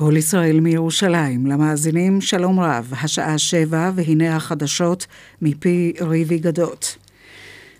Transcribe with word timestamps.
כל 0.00 0.16
ישראל 0.16 0.60
מירושלים, 0.60 1.46
למאזינים 1.46 2.20
שלום 2.20 2.60
רב, 2.60 2.92
השעה 3.02 3.38
שבע 3.38 3.90
והנה 3.94 4.36
החדשות 4.36 5.06
מפי 5.42 5.92
ריבי 6.00 6.38
גדות. 6.38 6.96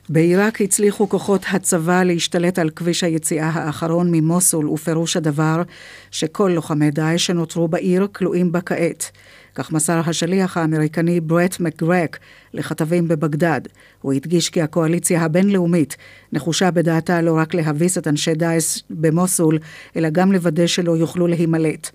בעיראק 0.08 0.61
הצליחו 0.61 1.09
כוחות 1.09 1.43
הצבא 1.52 2.02
להשתלט 2.02 2.59
על 2.59 2.70
כביש 2.70 3.04
היציאה 3.04 3.48
האחרון 3.48 4.09
ממוסול, 4.11 4.68
ופירוש 4.68 5.16
הדבר 5.16 5.62
שכל 6.11 6.50
לוחמי 6.54 6.91
דאעש 6.91 7.27
שנותרו 7.27 7.68
בעיר 7.68 8.06
כלואים 8.12 8.52
בה 8.52 8.61
כעת. 8.61 9.11
כך 9.55 9.73
מסר 9.73 10.01
השליח 10.07 10.57
האמריקני 10.57 11.21
ברט 11.21 11.61
מקגרק 11.61 12.19
לכתבים 12.55 13.09
בבגדד. 13.09 13.61
הוא 14.03 14.12
הדגיש 14.12 14.49
כי 14.50 14.62
הקואליציה 14.62 15.23
הבינלאומית 15.23 15.96
נחושה 16.32 16.71
בדעתה 16.71 17.23
לא 17.23 17.37
רק 17.37 17.55
להביס 17.55 17.99
את 17.99 18.09
אנשי 18.09 18.35
דאעש 18.35 18.79
במוסול, 18.91 19.59
אלא 19.96 20.11
גם 20.11 20.32
לוודא 20.32 20.67
שלא 20.67 20.96
יוכלו 20.96 21.27
להימלט. 21.27 21.91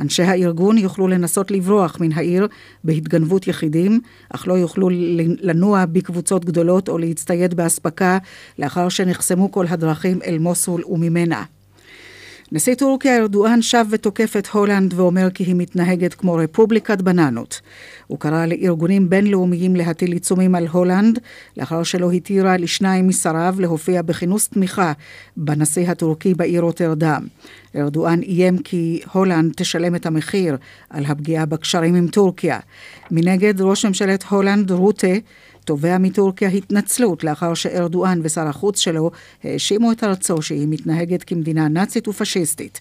אנשי 0.00 0.22
הארגון 0.22 0.78
יוכלו 0.78 1.08
לנסות 1.08 1.50
לברוח 1.50 2.00
מן 2.00 2.12
העיר 2.12 2.48
בהתגנבות 2.84 3.46
יחידים, 3.46 4.00
אך 4.30 4.48
לא 4.48 4.54
יוכלו 4.54 4.88
לנוע 5.40 5.84
בקבוצות 5.86 6.44
גדולות 6.44 6.88
או 6.88 6.98
להצטייד 6.98 7.54
באספקה 7.54 8.18
לאחר 8.58 8.88
שנחסמו 8.88 9.52
כל 9.52 9.66
הדרכים 9.68 10.18
אל 10.26 10.38
מוסול 10.38 10.84
וממנה. 10.88 11.44
נשיא 12.52 12.74
טורקיה 12.74 13.16
ארדואן 13.16 13.62
שב 13.62 13.84
ותוקף 13.90 14.36
את 14.38 14.46
הולנד 14.46 14.94
ואומר 14.96 15.30
כי 15.34 15.44
היא 15.44 15.54
מתנהגת 15.54 16.14
כמו 16.14 16.34
רפובליקת 16.34 17.02
בננות. 17.02 17.60
הוא 18.06 18.18
קרא 18.18 18.46
לארגונים 18.46 19.10
בינלאומיים 19.10 19.76
להטיל 19.76 20.12
עיצומים 20.12 20.54
על 20.54 20.66
הולנד, 20.66 21.18
לאחר 21.56 21.82
שלא 21.82 22.10
התירה 22.10 22.56
לשניים 22.56 23.08
משריו 23.08 23.54
להופיע 23.58 24.02
בכינוס 24.02 24.48
תמיכה 24.48 24.92
בנשיא 25.36 25.90
הטורקי 25.90 26.34
בעיר 26.34 26.60
רוטרדם. 26.60 27.26
ארדואן 27.76 28.22
איים 28.22 28.58
כי 28.58 29.00
הולנד 29.12 29.52
תשלם 29.56 29.94
את 29.94 30.06
המחיר 30.06 30.56
על 30.90 31.04
הפגיעה 31.04 31.46
בקשרים 31.46 31.94
עם 31.94 32.08
טורקיה. 32.08 32.58
מנגד, 33.10 33.60
ראש 33.60 33.84
ממשלת 33.84 34.22
הולנד 34.22 34.70
רוטה 34.70 35.14
תובע 35.64 35.98
מטורקיה 35.98 36.48
התנצלות 36.48 37.24
לאחר 37.24 37.54
שארדואן 37.54 38.20
ושר 38.22 38.46
החוץ 38.46 38.78
שלו 38.78 39.10
האשימו 39.44 39.92
את 39.92 40.04
ארצו 40.04 40.42
שהיא 40.42 40.66
מתנהגת 40.70 41.22
כמדינה 41.22 41.68
נאצית 41.68 42.08
ופשיסטית. 42.08 42.80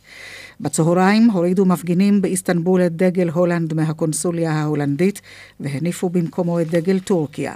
בצהריים 0.60 1.30
הורידו 1.30 1.66
מפגינים 1.66 2.22
באיסטנבול 2.22 2.82
את 2.82 2.96
דגל 2.96 3.30
הולנד 3.30 3.74
מהקונסוליה 3.74 4.52
ההולנדית 4.52 5.22
והניפו 5.60 6.10
במקומו 6.10 6.62
את 6.62 6.70
דגל 6.70 7.00
טורקיה. 7.00 7.54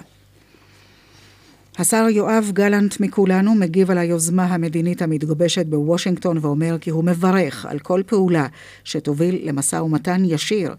השר 1.77 2.05
יואב 2.09 2.51
גלנט 2.53 2.99
מכולנו 2.99 3.55
מגיב 3.55 3.91
על 3.91 3.97
היוזמה 3.97 4.45
המדינית 4.45 5.01
המתגבשת 5.01 5.65
בוושינגטון 5.65 6.37
ואומר 6.41 6.77
כי 6.81 6.89
הוא 6.89 7.03
מברך 7.03 7.65
על 7.65 7.79
כל 7.79 8.01
פעולה 8.05 8.47
שתוביל 8.83 9.39
למשא 9.43 9.75
ומתן 9.75 10.23
ישיר. 10.25 10.75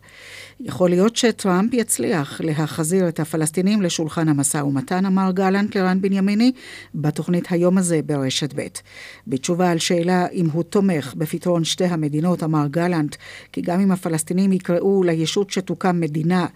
יכול 0.60 0.90
להיות 0.90 1.16
שטראמפ 1.16 1.74
יצליח 1.74 2.40
להחזיר 2.40 3.08
את 3.08 3.20
הפלסטינים 3.20 3.82
לשולחן 3.82 4.28
המשא 4.28 4.58
ומתן, 4.58 5.06
אמר 5.06 5.30
גלנט 5.30 5.76
לרן 5.76 6.00
בנימיני 6.00 6.52
בתוכנית 6.94 7.46
היום 7.50 7.78
הזה 7.78 8.00
ברשת 8.06 8.54
ב'. 8.54 8.66
בתשובה 9.26 9.70
על 9.70 9.78
שאלה 9.78 10.26
אם 10.32 10.46
הוא 10.52 10.62
תומך 10.62 11.14
בפתרון 11.14 11.64
שתי 11.64 11.84
המדינות, 11.84 12.42
אמר 12.42 12.66
גלנט 12.70 13.16
כי 13.52 13.60
גם 13.60 13.80
אם 13.80 13.92
הפלסטינים 13.92 14.52
יקראו 14.52 15.02
לישות 15.02 15.50
שתוקם 15.50 16.00
מדינה, 16.00 16.46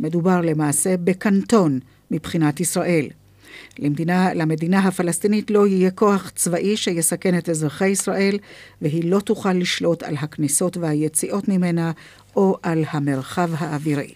מדובר 0.00 0.40
למעשה 0.40 0.96
בקנטון 0.96 1.78
מבחינת 2.10 2.60
ישראל. 2.60 3.08
למדינה, 3.78 4.34
למדינה 4.34 4.78
הפלסטינית 4.78 5.50
לא 5.50 5.66
יהיה 5.66 5.90
כוח 5.90 6.30
צבאי 6.34 6.76
שיסכן 6.76 7.38
את 7.38 7.48
אזרחי 7.48 7.88
ישראל, 7.88 8.38
והיא 8.82 9.10
לא 9.10 9.20
תוכל 9.20 9.52
לשלוט 9.52 10.02
על 10.02 10.16
הכניסות 10.16 10.76
והיציאות 10.76 11.48
ממנה 11.48 11.92
או 12.36 12.56
על 12.62 12.84
המרחב 12.90 13.50
האווירי. 13.58 14.12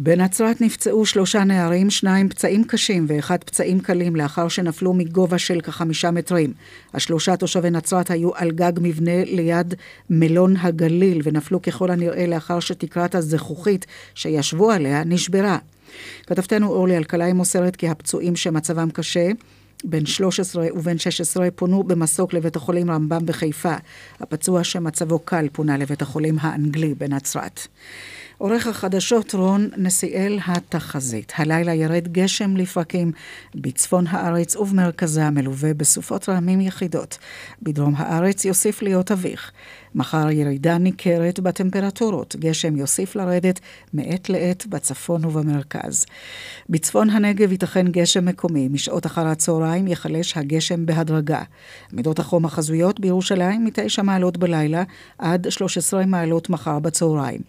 בנצרת 0.00 0.60
נפצעו 0.60 1.06
שלושה 1.06 1.44
נערים, 1.44 1.90
שניים 1.90 2.28
פצעים 2.28 2.64
קשים 2.64 3.06
ואחד 3.08 3.44
פצעים 3.44 3.80
קלים 3.80 4.16
לאחר 4.16 4.48
שנפלו 4.48 4.94
מגובה 4.94 5.38
של 5.38 5.60
כחמישה 5.60 6.10
מטרים. 6.10 6.52
השלושה 6.94 7.36
תושבי 7.36 7.70
נצרת 7.70 8.10
היו 8.10 8.34
על 8.34 8.50
גג 8.50 8.72
מבנה 8.80 9.24
ליד 9.24 9.74
מלון 10.10 10.56
הגליל 10.56 11.20
ונפלו 11.24 11.62
ככל 11.62 11.90
הנראה 11.90 12.26
לאחר 12.26 12.60
שתקרת 12.60 13.14
הזכוכית 13.14 13.86
שישבו 14.14 14.70
עליה 14.70 15.04
נשברה. 15.04 15.58
כתבתנו 16.26 16.68
אורלי 16.68 16.96
אלקלעי 16.96 17.32
מוסרת 17.32 17.76
כי 17.76 17.88
הפצועים 17.88 18.36
שמצבם 18.36 18.90
קשה 18.90 19.28
בן 19.84 20.06
13 20.06 20.66
ובן 20.74 20.98
16 20.98 21.50
פונו 21.50 21.82
במסוק 21.82 22.32
לבית 22.32 22.56
החולים 22.56 22.90
רמב"ם 22.90 23.26
בחיפה. 23.26 23.74
הפצוע 24.20 24.64
שמצבו 24.64 25.18
קל 25.18 25.48
פונה 25.52 25.76
לבית 25.76 26.02
החולים 26.02 26.36
האנגלי 26.40 26.94
בנצרת. 26.94 27.66
עורך 28.38 28.66
החדשות 28.66 29.34
רון 29.34 29.68
נסיאל 29.76 30.38
התחזית. 30.46 31.32
הלילה 31.36 31.74
ירד 31.74 32.08
גשם 32.08 32.56
לפרקים 32.56 33.12
בצפון 33.54 34.04
הארץ 34.06 34.56
ובמרכזה 34.56 35.30
מלווה 35.30 35.74
בסופות 35.74 36.28
רעמים 36.28 36.60
יחידות. 36.60 37.18
בדרום 37.62 37.94
הארץ 37.96 38.44
יוסיף 38.44 38.82
להיות 38.82 39.12
אביך. 39.12 39.52
מחר 39.94 40.30
ירידה 40.30 40.78
ניכרת 40.78 41.40
בטמפרטורות. 41.40 42.36
גשם 42.36 42.76
יוסיף 42.76 43.16
לרדת 43.16 43.60
מעת 43.92 44.30
לעת 44.30 44.66
בצפון 44.66 45.24
ובמרכז. 45.24 46.06
בצפון 46.68 47.10
הנגב 47.10 47.52
ייתכן 47.52 47.88
גשם 47.88 48.24
מקומי. 48.24 48.68
משעות 48.68 49.06
אחר 49.06 49.26
הצהריים 49.26 49.88
יחלש 49.88 50.36
הגשם 50.36 50.86
בהדרגה. 50.86 51.42
מידות 51.92 52.18
החום 52.18 52.44
החזויות 52.44 53.00
בירושלים 53.00 53.64
מ-9 53.64 54.02
מעלות 54.02 54.36
בלילה 54.36 54.82
עד 55.18 55.50
13 55.50 56.06
מעלות 56.06 56.50
מחר 56.50 56.78
בצהריים. 56.78 57.40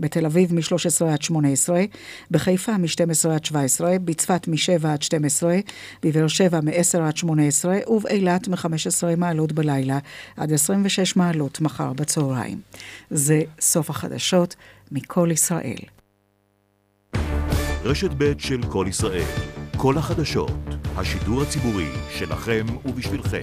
בתל 0.00 0.26
אביב 0.26 0.54
מ-13 0.54 1.04
עד 1.04 1.22
18, 1.22 1.84
בחיפה 2.30 2.76
מ-12 2.76 3.28
עד 3.30 3.44
17, 3.44 3.98
בצפת 4.04 4.48
מ-7 4.48 4.86
עד 4.88 5.02
12, 5.02 5.58
בבאר 6.02 6.28
שבע 6.28 6.60
מ-10 6.60 6.98
עד 7.02 7.16
18 7.16 7.76
ובאילת 7.88 8.48
מ-15 8.48 9.16
מעלות 9.16 9.52
בלילה 9.52 9.98
עד 10.36 10.52
26 10.52 11.16
מעלות 11.16 11.60
מחר 11.60 11.92
בצהריים. 11.92 12.60
זה 13.10 13.42
סוף 13.60 13.90
החדשות 13.90 14.56
מכל 14.92 15.28
ישראל. 15.32 15.78
רשת 17.84 18.10
ב' 18.18 18.32
של 18.38 18.62
כל 18.62 18.86
ישראל, 18.88 19.26
כל 19.76 19.98
החדשות, 19.98 20.50
השידור 20.96 21.42
הציבורי 21.42 21.88
שלכם 22.18 22.66
ובשבילכם. 22.84 23.42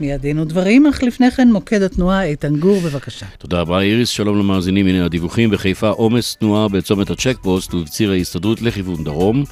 מיד 0.00 0.20
דין 0.20 0.38
ודברים, 0.38 0.86
אך 0.86 1.02
לפני 1.02 1.30
כן 1.30 1.52
מוקד 1.52 1.82
התנועה 1.82 2.24
איתן 2.24 2.56
גור, 2.56 2.80
בבקשה. 2.80 3.26
תודה 3.38 3.60
רבה 3.60 3.80
איריס, 3.80 4.08
שלום 4.08 4.38
למאזינים, 4.38 4.86
הנה 4.86 5.04
הדיווחים. 5.04 5.50
בחיפה 5.50 5.88
עומס 5.88 6.36
תנועה 6.36 6.68
בצומת 6.68 7.10
הצ'ק 7.10 7.36
פוסט 7.42 7.74
ובציר 7.74 8.10
ההסתדרות 8.10 8.62
לכיוון 8.62 9.04
דרום. 9.04 9.44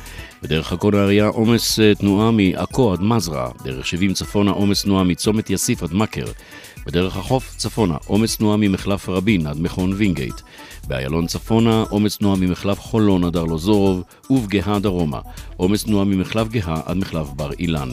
בדרך 0.42 0.72
עכו 0.72 0.90
נהריה 0.90 1.26
עומס 1.26 1.80
אה, 1.80 1.94
תנועה 1.94 2.30
מעכו 2.30 2.92
עד 2.92 3.00
מזרע. 3.00 3.50
דרך 3.64 3.86
70 3.86 4.12
צפונה 4.12 4.50
עומס 4.50 4.82
תנועה 4.82 5.04
מצומת 5.04 5.50
יסיף 5.50 5.82
עד 5.82 5.94
מכר. 5.94 6.24
בדרך 6.86 7.16
החוף 7.16 7.56
צפונה 7.56 7.96
עומס 8.06 8.36
תנועה 8.36 8.56
ממחלף 8.56 9.08
רבין 9.08 9.46
עד 9.46 9.60
מכון 9.60 9.92
וינגייט. 9.92 10.40
באיילון 10.86 11.26
צפונה 11.26 11.84
עומס 11.90 12.18
תנועה 12.18 12.36
ממחלף 12.36 12.80
חולון 12.80 13.24
עד 13.24 13.36
ארלוזורוב 13.36 14.02
ובגאה 14.30 14.78
דרומה. 14.78 15.20
עומס 15.56 15.84
תנועה 15.84 16.04
ממחלף 16.04 16.48
גאה 16.48 16.80
עד 16.86 16.96
מחלף 16.96 17.26
בר 17.36 17.50
אילן. 17.58 17.88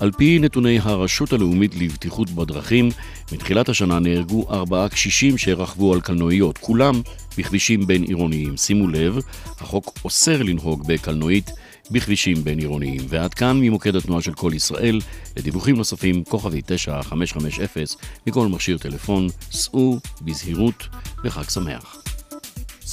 על 0.00 0.12
פי 0.12 0.38
נתוני 0.38 0.78
הרשות 0.82 1.32
הלאומית 1.32 1.74
לבטיחות 1.76 2.30
בדרכים, 2.30 2.88
מתחילת 3.32 3.68
השנה 3.68 3.98
נהרגו 3.98 4.46
ארבעה 4.50 4.88
קשישים 4.88 5.38
שרכבו 5.38 5.94
על 5.94 6.00
קלנועיות, 6.00 6.58
כולם 6.58 7.00
בכבישים 7.38 7.86
בין 7.86 8.02
עירוניים. 8.02 8.56
שימו 8.56 8.88
לב, 8.88 9.18
החוק 9.60 9.98
אוסר 10.04 10.42
לנהוג 10.42 10.86
בקלנועית 10.86 11.50
בכבישים 11.90 12.44
בין 12.44 12.58
עירוניים. 12.58 13.00
ועד 13.08 13.34
כאן 13.34 13.60
ממוקד 13.60 13.96
התנועה 13.96 14.22
של 14.22 14.32
כל 14.32 14.50
ישראל, 14.54 15.00
לדיווחים 15.36 15.76
נוספים, 15.76 16.24
כוכבי 16.24 16.62
9550 16.66 17.84
מכל 18.26 18.48
מכשיר 18.48 18.78
טלפון, 18.78 19.28
סעו 19.50 20.00
בזהירות 20.22 20.88
וחג 21.24 21.50
שמח. 21.50 22.15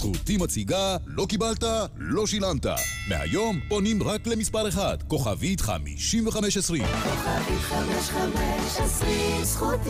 זכותי 0.03 0.37
מציגה, 0.37 0.97
לא 1.07 1.25
קיבלת, 1.29 1.63
לא 1.97 2.27
שילמת. 2.27 2.65
מהיום 3.09 3.59
פונים 3.69 4.03
רק 4.03 4.27
למספר 4.27 4.67
אחד, 4.67 4.97
כוכבית 5.07 5.61
5520. 5.61 6.83
כוכבית 6.83 7.61
5520, 7.61 9.43
זכותי. 9.43 9.89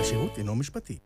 השירות 0.00 0.38
אינו 0.38 0.54
משפטי. 0.54 0.98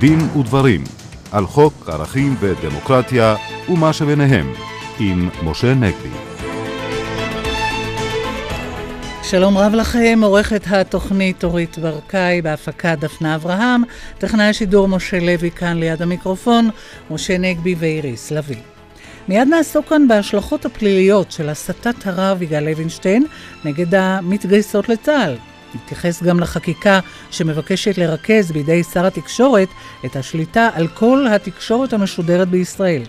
דין 0.00 0.18
ודברים 0.38 0.84
על 1.32 1.46
חוק 1.46 1.88
ערכים 1.88 2.36
ודמוקרטיה 2.40 3.36
ומה 3.68 3.92
שביניהם 3.92 4.52
עם 5.00 5.28
משה 5.42 5.74
נגבי. 5.74 6.08
שלום 9.22 9.58
רב 9.58 9.74
לכם, 9.74 10.20
עורכת 10.22 10.62
התוכנית 10.70 11.44
אורית 11.44 11.78
ברקאי, 11.78 12.42
בהפקה 12.42 12.94
דפנה 12.94 13.34
אברהם, 13.34 13.82
טכנאי 14.18 14.46
השידור 14.46 14.88
משה 14.88 15.18
לוי 15.20 15.50
כאן 15.50 15.76
ליד 15.76 16.02
המיקרופון, 16.02 16.70
משה 17.10 17.38
נגבי 17.38 17.74
ואיריס 17.78 18.30
לביא. 18.30 18.62
מיד 19.28 19.48
נעסוק 19.48 19.88
כאן 19.88 20.08
בהשלכות 20.08 20.64
הפליליות 20.64 21.32
של 21.32 21.48
הסטת 21.48 22.06
הרב 22.06 22.42
יגאל 22.42 22.64
לוינשטיין 22.64 23.26
נגד 23.64 23.94
המתגייסות 23.94 24.88
לצה"ל. 24.88 25.36
נתייחס 25.84 26.22
גם 26.22 26.40
לחקיקה 26.40 27.00
שמבקשת 27.30 27.98
לרכז 27.98 28.52
בידי 28.52 28.82
שר 28.82 29.06
התקשורת 29.06 29.68
את 30.04 30.16
השליטה 30.16 30.68
על 30.74 30.88
כל 30.88 31.26
התקשורת 31.30 31.92
המשודרת 31.92 32.48
בישראל. 32.48 33.02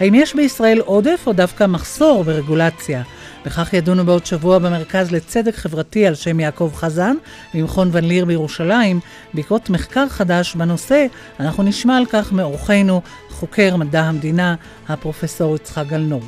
האם 0.00 0.14
יש 0.14 0.34
בישראל 0.34 0.78
עודף 0.78 1.22
או 1.26 1.32
דווקא 1.32 1.66
מחסור 1.66 2.24
ברגולציה? 2.24 3.02
וכך 3.46 3.72
ידונו 3.72 4.04
בעוד 4.04 4.26
שבוע 4.26 4.58
במרכז 4.58 5.10
לצדק 5.10 5.54
חברתי 5.54 6.06
על 6.06 6.14
שם 6.14 6.40
יעקב 6.40 6.70
חזן 6.74 7.16
ממכון 7.54 7.88
ון 7.92 8.04
ליר 8.04 8.24
בירושלים. 8.24 9.00
בעקבות 9.34 9.70
מחקר 9.70 10.08
חדש 10.08 10.54
בנושא, 10.54 11.06
אנחנו 11.40 11.62
נשמע 11.62 11.96
על 11.96 12.06
כך 12.06 12.32
מאורחנו, 12.32 13.02
חוקר 13.30 13.76
מדע 13.76 14.02
המדינה, 14.02 14.54
הפרופסור 14.88 15.56
יצחק 15.56 15.84
גלנור. 15.86 16.22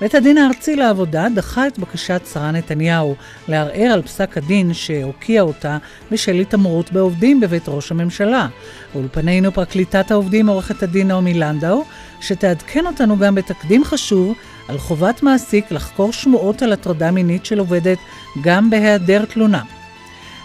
בית 0.00 0.14
הדין 0.14 0.38
הארצי 0.38 0.76
לעבודה 0.76 1.26
דחה 1.34 1.66
את 1.66 1.78
בקשת 1.78 2.20
שרה 2.32 2.50
נתניהו 2.50 3.14
לערער 3.48 3.92
על 3.92 4.02
פסק 4.02 4.36
הדין 4.36 4.74
שהוקיע 4.74 5.42
אותה 5.42 5.78
בשל 6.10 6.34
התעמרות 6.34 6.92
בעובדים 6.92 7.40
בבית 7.40 7.68
ראש 7.68 7.90
הממשלה. 7.90 8.48
ואולפנינו 8.94 9.52
פרקליטת 9.52 10.10
העובדים 10.10 10.48
עורכת 10.48 10.82
הדין 10.82 11.08
נעמי 11.08 11.34
לנדאו, 11.34 11.84
שתעדכן 12.20 12.86
אותנו 12.86 13.18
גם 13.18 13.34
בתקדים 13.34 13.84
חשוב 13.84 14.34
על 14.68 14.78
חובת 14.78 15.22
מעסיק 15.22 15.72
לחקור 15.72 16.12
שמועות 16.12 16.62
על 16.62 16.72
הטרדה 16.72 17.10
מינית 17.10 17.46
של 17.46 17.58
עובדת 17.58 17.98
גם 18.42 18.70
בהיעדר 18.70 19.24
תלונה. 19.24 19.62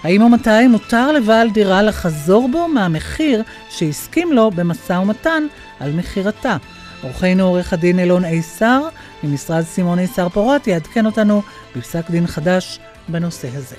האם 0.03 0.21
ומתי 0.21 0.67
מותר 0.69 1.11
לבעל 1.11 1.49
דירה 1.49 1.81
לחזור 1.81 2.49
בו 2.51 2.67
מהמחיר 2.67 3.43
שהסכים 3.69 4.33
לו 4.33 4.51
במשא 4.51 4.93
ומתן 4.93 5.43
על 5.79 5.91
מכירתה? 5.91 6.57
עורכנו 7.01 7.43
עורך 7.43 7.73
הדין 7.73 7.99
אלון 7.99 8.25
איסר 8.25 8.81
ממשרד 9.25 9.63
סימון 9.63 9.99
איסר 9.99 10.29
פורת 10.29 10.67
יעדכן 10.67 11.05
אותנו 11.05 11.41
בפסק 11.75 12.11
דין 12.11 12.27
חדש 12.27 12.79
בנושא 13.09 13.57
הזה. 13.57 13.75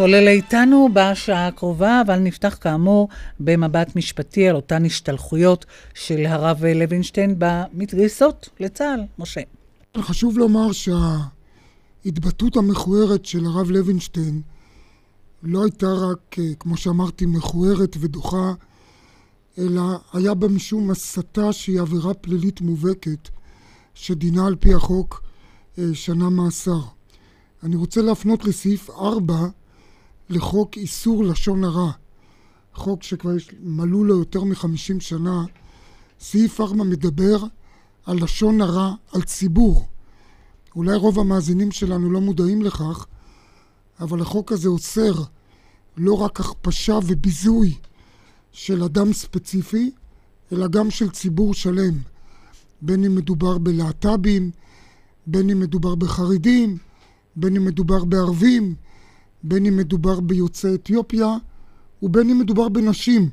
אלה 0.00 0.30
איתנו 0.30 0.88
בשעה 0.92 1.46
הקרובה, 1.46 2.02
אבל 2.06 2.18
נפתח 2.18 2.58
כאמור 2.60 3.08
במבט 3.40 3.96
משפטי 3.96 4.48
על 4.48 4.56
אותן 4.56 4.84
השתלחויות 4.84 5.66
של 5.94 6.26
הרב 6.26 6.64
לוינשטיין 6.64 7.34
במתגייסות 7.38 8.48
לצה"ל. 8.60 9.00
משה. 9.18 9.40
חשוב 9.98 10.38
לומר 10.38 10.68
שההתבטאות 10.72 12.56
המכוערת 12.56 13.24
של 13.24 13.46
הרב 13.46 13.70
לוינשטיין 13.70 14.42
לא 15.42 15.64
הייתה 15.64 15.86
רק, 15.86 16.36
כמו 16.58 16.76
שאמרתי, 16.76 17.26
מכוערת 17.26 17.96
ודוחה, 18.00 18.52
אלא 19.58 19.82
היה 20.12 20.34
בה 20.34 20.48
משום 20.48 20.90
הסתה 20.90 21.52
שהיא 21.52 21.80
עבירה 21.80 22.14
פלילית 22.14 22.60
מובהקת, 22.60 23.28
שדינה 23.96 24.46
על 24.46 24.56
פי 24.56 24.74
החוק 24.74 25.22
אה, 25.78 25.84
שנה 25.92 26.30
מאסר. 26.30 26.80
אני 27.62 27.76
רוצה 27.76 28.02
להפנות 28.02 28.44
לסעיף 28.44 28.90
4 28.90 29.34
לחוק 30.30 30.76
איסור 30.76 31.24
לשון 31.24 31.64
הרע, 31.64 31.90
חוק 32.74 33.02
שכבר 33.02 33.36
יש, 33.36 33.50
מלאו 33.60 34.04
לו 34.04 34.18
יותר 34.18 34.44
מחמישים 34.44 35.00
שנה, 35.00 35.44
סעיף 36.20 36.60
4 36.60 36.84
מדבר 36.84 37.36
על 38.04 38.24
לשון 38.24 38.60
הרע 38.60 38.94
על 39.12 39.22
ציבור. 39.22 39.86
אולי 40.76 40.96
רוב 40.96 41.18
המאזינים 41.18 41.72
שלנו 41.72 42.10
לא 42.10 42.20
מודעים 42.20 42.62
לכך, 42.62 43.06
אבל 44.00 44.20
החוק 44.20 44.52
הזה 44.52 44.68
אוסר 44.68 45.14
לא 45.96 46.12
רק 46.12 46.40
הכפשה 46.40 46.98
וביזוי 47.06 47.74
של 48.52 48.82
אדם 48.82 49.12
ספציפי, 49.12 49.90
אלא 50.52 50.68
גם 50.68 50.90
של 50.90 51.10
ציבור 51.10 51.54
שלם, 51.54 51.94
בין 52.82 53.04
אם 53.04 53.14
מדובר 53.14 53.58
בלהט"בים, 53.58 54.50
בין 55.26 55.50
אם 55.50 55.60
מדובר 55.60 55.94
בחרדים, 55.94 56.78
בין 57.36 57.56
אם 57.56 57.64
מדובר 57.64 58.04
בערבים, 58.04 58.74
בין 59.42 59.66
אם 59.66 59.76
מדובר 59.76 60.20
ביוצאי 60.20 60.74
אתיופיה 60.74 61.36
ובין 62.02 62.30
אם 62.30 62.38
מדובר 62.38 62.68
בנשים, 62.68 63.30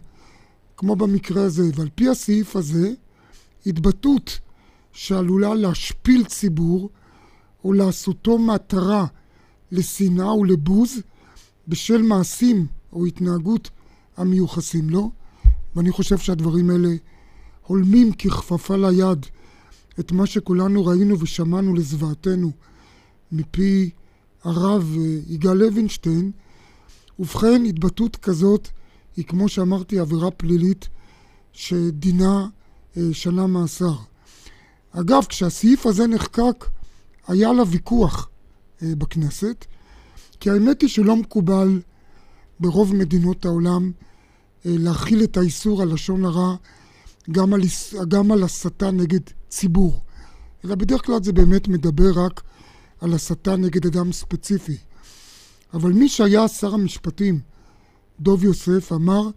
כמו 0.78 0.96
במקרה 0.96 1.44
הזה. 1.44 1.70
ועל 1.76 1.90
פי 1.96 2.10
הסעיף 2.10 2.56
הזה, 2.56 2.94
התבטאות 3.66 4.40
שעלולה 4.92 5.54
להשפיל 5.54 6.24
ציבור 6.24 6.90
או 7.64 7.74
לעשותו 7.74 8.40
מטרה 8.40 9.06
לשנאה 9.72 10.36
ולבוז 10.36 11.02
בשל 11.68 12.02
מעשים 12.02 12.68
או 12.94 13.06
התנהגות 13.06 13.70
המיוחסים 14.18 14.90
לו, 14.90 15.12
ואני 15.76 15.92
חושב 15.92 16.18
שהדברים 16.18 16.70
האלה 16.70 16.96
הולמים 17.68 18.12
ככפפה 18.12 18.76
ליד 18.76 19.26
את 20.00 20.12
מה 20.12 20.26
שכולנו 20.26 20.86
ראינו 20.86 21.20
ושמענו 21.20 21.74
לזוועתנו 21.74 22.52
מפי 23.32 23.90
הרב 24.44 24.96
אה, 24.98 25.20
יגאל 25.28 25.54
לוינשטיין, 25.54 26.32
ובכן 27.20 27.66
התבטאות 27.66 28.16
כזאת 28.16 28.68
היא 29.16 29.26
כמו 29.26 29.50
שאמרתי 29.50 30.00
עבירה 30.00 30.32
פלילית 30.32 30.90
שדינה 31.54 32.48
אה, 32.98 33.02
שנה 33.12 33.48
מאסר. 33.48 33.94
אגב, 34.92 35.26
כשהסעיף 35.26 35.86
הזה 35.86 36.08
נחקק 36.08 36.66
היה 37.28 37.54
לה 37.54 37.64
ויכוח 37.68 38.30
אה, 38.82 38.96
בכנסת, 38.98 39.66
כי 40.40 40.50
האמת 40.50 40.82
היא 40.82 40.90
שלא 40.90 41.16
מקובל 41.16 41.82
ברוב 42.60 42.96
מדינות 42.96 43.46
העולם 43.46 43.92
להכיל 44.66 45.24
את 45.24 45.38
האיסור 45.38 45.82
על 45.82 45.94
לשון 45.94 46.26
הרע 46.26 46.56
גם 47.32 47.54
על, 47.54 47.62
גם 48.08 48.32
על 48.32 48.44
הסתה 48.44 48.92
נגד 48.92 49.20
ציבור, 49.50 50.02
אלא 50.66 50.76
בדרך 50.76 51.06
כלל 51.06 51.24
זה 51.24 51.34
באמת 51.34 51.68
מדבר 51.68 52.26
רק 52.26 52.42
על 53.02 53.14
הסתה 53.14 53.56
נגד 53.56 53.86
אדם 53.86 54.12
ספציפי. 54.12 54.78
אבל 55.74 55.94
מי 55.94 56.10
שהיה 56.10 56.48
שר 56.48 56.74
המשפטים, 56.74 57.40
דוב 58.20 58.44
יוסף, 58.44 58.92
אמר 58.92 59.30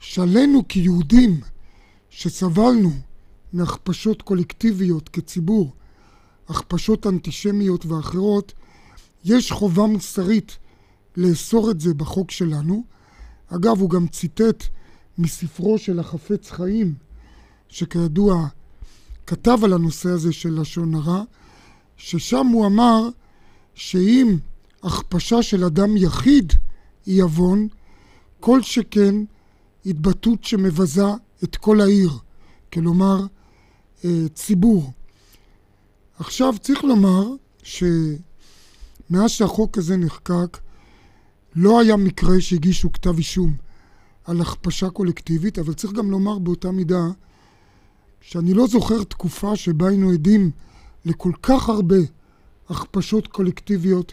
שעלינו 0.00 0.62
כיהודים 0.68 1.40
שסבלנו 2.10 2.90
מהכפשות 3.52 4.22
קולקטיביות 4.22 5.08
כציבור, 5.08 5.72
הכפשות 6.48 7.06
אנטישמיות 7.06 7.86
ואחרות, 7.86 8.52
יש 9.24 9.52
חובה 9.52 9.86
מוסרית 9.86 10.58
לאסור 11.16 11.70
את 11.70 11.80
זה 11.80 11.94
בחוק 11.94 12.30
שלנו. 12.30 12.84
אגב, 13.48 13.80
הוא 13.80 13.90
גם 13.90 14.08
ציטט 14.08 14.64
מספרו 15.18 15.78
של 15.78 15.98
החפץ 15.98 16.50
חיים, 16.50 16.94
שכידוע 17.74 18.48
כתב 19.26 19.58
על 19.64 19.72
הנושא 19.72 20.08
הזה 20.08 20.32
של 20.32 20.60
לשון 20.60 20.94
הרע, 20.94 21.22
ששם 21.96 22.46
הוא 22.46 22.66
אמר 22.66 23.08
שאם 23.74 24.36
הכפשה 24.82 25.42
של 25.42 25.64
אדם 25.64 25.96
יחיד 25.96 26.52
היא 27.06 27.22
עוון, 27.22 27.68
כל 28.40 28.62
שכן 28.62 29.14
התבטאות 29.86 30.44
שמבזה 30.44 31.04
את 31.44 31.56
כל 31.56 31.80
העיר, 31.80 32.10
כלומר 32.72 33.26
אה, 34.04 34.28
ציבור. 34.34 34.92
עכשיו 36.18 36.54
צריך 36.60 36.84
לומר 36.84 37.26
שמאז 37.62 39.30
שהחוק 39.30 39.78
הזה 39.78 39.96
נחקק 39.96 40.58
לא 41.54 41.80
היה 41.80 41.96
מקרה 41.96 42.40
שהגישו 42.40 42.92
כתב 42.92 43.16
אישום 43.16 43.56
על 44.24 44.40
הכפשה 44.40 44.90
קולקטיבית, 44.90 45.58
אבל 45.58 45.74
צריך 45.74 45.92
גם 45.92 46.10
לומר 46.10 46.38
באותה 46.38 46.70
מידה 46.70 47.04
שאני 48.26 48.54
לא 48.54 48.66
זוכר 48.66 49.04
תקופה 49.04 49.56
שבה 49.56 49.88
היינו 49.88 50.10
עדים 50.10 50.50
לכל 51.04 51.32
כך 51.42 51.68
הרבה 51.68 51.96
הכפשות 52.68 53.26
קולקטיביות 53.26 54.12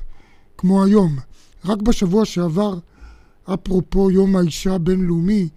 כמו 0.58 0.84
היום. 0.84 1.18
רק 1.66 1.82
בשבוע 1.82 2.26
שעבר, 2.26 2.80
אפרופו 3.54 4.12
יום 4.12 4.36
האישה 4.36 4.76
הבינלאומי, 4.76 5.50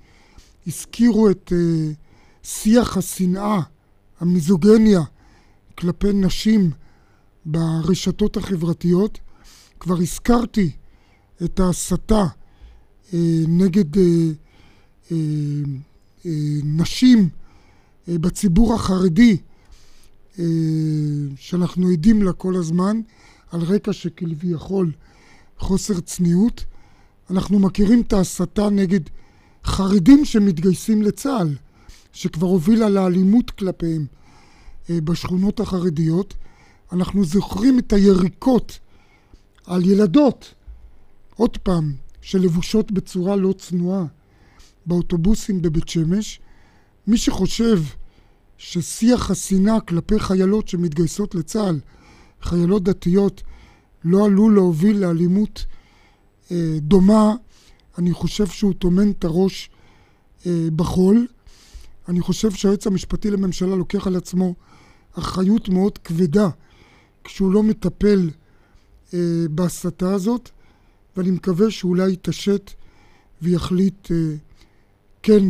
הזכירו 0.67 1.31
את 1.31 1.53
uh, 1.53 1.95
שיח 2.47 2.97
השנאה, 2.97 3.61
המיזוגניה 4.21 5.01
כלפי 5.79 6.13
נשים 6.13 6.71
ברשתות 7.45 8.37
החברתיות. 8.37 9.19
כבר 9.81 9.99
הזכרתי 9.99 10.71
את 11.45 11.61
ההסתה 11.61 12.25
uh, 13.11 13.15
נגד 13.49 13.95
uh, 13.95 13.99
uh, 15.09 15.13
uh, 16.23 16.29
נשים 16.65 17.29
בציבור 18.09 18.75
החרדי 18.75 19.37
אה, 20.39 20.45
שאנחנו 21.37 21.89
עדים 21.89 22.23
לה 22.23 22.33
כל 22.33 22.57
הזמן, 22.57 23.01
על 23.51 23.61
רקע 23.61 23.93
שכביכול 23.93 24.93
חוסר 25.59 26.01
צניעות. 26.01 26.65
אנחנו 27.31 27.59
מכירים 27.59 28.01
את 28.01 28.13
ההסתה 28.13 28.71
נגד 28.71 29.01
חרדים 29.65 30.25
שמתגייסים 30.25 31.03
לצה"ל, 31.03 31.55
שכבר 32.13 32.47
הובילה 32.47 32.89
לאלימות 32.89 33.51
כלפיהם 33.51 34.07
אה, 34.91 35.01
בשכונות 35.01 35.61
החרדיות. 35.61 36.35
אנחנו 36.93 37.25
זוכרים 37.25 37.79
את 37.79 37.93
היריקות 37.93 38.79
על 39.67 39.87
ילדות, 39.87 40.55
עוד 41.37 41.57
פעם, 41.57 41.93
שלבושות 42.21 42.93
בצורה 42.93 43.37
לא 43.37 43.55
צנועה 43.59 44.05
באוטובוסים 44.87 45.63
בבית 45.63 45.89
שמש. 45.89 46.41
מי 47.07 47.17
שחושב 47.17 47.83
ששיח 48.59 49.31
השנאה 49.31 49.81
כלפי 49.81 50.19
חיילות 50.19 50.69
שמתגייסות 50.69 51.35
לצה"ל, 51.35 51.81
חיילות 52.43 52.83
דתיות, 52.83 53.43
לא 54.05 54.27
עלול 54.27 54.55
להוביל 54.55 54.99
לאלימות 54.99 55.67
אה, 56.51 56.77
דומה, 56.79 57.35
אני 57.99 58.13
חושב 58.13 58.47
שהוא 58.47 58.75
טומן 58.75 59.11
את 59.11 59.25
הראש 59.25 59.71
אה, 60.47 60.69
בחול. 60.77 61.27
אני 62.09 62.21
חושב 62.21 62.51
שהיועץ 62.51 62.87
המשפטי 62.87 63.31
לממשלה 63.31 63.77
לוקח 63.77 64.07
על 64.07 64.17
עצמו 64.17 64.55
אחריות 65.19 65.69
מאוד 65.69 65.99
כבדה 65.99 66.49
כשהוא 67.25 67.53
לא 67.53 67.63
מטפל 67.63 68.31
אה, 69.15 69.19
בהסתה 69.51 70.15
הזאת, 70.15 70.51
ואני 71.17 71.31
מקווה 71.31 71.71
שאולי 71.71 72.13
יתעשת 72.13 72.71
ויחליט 73.43 74.11
אה, 74.11 74.35
כן 75.23 75.45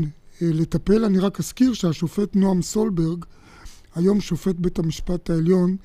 לטפל. 0.53 1.05
אני 1.05 1.19
רק 1.19 1.41
אזכיר 1.41 1.73
שהשופט 1.73 2.37
נועם 2.37 2.63
סולברג, 2.63 3.25
היום 3.95 4.21
שופט 4.21 4.57
בית 4.59 4.79
המשפט 4.79 5.31
העליון, 5.31 5.77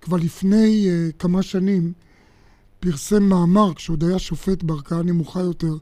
כבר 0.00 0.16
לפני 0.16 0.86
uh, 0.86 1.12
כמה 1.18 1.42
שנים 1.42 1.92
פרסם 2.80 3.22
מאמר, 3.22 3.74
כשעוד 3.74 4.04
היה 4.04 4.18
שופט 4.18 4.62
בערכאה 4.62 5.02
נמוכה 5.02 5.40
יותר, 5.40 5.76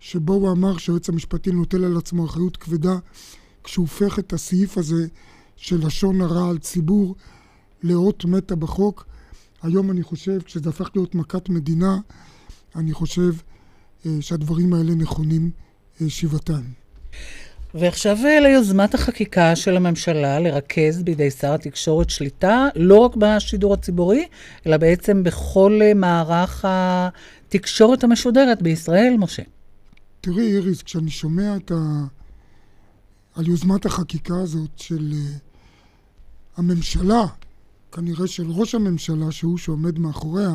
שבו 0.00 0.32
הוא 0.32 0.52
אמר 0.52 0.76
שהיועץ 0.76 1.08
המשפטי 1.08 1.50
נוטל 1.50 1.84
על 1.84 1.96
עצמו 1.96 2.26
אחריות 2.26 2.56
כבדה 2.56 2.98
כשהוא 3.64 3.82
הופך 3.82 4.18
את 4.18 4.32
הסעיף 4.32 4.78
הזה 4.78 5.06
של 5.56 5.86
לשון 5.86 6.20
הרע 6.20 6.48
על 6.48 6.58
ציבור 6.58 7.14
לאות 7.82 8.24
מתה 8.24 8.56
בחוק. 8.56 9.06
היום 9.62 9.90
אני 9.90 10.02
חושב, 10.02 10.42
כשזה 10.42 10.70
הפך 10.70 10.90
להיות 10.94 11.14
מכת 11.14 11.48
מדינה, 11.48 11.98
אני 12.76 12.92
חושב 12.92 13.34
uh, 14.02 14.06
שהדברים 14.20 14.74
האלה 14.74 14.94
נכונים 14.94 15.50
uh, 15.50 16.04
שבעתיים. 16.08 16.79
ועכשיו 17.74 18.16
אה, 18.24 18.40
ליוזמת 18.40 18.94
החקיקה 18.94 19.56
של 19.56 19.76
הממשלה 19.76 20.40
לרכז 20.40 21.02
בידי 21.02 21.30
שר 21.30 21.54
התקשורת 21.54 22.10
שליטה 22.10 22.68
לא 22.76 22.98
רק 22.98 23.16
בשידור 23.16 23.74
הציבורי, 23.74 24.26
אלא 24.66 24.76
בעצם 24.76 25.22
בכל 25.24 25.80
אה, 25.82 25.94
מערך 25.94 26.64
התקשורת 26.68 28.04
המשודרת 28.04 28.62
בישראל, 28.62 29.14
משה. 29.18 29.42
תראי, 30.20 30.52
איריס, 30.52 30.82
כשאני 30.82 31.10
שומע 31.10 31.56
את 31.56 31.70
ה... 31.70 31.74
על 33.34 33.48
יוזמת 33.48 33.86
החקיקה 33.86 34.40
הזאת 34.40 34.70
של 34.76 35.12
uh, 35.12 35.40
הממשלה, 36.56 37.26
כנראה 37.92 38.26
של 38.26 38.50
ראש 38.50 38.74
הממשלה, 38.74 39.32
שהוא 39.32 39.58
שעומד 39.58 39.98
מאחוריה, 39.98 40.50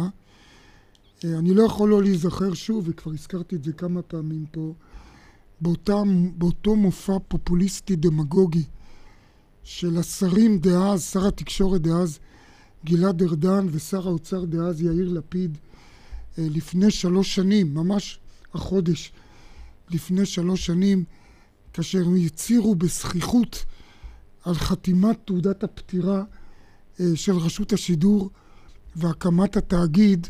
אני 1.24 1.54
לא 1.54 1.64
יכול 1.64 1.90
לא 1.90 2.04
להיזכר 2.04 2.54
שוב, 2.54 2.86
וכבר 2.88 3.12
הזכרתי 3.12 3.56
את 3.56 3.64
זה 3.64 3.74
כמה 3.74 4.02
פעמים 4.02 4.46
פה, 4.52 4.74
באותם, 5.62 6.30
באותו 6.38 6.76
מופע 6.76 7.18
פופוליסטי 7.28 7.96
דמגוגי 7.96 8.64
של 9.64 9.98
השרים 9.98 10.60
דאז, 10.60 11.04
שר 11.04 11.28
התקשורת 11.28 11.82
דאז 11.82 12.20
גלעד 12.86 13.24
ארדן 13.24 13.68
ושר 13.72 14.08
האוצר 14.08 14.46
דאז 14.46 14.82
יאיר 14.82 15.10
לפיד 15.10 15.58
אה, 16.38 16.48
לפני 16.50 16.92
שלוש 16.92 17.36
שנים, 17.36 17.74
ממש 17.74 18.20
החודש 18.54 19.12
לפני 19.90 20.26
שלוש 20.26 20.66
שנים, 20.66 21.04
כאשר 21.74 22.00
הם 22.06 22.16
הצהירו 22.26 22.76
בזכיחות 22.76 23.66
על 24.44 24.54
חתימת 24.54 25.18
תעודת 25.26 25.64
הפטירה 25.64 26.24
אה, 27.00 27.06
של 27.16 27.38
רשות 27.38 27.74
השידור 27.74 28.30
והקמת 28.96 29.58
התאגיד, 29.58 30.28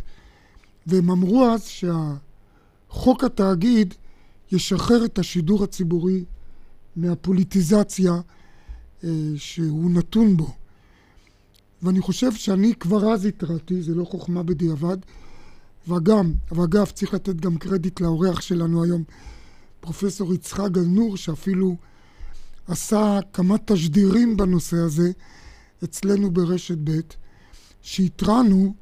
והם 0.87 1.09
אמרו 1.11 1.45
אז 1.45 1.67
שהחוק 1.67 3.23
התאגיד 3.23 3.93
ישחרר 4.51 5.05
את 5.05 5.19
השידור 5.19 5.63
הציבורי 5.63 6.23
מהפוליטיזציה 6.95 8.13
אה, 9.03 9.09
שהוא 9.35 9.91
נתון 9.91 10.37
בו. 10.37 10.55
ואני 11.81 12.01
חושב 12.01 12.33
שאני 12.33 12.73
כבר 12.75 13.13
אז 13.13 13.25
התרעתי, 13.25 13.81
זה 13.81 13.95
לא 13.95 14.05
חוכמה 14.05 14.43
בדיעבד, 14.43 14.97
וגם, 15.87 16.33
ואגב, 16.51 16.85
צריך 16.85 17.13
לתת 17.13 17.35
גם 17.35 17.57
קרדיט 17.57 18.01
לאורח 18.01 18.41
שלנו 18.41 18.83
היום, 18.83 19.03
פרופסור 19.79 20.33
יצחק 20.33 20.71
גנור, 20.71 21.17
שאפילו 21.17 21.75
עשה 22.67 23.19
כמה 23.33 23.55
תשדירים 23.65 24.37
בנושא 24.37 24.77
הזה 24.77 25.11
אצלנו 25.83 26.31
ברשת 26.31 26.77
ב', 26.83 26.99
שהתרענו 27.81 28.75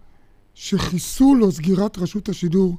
שחיסול 0.53 1.43
או 1.43 1.51
סגירת 1.51 1.97
רשות 1.97 2.29
השידור 2.29 2.77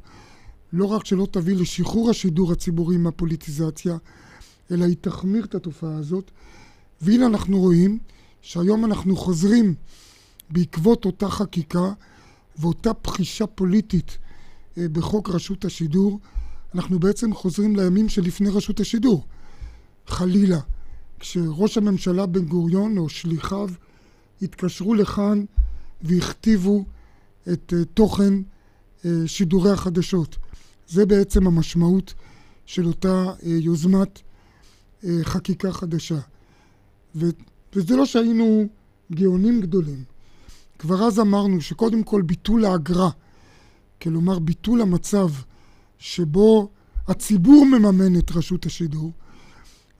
לא 0.75 0.85
רק 0.85 1.05
שלא 1.05 1.27
תביא 1.31 1.57
לשחרור 1.57 2.11
השידור 2.11 2.53
הציבורי 2.53 2.97
מהפוליטיזציה, 2.97 3.97
אלא 4.71 4.85
היא 4.85 4.97
תחמיר 5.01 5.45
את 5.45 5.55
התופעה 5.55 5.97
הזאת. 5.97 6.31
והנה 7.01 7.27
אנחנו 7.27 7.59
רואים 7.59 7.99
שהיום 8.43 8.85
אנחנו 8.85 9.17
חוזרים 9.17 9.75
בעקבות 10.51 11.05
אותה 11.05 11.29
חקיקה 11.29 11.93
ואותה 12.59 12.91
בחישה 13.05 13.47
פוליטית 13.47 14.19
אה, 14.79 14.89
בחוק 14.89 15.31
רשות 15.31 15.65
השידור, 15.65 16.21
אנחנו 16.75 16.99
בעצם 16.99 17.35
חוזרים 17.35 17.77
לימים 17.77 18.09
שלפני 18.09 18.51
רשות 18.51 18.81
השידור. 18.81 19.27
חלילה, 20.07 20.61
כשראש 21.21 21.79
הממשלה 21.79 22.27
בן 22.27 22.45
גוריון 22.45 22.99
או 22.99 23.09
שליחיו 23.09 23.69
התקשרו 24.43 24.95
לכאן 24.95 25.45
והכתיבו 26.03 26.85
את 27.53 27.73
אה, 27.77 27.85
תוכן 27.85 28.35
אה, 29.05 29.11
שידורי 29.27 29.71
החדשות. 29.71 30.37
זה 30.89 31.07
בעצם 31.07 31.47
המשמעות 31.47 32.15
של 32.67 32.87
אותה 32.87 33.25
אה, 33.27 33.35
יוזמת 33.43 34.21
אה, 35.05 35.11
חקיקה 35.23 35.73
חדשה. 35.73 36.19
ו, 37.15 37.27
וזה 37.75 37.97
לא 37.97 38.07
שהיינו 38.07 38.69
גאונים 39.13 39.61
גדולים. 39.61 40.05
כבר 40.79 41.07
אז 41.07 41.21
אמרנו 41.21 41.61
שקודם 41.61 42.03
כל 42.03 42.23
ביטול 42.23 42.65
האגרה, 42.65 43.11
כלומר 44.03 44.39
ביטול 44.39 44.81
המצב 44.81 45.29
שבו 45.99 46.69
הציבור 47.09 47.67
מממן 47.67 48.19
את 48.19 48.31
רשות 48.31 48.67
השידור, 48.67 49.13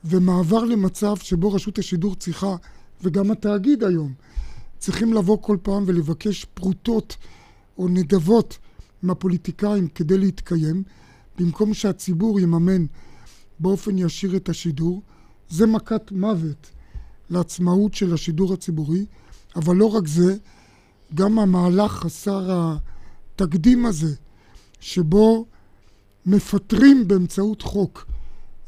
ומעבר 0.03 0.63
למצב 0.63 1.17
שבו 1.17 1.53
רשות 1.53 1.79
השידור 1.79 2.15
צריכה, 2.15 2.55
וגם 3.01 3.31
התאגיד 3.31 3.83
היום, 3.83 4.13
צריכים 4.77 5.13
לבוא 5.13 5.37
כל 5.41 5.57
פעם 5.61 5.83
ולבקש 5.87 6.45
פרוטות 6.45 7.17
או 7.77 7.87
נדבות 7.87 8.57
מהפוליטיקאים 9.05 9.87
כדי 9.87 10.17
להתקיים, 10.17 10.83
במקום 11.37 11.73
שהציבור 11.73 12.39
יממן 12.39 12.85
באופן 13.59 13.97
ישיר 13.97 14.35
את 14.35 14.49
השידור, 14.49 15.01
זה 15.49 15.65
מכת 15.65 16.11
מוות 16.11 16.71
לעצמאות 17.29 17.93
של 17.93 18.13
השידור 18.13 18.53
הציבורי, 18.53 19.05
אבל 19.55 19.75
לא 19.75 19.85
רק 19.85 20.07
זה, 20.07 20.37
גם 21.13 21.39
המהלך 21.39 21.91
חסר 21.91 22.49
התקדים 22.49 23.85
הזה, 23.85 24.15
שבו 24.79 25.45
מפטרים 26.25 27.07
באמצעות 27.07 27.61
חוק 27.61 28.05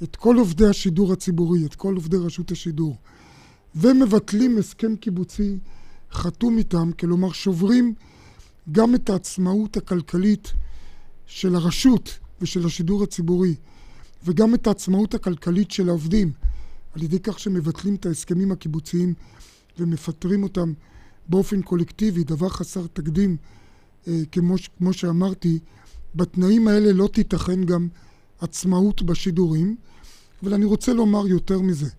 את 0.04 0.16
כל 0.16 0.38
עובדי 0.38 0.68
השידור 0.68 1.14
הציבורי, 1.14 1.66
את 1.66 1.76
כל 1.76 1.96
עובדי 1.96 2.18
רשות 2.18 2.52
השידור, 2.52 2.98
ומבטלים 3.76 4.58
הסכם 4.58 4.96
קיבוצי 4.96 5.58
חתום 6.12 6.58
איתם, 6.58 6.92
כלומר 7.00 7.32
שוברים 7.32 7.94
גם 8.72 8.96
את 8.96 9.10
העצמאות 9.10 9.78
הכלכלית 9.78 10.54
של 11.26 11.56
הרשות 11.56 12.20
ושל 12.42 12.66
השידור 12.66 13.04
הציבורי, 13.04 13.56
וגם 14.24 14.56
את 14.56 14.68
העצמאות 14.68 15.14
הכלכלית 15.14 15.72
של 15.72 15.90
העובדים, 15.90 16.32
על 16.94 17.04
ידי 17.04 17.20
כך 17.20 17.40
שמבטלים 17.40 17.96
את 17.96 18.06
ההסכמים 18.06 18.52
הקיבוציים 18.52 19.14
ומפטרים 19.80 20.44
אותם 20.44 20.74
באופן 21.30 21.62
קולקטיבי, 21.62 22.24
דבר 22.24 22.50
חסר 22.50 22.88
תקדים, 22.94 23.38
אה, 24.08 24.22
כמו, 24.32 24.56
כמו 24.78 24.94
שאמרתי, 24.94 25.60
בתנאים 26.16 26.68
האלה 26.68 26.92
לא 26.92 27.10
תיתכן 27.14 27.64
גם 27.64 27.88
עצמאות 28.40 29.02
בשידורים, 29.02 29.76
אבל 30.44 30.54
אני 30.54 30.66
רוצה 30.66 30.94
לומר 30.94 31.28
יותר 31.28 31.62
מזה. 31.62 31.90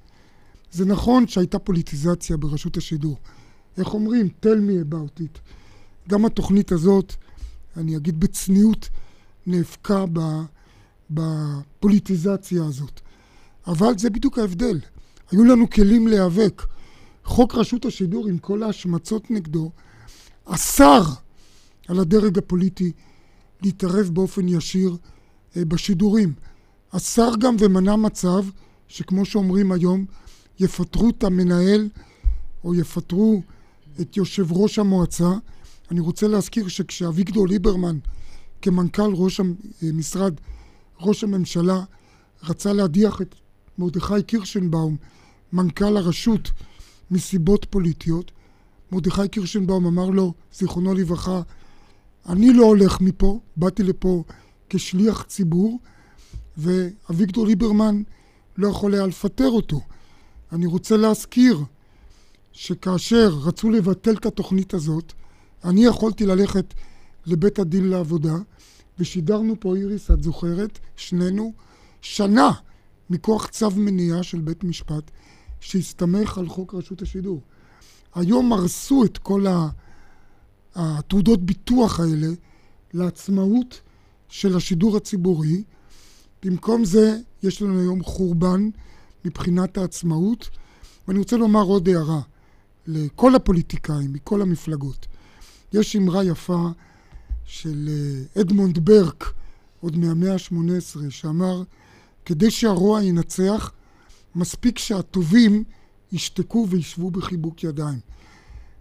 זה 0.70 0.84
נכון 0.84 1.26
שהייתה 1.26 1.58
פוליטיזציה 1.58 2.36
ברשות 2.36 2.76
השידור. 2.76 3.16
איך 3.78 3.94
אומרים? 3.94 4.28
tell 4.42 4.58
me 4.68 4.92
about 4.92 5.20
it. 5.20 5.57
גם 6.08 6.24
התוכנית 6.24 6.72
הזאת, 6.72 7.14
אני 7.76 7.96
אגיד 7.96 8.20
בצניעות, 8.20 8.88
נאבקה 9.46 10.04
בפוליטיזציה 11.10 12.64
הזאת. 12.64 13.00
אבל 13.66 13.98
זה 13.98 14.10
בדיוק 14.10 14.38
ההבדל. 14.38 14.80
היו 15.30 15.44
לנו 15.44 15.70
כלים 15.70 16.08
להיאבק. 16.08 16.62
חוק 17.24 17.54
רשות 17.54 17.84
השידור, 17.84 18.28
עם 18.28 18.38
כל 18.38 18.62
ההשמצות 18.62 19.30
נגדו, 19.30 19.70
אסר 20.44 21.02
על 21.88 22.00
הדרג 22.00 22.38
הפוליטי 22.38 22.92
להתערב 23.62 24.10
באופן 24.12 24.48
ישיר 24.48 24.96
אה, 25.56 25.64
בשידורים. 25.64 26.32
אסר 26.90 27.30
גם 27.40 27.56
ומנע 27.60 27.96
מצב 27.96 28.44
שכמו 28.88 29.24
שאומרים 29.24 29.72
היום, 29.72 30.04
יפטרו 30.60 31.10
את 31.10 31.24
המנהל 31.24 31.88
או 32.64 32.74
יפטרו 32.74 33.42
את 34.00 34.16
יושב 34.16 34.52
ראש 34.52 34.78
המועצה 34.78 35.30
אני 35.90 36.00
רוצה 36.00 36.28
להזכיר 36.28 36.68
שכשאביגדור 36.68 37.48
ליברמן, 37.48 37.98
כמנכ"ל 38.62 39.10
ראש 39.14 39.40
המשרד, 39.82 40.34
ראש 41.00 41.24
הממשלה, 41.24 41.82
רצה 42.42 42.72
להדיח 42.72 43.22
את 43.22 43.34
מרדכי 43.78 44.22
קירשנבאום, 44.26 44.96
מנכ"ל 45.52 45.96
הרשות, 45.96 46.50
מסיבות 47.10 47.66
פוליטיות, 47.70 48.32
מרדכי 48.92 49.28
קירשנבאום 49.28 49.86
אמר 49.86 50.10
לו, 50.10 50.34
זיכרונו 50.52 50.94
לברכה, 50.94 51.42
אני 52.28 52.52
לא 52.52 52.64
הולך 52.64 53.00
מפה, 53.00 53.40
באתי 53.56 53.82
לפה 53.82 54.24
כשליח 54.70 55.22
ציבור, 55.22 55.78
ואביגדור 56.56 57.46
ליברמן 57.46 58.02
לא 58.56 58.68
יכול 58.68 58.94
היה 58.94 59.06
לפטר 59.06 59.48
אותו. 59.48 59.80
אני 60.52 60.66
רוצה 60.66 60.96
להזכיר 60.96 61.64
שכאשר 62.52 63.28
רצו 63.28 63.70
לבטל 63.70 64.14
את 64.14 64.26
התוכנית 64.26 64.74
הזאת, 64.74 65.12
אני 65.64 65.84
יכולתי 65.84 66.26
ללכת 66.26 66.74
לבית 67.26 67.58
הדין 67.58 67.88
לעבודה, 67.88 68.36
ושידרנו 68.98 69.54
פה, 69.60 69.76
איריס, 69.76 70.10
את 70.10 70.22
זוכרת, 70.22 70.78
שנינו, 70.96 71.52
שנה 72.00 72.50
מכוח 73.10 73.46
צו 73.46 73.70
מניעה 73.70 74.22
של 74.22 74.40
בית 74.40 74.64
משפט, 74.64 75.10
שהסתמך 75.60 76.38
על 76.38 76.48
חוק 76.48 76.74
רשות 76.74 77.02
השידור. 77.02 77.42
היום 78.14 78.52
הרסו 78.52 79.04
את 79.04 79.18
כל 79.18 79.46
התעודות 80.74 81.42
ביטוח 81.42 82.00
האלה 82.00 82.28
לעצמאות 82.92 83.80
של 84.28 84.56
השידור 84.56 84.96
הציבורי. 84.96 85.62
במקום 86.42 86.84
זה, 86.84 87.18
יש 87.42 87.62
לנו 87.62 87.80
היום 87.80 88.02
חורבן 88.02 88.70
מבחינת 89.24 89.78
העצמאות. 89.78 90.50
ואני 91.08 91.18
רוצה 91.18 91.36
לומר 91.36 91.62
עוד 91.62 91.88
הערה 91.88 92.20
לכל 92.86 93.34
הפוליטיקאים 93.34 94.12
מכל 94.12 94.42
המפלגות. 94.42 95.06
יש 95.72 95.96
אמרה 95.96 96.24
יפה 96.24 96.68
של 97.44 97.88
אה, 97.88 98.40
אדמונד 98.40 98.78
ברק, 98.78 99.32
עוד 99.80 99.96
מהמאה 99.96 100.32
ה-18, 100.32 101.10
שאמר, 101.10 101.62
כדי 102.24 102.50
שהרוע 102.50 103.02
ינצח, 103.02 103.72
מספיק 104.34 104.78
שהטובים 104.78 105.64
ישתקו 106.12 106.66
וישבו 106.70 107.10
בחיבוק 107.10 107.64
ידיים. 107.64 108.00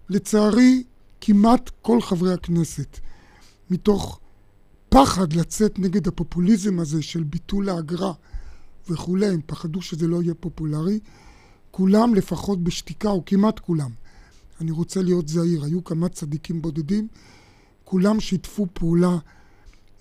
לצערי, 0.10 0.84
כמעט 1.22 1.72
כל 1.82 2.02
חברי 2.02 2.34
הכנסת, 2.34 3.00
מתוך 3.70 4.20
פחד 4.90 5.34
לצאת 5.34 5.80
נגד 5.80 6.08
הפופוליזם 6.08 6.80
הזה 6.80 7.02
של 7.02 7.24
ביטול 7.24 7.70
האגרה 7.70 8.14
וכולי, 8.90 9.28
הם 9.28 9.42
פחדו 9.46 9.82
שזה 9.82 10.08
לא 10.08 10.24
יהיה 10.24 10.34
פופולרי, 10.34 11.00
כולם 11.72 12.16
לפחות 12.16 12.64
בשתיקה, 12.64 13.10
או 13.10 13.24
כמעט 13.26 13.60
כולם. 13.60 13.92
אני 14.62 14.72
רוצה 14.72 15.02
להיות 15.02 15.28
זהיר, 15.28 15.64
היו 15.64 15.84
כמה 15.84 16.10
צדיקים 16.10 16.62
בודדים, 16.62 17.08
כולם 17.84 18.20
שיתפו 18.20 18.68
פעולה 18.74 19.18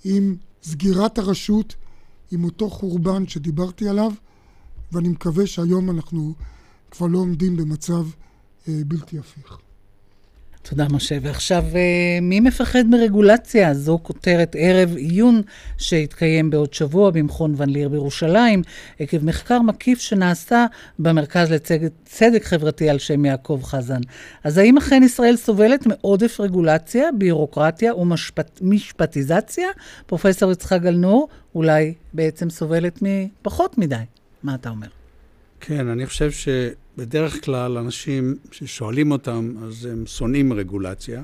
עם 0.04 0.36
סגירת 0.62 1.18
הרשות, 1.18 1.74
עם 2.30 2.44
אותו 2.44 2.70
חורבן 2.70 3.28
שדיברתי 3.28 3.88
עליו, 3.88 4.12
ואני 4.92 5.08
מקווה 5.08 5.46
שהיום 5.46 5.90
אנחנו 5.90 6.34
כבר 6.90 7.06
לא 7.06 7.18
עומדים 7.18 7.56
במצב 7.56 8.06
אה, 8.68 8.80
בלתי 8.86 9.18
הפיך. 9.18 9.65
תודה, 10.68 10.86
משה. 10.90 11.18
ועכשיו, 11.22 11.64
אה, 11.74 12.18
מי 12.22 12.40
מפחד 12.40 12.84
מרגולציה? 12.90 13.74
זו 13.74 13.98
כותרת 14.02 14.56
ערב 14.58 14.96
עיון 14.96 15.42
שהתקיים 15.78 16.50
בעוד 16.50 16.74
שבוע 16.74 17.10
במכון 17.10 17.54
ון 17.56 17.68
ליר 17.68 17.88
בירושלים, 17.88 18.62
עקב 18.98 19.24
מחקר 19.24 19.62
מקיף 19.62 20.00
שנעשה 20.00 20.66
במרכז 20.98 21.52
לצדק 21.52 22.44
חברתי 22.44 22.90
על 22.90 22.98
שם 22.98 23.24
יעקב 23.24 23.60
חזן. 23.64 24.00
אז 24.44 24.58
האם 24.58 24.76
אכן 24.76 25.02
ישראל 25.02 25.36
סובלת 25.36 25.86
מעודף 25.86 26.40
רגולציה, 26.40 27.08
בירוקרטיה 27.18 27.92
ומשפטיזציה? 27.94 29.68
פרופסור 30.06 30.52
יצחק 30.52 30.80
גלנור, 30.82 31.28
אולי 31.54 31.94
בעצם 32.12 32.50
סובלת 32.50 32.98
מפחות 33.02 33.78
מדי. 33.78 33.96
מה 34.42 34.54
אתה 34.54 34.68
אומר? 34.68 34.88
כן, 35.60 35.88
אני 35.88 36.06
חושב 36.06 36.30
שבדרך 36.96 37.44
כלל 37.44 37.78
אנשים 37.78 38.36
ששואלים 38.52 39.10
אותם, 39.10 39.54
אז 39.62 39.84
הם 39.84 40.06
שונאים 40.06 40.52
רגולציה, 40.52 41.22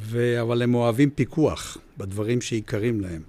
ו... 0.00 0.40
אבל 0.40 0.62
הם 0.62 0.74
אוהבים 0.74 1.10
פיקוח 1.10 1.78
בדברים 1.98 2.40
שעיקרים 2.40 3.00
להם. 3.00 3.22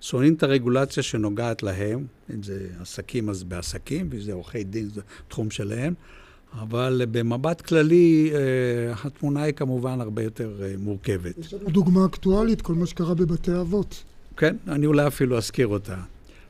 שונאים 0.00 0.34
את 0.34 0.42
הרגולציה 0.42 1.02
שנוגעת 1.02 1.62
להם, 1.62 2.06
אם 2.34 2.42
זה 2.42 2.66
עסקים 2.80 3.28
אז 3.28 3.42
בעסקים, 3.44 4.08
ואם 4.10 4.20
זה 4.20 4.32
עורכי 4.32 4.64
דין, 4.64 4.88
זה 4.94 5.00
תחום 5.28 5.50
שלהם, 5.50 5.94
אבל 6.60 7.02
במבט 7.10 7.60
כללי, 7.60 8.30
אה, 8.34 8.94
התמונה 9.04 9.42
היא 9.42 9.54
כמובן 9.54 10.00
הרבה 10.00 10.22
יותר 10.22 10.62
אה, 10.62 10.74
מורכבת. 10.78 11.38
יש 11.38 11.54
לנו 11.54 11.70
דוגמה 11.70 12.06
אקטואלית, 12.06 12.62
כל 12.62 12.74
מה 12.74 12.86
שקרה 12.86 13.14
בבתי 13.14 13.60
אבות. 13.60 14.04
כן, 14.36 14.56
אני 14.68 14.86
אולי 14.86 15.06
אפילו 15.06 15.38
אזכיר 15.38 15.66
אותה. 15.66 15.96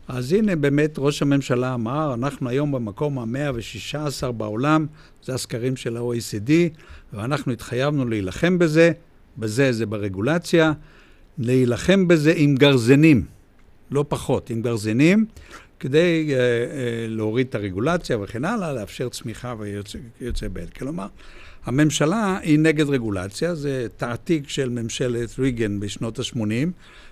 אז 0.08 0.32
הנה 0.32 0.56
באמת 0.56 0.94
ראש 0.98 1.22
הממשלה 1.22 1.74
אמר, 1.74 2.14
אנחנו 2.14 2.48
היום 2.48 2.72
במקום 2.72 3.18
ה-116 3.18 4.32
בעולם, 4.32 4.86
זה 5.24 5.34
הסקרים 5.34 5.76
של 5.76 5.96
ה-OECD, 5.96 6.50
ואנחנו 7.12 7.52
התחייבנו 7.52 8.08
להילחם 8.08 8.58
בזה, 8.58 8.92
בזה 9.38 9.72
זה 9.72 9.86
ברגולציה, 9.86 10.72
להילחם 11.38 12.08
בזה 12.08 12.32
עם 12.36 12.54
גרזנים, 12.54 13.24
לא 13.90 14.04
פחות, 14.08 14.50
עם 14.50 14.62
גרזנים, 14.62 15.26
כדי 15.80 16.28
uh, 16.28 16.32
uh, 16.32 16.36
להוריד 17.08 17.46
את 17.48 17.54
הרגולציה 17.54 18.18
וכן 18.18 18.44
הלאה, 18.44 18.72
לאפשר 18.72 19.08
צמיחה 19.08 19.54
ויוצא 20.20 20.48
בעד. 20.48 20.70
כלומר, 20.70 21.06
הממשלה 21.64 22.38
היא 22.42 22.58
נגד 22.58 22.88
רגולציה, 22.88 23.54
זה 23.54 23.86
תעתיק 23.96 24.48
של 24.48 24.68
ממשלת 24.68 25.38
ריגן 25.38 25.80
בשנות 25.80 26.18
ה-80, 26.18 26.68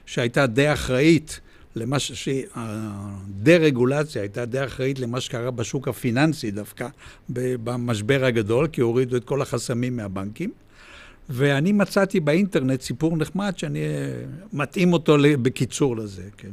שהייתה 0.07 0.47
די 0.47 0.73
אחראית 0.73 1.41
למה 1.77 1.99
ש... 1.99 2.29
הדה-רגולציה 2.55 4.23
הייתה 4.23 4.45
די 4.45 4.65
אחראית 4.65 4.99
למה 4.99 5.21
שקרה 5.21 5.51
בשוק 5.51 5.89
הפיננסי 5.89 6.51
דווקא, 6.51 6.89
במשבר 7.29 8.25
הגדול, 8.25 8.67
כי 8.67 8.81
הורידו 8.81 9.17
את 9.17 9.25
כל 9.25 9.43
החסמים 9.43 9.97
מהבנקים. 9.97 10.51
ואני 11.29 11.73
מצאתי 11.73 12.21
באינטרנט 12.21 12.81
סיפור 12.81 13.17
נחמד 13.17 13.59
שאני 13.59 13.79
אה, 13.79 14.23
מתאים 14.53 14.93
אותו 14.93 15.17
בקיצור 15.43 15.97
לזה, 15.97 16.23
כן. 16.37 16.51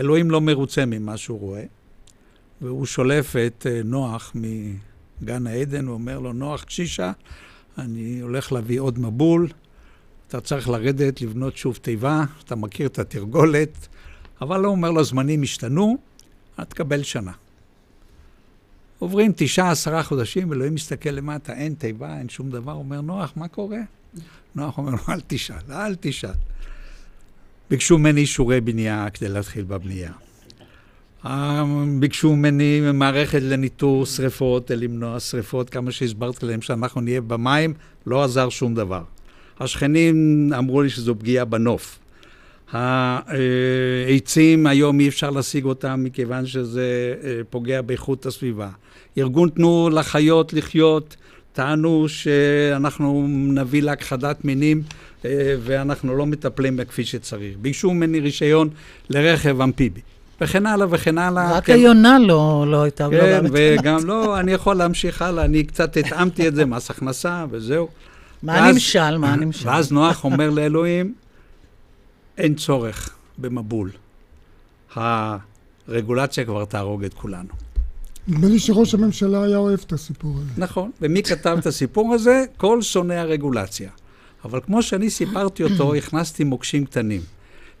אלוהים 0.00 0.30
לא 0.30 0.40
מרוצה 0.40 0.86
ממה 0.86 1.16
שהוא 1.16 1.40
רואה, 1.40 1.64
והוא 2.60 2.86
שולף 2.86 3.36
את 3.36 3.66
אה, 3.70 3.80
נוח 3.84 4.32
מגן 4.34 5.46
העדן, 5.46 5.86
הוא 5.86 5.94
אומר 5.94 6.18
לו, 6.18 6.32
נוח 6.32 6.64
קשישה, 6.64 7.12
אני 7.78 8.20
הולך 8.20 8.52
להביא 8.52 8.80
עוד 8.80 8.98
מבול, 8.98 9.48
אתה 10.28 10.40
צריך 10.40 10.68
לרדת, 10.68 11.20
לבנות 11.22 11.56
שוב 11.56 11.78
תיבה, 11.82 12.24
אתה 12.44 12.56
מכיר 12.56 12.86
את 12.86 12.98
התרגולת, 12.98 13.88
אבל 14.42 14.64
הוא 14.64 14.72
אומר 14.72 14.90
לו, 14.90 15.00
הזמנים 15.00 15.42
השתנו, 15.42 15.96
את 16.60 16.70
תקבל 16.70 17.02
שנה. 17.02 17.32
עוברים 18.98 19.32
תשעה, 19.36 19.70
עשרה 19.70 20.02
חודשים, 20.02 20.52
אלוהים 20.52 20.74
מסתכל 20.74 21.10
למטה, 21.10 21.52
אין 21.52 21.74
תיבה, 21.74 22.18
אין 22.18 22.28
שום 22.28 22.50
דבר. 22.50 22.72
אומר, 22.72 23.00
נוח, 23.00 23.32
מה 23.36 23.48
קורה? 23.48 23.78
נוח 24.54 24.78
אומר 24.78 24.90
לו, 24.90 24.98
אל 25.08 25.20
תשאל, 25.26 25.56
אל 25.70 25.94
תשאל. 26.00 26.30
ביקשו 27.70 27.98
ממני 27.98 28.20
אישורי 28.20 28.60
בנייה 28.60 29.06
כדי 29.14 29.28
להתחיל 29.28 29.64
בבנייה. 29.64 30.12
אה, 31.26 31.64
ביקשו 31.98 32.36
ממני 32.36 32.80
מערכת 32.94 33.42
לניטור 33.42 34.06
שריפות, 34.06 34.70
למנוע 34.70 35.20
שריפות, 35.20 35.70
כמה 35.70 35.92
שהסברתי 35.92 36.46
להם 36.46 36.62
שאנחנו 36.62 37.00
נהיה 37.00 37.20
במים, 37.20 37.74
לא 38.06 38.24
עזר 38.24 38.48
שום 38.48 38.74
דבר. 38.74 39.02
השכנים 39.60 40.50
אמרו 40.58 40.82
לי 40.82 40.90
שזו 40.90 41.14
פגיעה 41.18 41.44
בנוף. 41.44 41.98
העצים 42.72 44.66
היום 44.66 45.00
אי 45.00 45.08
אפשר 45.08 45.30
להשיג 45.30 45.64
אותם 45.64 46.00
מכיוון 46.04 46.46
שזה 46.46 47.14
אה, 47.24 47.40
פוגע 47.50 47.82
באיכות 47.82 48.26
הסביבה. 48.26 48.68
ארגון 49.18 49.48
תנו 49.48 49.90
לחיות 49.92 50.52
לחיות 50.52 51.16
טענו 51.52 52.08
שאנחנו 52.08 53.26
נביא 53.28 53.82
להכחדת 53.82 54.44
מינים 54.44 54.82
אה, 55.24 55.54
ואנחנו 55.60 56.16
לא 56.16 56.26
מטפלים 56.26 56.76
בה 56.76 56.84
כפי 56.84 57.04
שצריך. 57.04 57.56
ביקשו 57.58 57.90
ממני 57.90 58.20
רישיון 58.20 58.68
לרכב 59.10 59.60
אמפיבי. 59.60 60.00
וכן 60.40 60.66
הלאה 60.66 60.86
וכן 60.90 61.18
הלאה. 61.18 61.56
רק 61.56 61.64
כן. 61.64 61.72
היונה 61.72 62.18
לא, 62.18 62.64
לא 62.68 62.82
הייתה 62.82 63.08
כן, 63.10 63.44
וגם 63.52 64.06
לא, 64.06 64.40
אני 64.40 64.52
יכול 64.52 64.76
להמשיך 64.76 65.22
הלאה, 65.22 65.44
אני 65.44 65.64
קצת 65.64 65.96
התאמתי 65.96 66.48
את 66.48 66.54
זה, 66.54 66.66
מס 66.66 66.90
הכנסה 66.90 67.44
וזהו. 67.50 67.88
מה 68.42 68.52
ואז, 68.52 68.74
נמשל? 68.74 69.18
מה 69.18 69.36
נמשל? 69.36 69.68
ואז 69.68 69.92
נוח 69.92 70.24
אומר 70.24 70.50
לאלוהים, 70.50 71.14
אין 72.42 72.54
צורך 72.54 73.10
במבול. 73.38 73.90
הרגולציה 74.96 76.44
כבר 76.44 76.64
תהרוג 76.64 77.04
את 77.04 77.14
כולנו. 77.14 77.48
נדמה 78.28 78.48
לי 78.48 78.58
שראש 78.58 78.94
הממשלה 78.94 79.42
היה 79.42 79.56
אוהב 79.56 79.80
את 79.86 79.92
הסיפור 79.92 80.36
הזה. 80.36 80.50
נכון, 80.56 80.90
ומי 81.02 81.22
כתב 81.22 81.56
את 81.60 81.66
הסיפור 81.66 82.14
הזה? 82.14 82.44
כל 82.56 82.82
שונאי 82.82 83.16
הרגולציה. 83.16 83.90
אבל 84.44 84.60
כמו 84.60 84.82
שאני 84.82 85.10
סיפרתי 85.10 85.62
אותו, 85.62 85.94
הכנסתי 85.94 86.44
מוקשים 86.44 86.84
קטנים. 86.84 87.20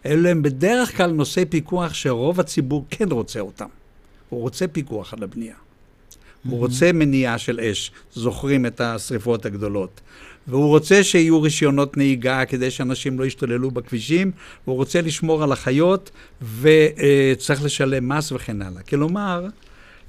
אלו 0.06 0.28
הם 0.28 0.42
בדרך 0.42 0.96
כלל 0.96 1.10
נושאי 1.10 1.44
פיקוח 1.44 1.94
שרוב 1.94 2.40
הציבור 2.40 2.86
כן 2.90 3.08
רוצה 3.10 3.40
אותם. 3.40 3.68
הוא 4.28 4.40
רוצה 4.40 4.68
פיקוח 4.68 5.12
על 5.14 5.22
הבנייה. 5.22 5.54
הוא 6.48 6.58
רוצה 6.58 6.92
מניעה 6.92 7.38
של 7.38 7.60
אש, 7.60 7.92
זוכרים 8.12 8.66
את 8.66 8.80
השריפות 8.80 9.46
הגדולות. 9.46 10.00
והוא 10.48 10.68
רוצה 10.68 11.04
שיהיו 11.04 11.42
רישיונות 11.42 11.96
נהיגה 11.96 12.44
כדי 12.44 12.70
שאנשים 12.70 13.18
לא 13.18 13.24
ישתוללו 13.24 13.70
בכבישים, 13.70 14.30
והוא 14.66 14.76
רוצה 14.76 15.00
לשמור 15.00 15.42
על 15.42 15.52
החיות, 15.52 16.10
וצריך 16.60 17.64
לשלם 17.64 18.08
מס 18.08 18.32
וכן 18.32 18.62
הלאה. 18.62 18.82
כלומר, 18.82 19.46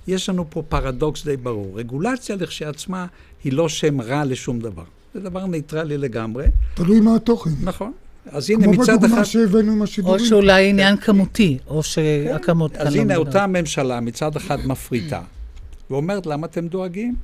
יש 0.07 0.29
לנו 0.29 0.45
פה 0.49 0.63
פרדוקס 0.69 1.25
די 1.25 1.37
ברור. 1.37 1.79
רגולציה 1.79 2.35
לכשעצמה 2.35 3.05
היא 3.43 3.53
לא 3.53 3.69
שם 3.69 4.01
רע 4.01 4.25
לשום 4.25 4.59
דבר. 4.59 4.83
זה 5.13 5.19
דבר 5.19 5.45
ניטרלי 5.45 5.97
לגמרי. 5.97 6.45
תלוי 6.73 6.99
מה 6.99 7.15
התוכן. 7.15 7.49
נכון. 7.61 7.91
אז 8.25 8.49
הנה, 8.49 8.63
כמו 8.63 8.71
מצד 8.71 8.93
אחד... 8.93 9.03
בדוגמה 9.03 9.25
שהבאנו 9.25 9.71
עם 9.71 9.79
או 9.79 9.83
השידורים. 9.83 10.25
שאולי 10.25 10.69
עניין 10.69 10.97
כמותי, 10.97 11.57
או 11.67 11.83
שהכמות 11.83 12.71
כאן 12.71 12.87
אז 12.87 12.95
לא 12.95 13.01
הנה, 13.01 13.13
מדברת. 13.13 13.27
אותה 13.27 13.47
ממשלה 13.47 13.99
מצד 13.99 14.35
אחד 14.35 14.57
מפריטה, 14.65 15.21
ואומרת, 15.89 16.25
למה 16.25 16.47
אתם 16.47 16.67
דואגים? 16.67 17.15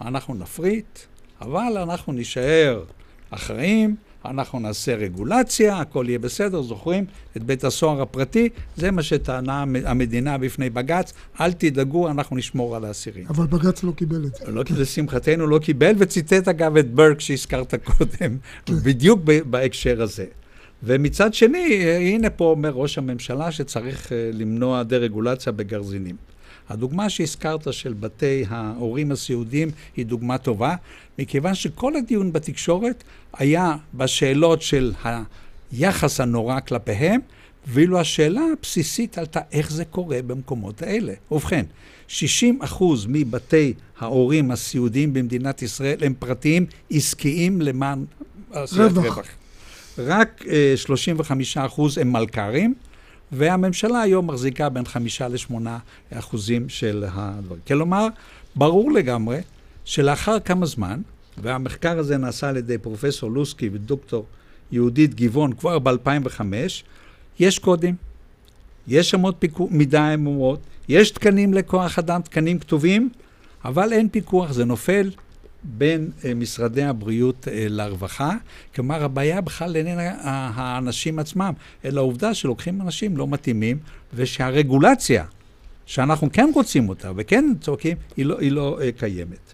אנחנו 0.00 0.34
נפריט, 0.34 0.98
אבל 1.44 1.78
אנחנו 1.78 2.12
נישאר 2.12 2.82
אחראים, 3.30 3.96
אנחנו 4.24 4.58
נעשה 4.60 4.94
רגולציה, 4.94 5.76
הכל 5.78 6.04
יהיה 6.08 6.18
בסדר, 6.18 6.62
זוכרים? 6.62 7.04
את 7.36 7.42
בית 7.44 7.64
הסוהר 7.64 8.02
הפרטי, 8.02 8.48
זה 8.76 8.90
מה 8.90 9.02
שטענה 9.02 9.62
המ- 9.62 9.86
המדינה 9.86 10.38
בפני 10.38 10.70
בג"ץ, 10.70 11.12
אל 11.40 11.52
תדאגו, 11.52 12.08
אנחנו 12.08 12.36
נשמור 12.36 12.76
על 12.76 12.84
האסירים. 12.84 13.26
אבל 13.28 13.46
בג"ץ 13.46 13.82
לא 13.82 13.92
קיבל 13.92 14.24
את 14.26 14.34
זה. 14.34 14.52
לא, 14.52 14.62
לשמחתנו 14.78 15.46
לא 15.46 15.58
קיבל, 15.58 15.92
וציטט 15.98 16.48
אגב 16.48 16.76
את 16.76 16.90
ברק 16.94 17.20
שהזכרת 17.20 17.74
קודם, 17.84 18.36
בדיוק 18.70 19.20
ב- 19.24 19.50
בהקשר 19.50 20.02
הזה. 20.02 20.24
ומצד 20.82 21.34
שני, 21.34 21.84
הנה 21.84 22.30
פה 22.30 22.44
אומר 22.44 22.70
ראש 22.70 22.98
הממשלה 22.98 23.52
שצריך 23.52 24.12
אה, 24.12 24.30
למנוע 24.32 24.82
דה-רגולציה 24.82 25.52
בגרזינים. 25.52 26.16
הדוגמה 26.68 27.10
שהזכרת 27.10 27.72
של 27.72 27.92
בתי 27.92 28.44
ההורים 28.48 29.12
הסיעודיים 29.12 29.70
היא 29.96 30.06
דוגמה 30.06 30.38
טובה, 30.38 30.74
מכיוון 31.18 31.54
שכל 31.54 31.96
הדיון 31.96 32.32
בתקשורת 32.32 33.04
היה 33.38 33.76
בשאלות 33.94 34.62
של 34.62 34.92
היחס 35.72 36.20
הנורא 36.20 36.60
כלפיהם, 36.60 37.20
ואילו 37.66 38.00
השאלה 38.00 38.42
הבסיסית 38.58 39.18
עלתה 39.18 39.40
איך 39.52 39.72
זה 39.72 39.84
קורה 39.84 40.22
במקומות 40.26 40.82
האלה. 40.82 41.12
ובכן, 41.30 41.64
60 42.08 42.58
אחוז 42.62 43.06
מבתי 43.08 43.74
ההורים 43.98 44.50
הסיעודיים 44.50 45.12
במדינת 45.12 45.62
ישראל 45.62 45.98
הם 46.04 46.14
פרטיים 46.18 46.66
עסקיים 46.90 47.60
למען 47.60 48.04
עשיית 48.52 48.92
רווח. 48.92 49.04
רווח. 49.04 49.26
רק 49.98 50.44
אה, 50.48 50.72
35 50.76 51.56
אחוז 51.56 51.98
הם 51.98 52.12
מלכ"רים, 52.12 52.74
והממשלה 53.36 54.00
היום 54.00 54.26
מחזיקה 54.26 54.68
בין 54.68 54.84
חמישה 54.84 55.28
לשמונה 55.28 55.78
אחוזים 56.12 56.68
של 56.68 57.04
הדברים. 57.12 57.60
כלומר, 57.66 58.06
ברור 58.56 58.92
לגמרי 58.92 59.40
שלאחר 59.84 60.40
כמה 60.40 60.66
זמן, 60.66 61.00
והמחקר 61.42 61.98
הזה 61.98 62.16
נעשה 62.16 62.48
על 62.48 62.56
ידי 62.56 62.78
פרופסור 62.78 63.30
לוסקי 63.30 63.70
ודוקטור 63.72 64.26
יהודית 64.72 65.14
גבעון 65.14 65.52
כבר 65.52 65.78
ב-2005, 65.78 66.40
יש 67.38 67.58
קודים, 67.58 67.94
יש 68.88 69.14
אמות 69.14 69.36
פיקוח, 69.38 69.68
מידה 69.70 70.14
אמורות, 70.14 70.60
יש 70.88 71.10
תקנים 71.10 71.54
לכוח 71.54 71.98
אדם, 71.98 72.22
תקנים 72.22 72.58
כתובים, 72.58 73.10
אבל 73.64 73.92
אין 73.92 74.08
פיקוח, 74.08 74.52
זה 74.52 74.64
נופל 74.64 75.10
בין 75.64 76.10
אה, 76.24 76.34
משרדי 76.34 76.82
הבריאות 76.82 77.48
אה, 77.48 77.66
לרווחה. 77.68 78.36
כלומר, 78.74 79.04
הבעיה 79.04 79.40
בכלל 79.40 79.76
איננה 79.76 80.14
האנשים 80.54 81.18
עצמם, 81.18 81.52
אלא 81.84 82.00
העובדה 82.00 82.34
שלוקחים 82.34 82.80
אנשים 82.80 83.16
לא 83.16 83.28
מתאימים, 83.28 83.78
ושהרגולציה, 84.14 85.24
שאנחנו 85.86 86.28
כן 86.32 86.50
רוצים 86.54 86.88
אותה 86.88 87.12
וכן 87.16 87.44
צועקים, 87.60 87.96
היא 88.16 88.26
לא, 88.26 88.38
היא 88.38 88.52
לא 88.52 88.78
אה, 88.82 88.92
קיימת. 88.92 89.52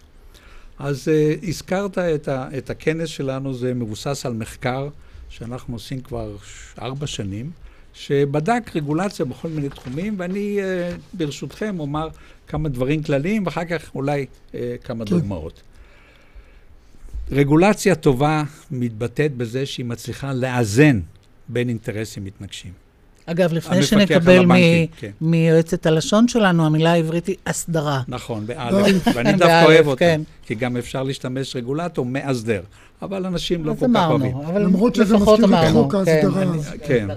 אז 0.79 1.07
אה, 1.07 1.33
הזכרת 1.43 1.97
את, 1.97 2.27
ה, 2.27 2.47
את 2.57 2.69
הכנס 2.69 3.09
שלנו, 3.09 3.53
זה 3.53 3.73
מבוסס 3.73 4.25
על 4.25 4.33
מחקר 4.33 4.89
שאנחנו 5.29 5.75
עושים 5.75 6.01
כבר 6.01 6.35
ארבע 6.81 7.07
שנים, 7.07 7.51
שבדק 7.93 8.71
רגולציה 8.75 9.25
בכל 9.25 9.47
מיני 9.47 9.69
תחומים, 9.69 10.15
ואני 10.17 10.59
אה, 10.61 10.95
ברשותכם 11.13 11.79
אומר 11.79 12.09
כמה 12.47 12.69
דברים 12.69 13.03
כלליים, 13.03 13.45
ואחר 13.45 13.65
כך 13.65 13.95
אולי 13.95 14.25
אה, 14.55 14.75
כמה 14.83 15.05
כן. 15.05 15.11
דוגמאות. 15.15 15.61
רגולציה 17.31 17.95
טובה 17.95 18.43
מתבטאת 18.71 19.35
בזה 19.35 19.65
שהיא 19.65 19.85
מצליחה 19.85 20.33
לאזן 20.33 20.99
בין 21.47 21.69
אינטרסים 21.69 22.25
מתנגשים. 22.25 22.71
אגב, 23.25 23.53
לפני 23.53 23.83
שנקבל 23.83 24.45
כן. 24.97 25.11
מיועצת 25.21 25.85
הלשון 25.85 26.27
שלנו, 26.27 26.65
המילה 26.65 26.91
העברית 26.91 27.27
היא 27.27 27.35
הסדרה. 27.45 28.01
נכון, 28.07 28.47
באלף, 28.47 28.73
באלף. 28.73 29.07
ואני 29.15 29.31
דווקא 29.31 29.47
באלף, 29.47 29.65
אוהב 29.65 29.87
אותה, 29.87 29.99
כן. 29.99 30.21
כי 30.45 30.55
גם 30.55 30.77
אפשר 30.77 31.03
להשתמש 31.03 31.55
רגולטור 31.55 32.05
מאסדר, 32.05 32.61
אבל 33.01 33.25
אנשים 33.25 33.65
לא 33.65 33.73
כל 33.79 33.87
כך 33.95 34.09
אוהבים. 34.09 34.37
למרות 34.55 34.95
שזה 34.95 35.17
מזכיר 35.17 35.45
את 35.45 35.71
חוק 35.71 35.91
כן. 35.91 35.97
ההסדרה. 35.97 36.45
כן. 36.85 37.07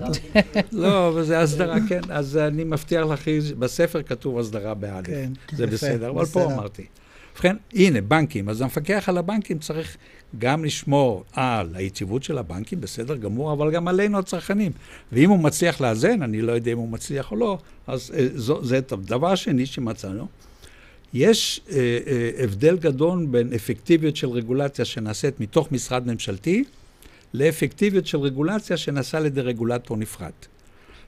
לא, 0.83 1.13
וזה 1.15 1.41
הסדרה, 1.41 1.77
כן. 1.89 2.01
אז 2.09 2.37
אני 2.37 2.65
מבטיח 2.65 3.07
לך, 3.07 3.29
בספר 3.59 4.03
כתוב 4.03 4.39
הסדרה 4.39 4.75
באלף. 4.75 5.07
כן, 5.07 5.33
זה 5.53 5.67
בסדר, 5.67 6.11
אבל 6.11 6.25
פה. 6.25 6.45
אמרתי. 6.45 6.87
ובכן, 7.35 7.57
הנה, 7.75 8.01
בנקים. 8.01 8.49
אז 8.49 8.61
המפקח 8.61 9.09
על 9.09 9.19
הבנקים 9.19 9.59
צריך 9.59 9.97
גם 10.39 10.65
לשמור 10.65 11.25
על 11.33 11.69
היציבות 11.75 12.23
של 12.23 12.39
הבנקים, 12.39 12.81
בסדר 12.81 13.17
גמור, 13.17 13.53
אבל 13.53 13.71
גם 13.71 13.89
עלינו 13.89 14.19
הצרכנים. 14.19 14.73
ואם 15.13 15.31
הוא 15.31 15.39
מצליח 15.39 15.81
לאזן, 15.81 16.23
אני 16.23 16.41
לא 16.41 16.53
יודע 16.53 16.73
אם 16.73 16.79
הוא 16.79 16.89
מצליח 16.89 17.31
או 17.31 17.37
לא, 17.37 17.59
אז 17.87 18.13
אה, 18.17 18.27
זו, 18.35 18.65
זה 18.65 18.83
טוב. 18.83 19.05
דבר 19.05 19.35
שני 19.35 19.67
שמצאנו, 19.67 20.27
יש 21.15 21.61
אה, 21.71 21.77
אה, 22.07 22.31
הבדל 22.45 22.77
גדול 22.77 23.27
בין 23.27 23.53
אפקטיביות 23.53 24.17
של 24.17 24.29
רגולציה 24.29 24.85
שנעשית 24.85 25.41
מתוך 25.41 25.73
משרד 25.73 26.07
ממשלתי, 26.07 26.65
לאפקטיביות 27.35 28.07
של 28.07 28.19
רגולציה 28.19 28.77
שנעשה 28.77 29.19
על 29.19 29.27
ידי 29.27 29.41
רגולטור 29.41 29.97
נפרד. 29.97 30.33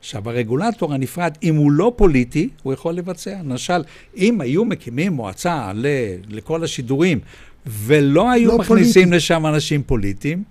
עכשיו, 0.00 0.28
הרגולטור 0.28 0.94
הנפרד, 0.94 1.38
אם 1.42 1.56
הוא 1.56 1.72
לא 1.72 1.92
פוליטי, 1.96 2.48
הוא 2.62 2.72
יכול 2.72 2.94
לבצע. 2.94 3.38
למשל, 3.44 3.82
אם 4.16 4.40
היו 4.40 4.64
מקימים 4.64 5.12
מועצה 5.12 5.72
ל, 5.74 5.86
לכל 6.28 6.64
השידורים, 6.64 7.20
ולא 7.66 8.30
היו 8.30 8.48
לא 8.48 8.58
מכניסים 8.58 9.02
פוליטי. 9.02 9.16
לשם 9.16 9.46
אנשים 9.46 9.82
פוליטיים, 9.82 10.42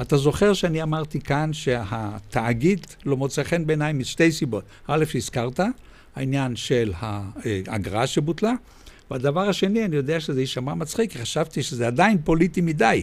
אתה 0.00 0.16
זוכר 0.16 0.52
שאני 0.52 0.82
אמרתי 0.82 1.20
כאן 1.20 1.50
שהתאגיד 1.52 2.86
לא 3.06 3.16
מוצא 3.16 3.42
חן 3.42 3.66
בעיניי 3.66 3.92
משתי 3.92 4.32
סיבות. 4.32 4.64
א', 4.86 5.04
שהזכרת, 5.04 5.60
העניין 6.16 6.56
של 6.56 6.92
האגרה 7.00 8.06
שבוטלה, 8.06 8.52
והדבר 9.10 9.48
השני, 9.48 9.84
אני 9.84 9.96
יודע 9.96 10.20
שזה 10.20 10.40
יישמע 10.40 10.74
מצחיק, 10.74 11.16
חשבתי 11.16 11.62
שזה 11.62 11.86
עדיין 11.86 12.18
פוליטי 12.24 12.60
מדי, 12.60 13.02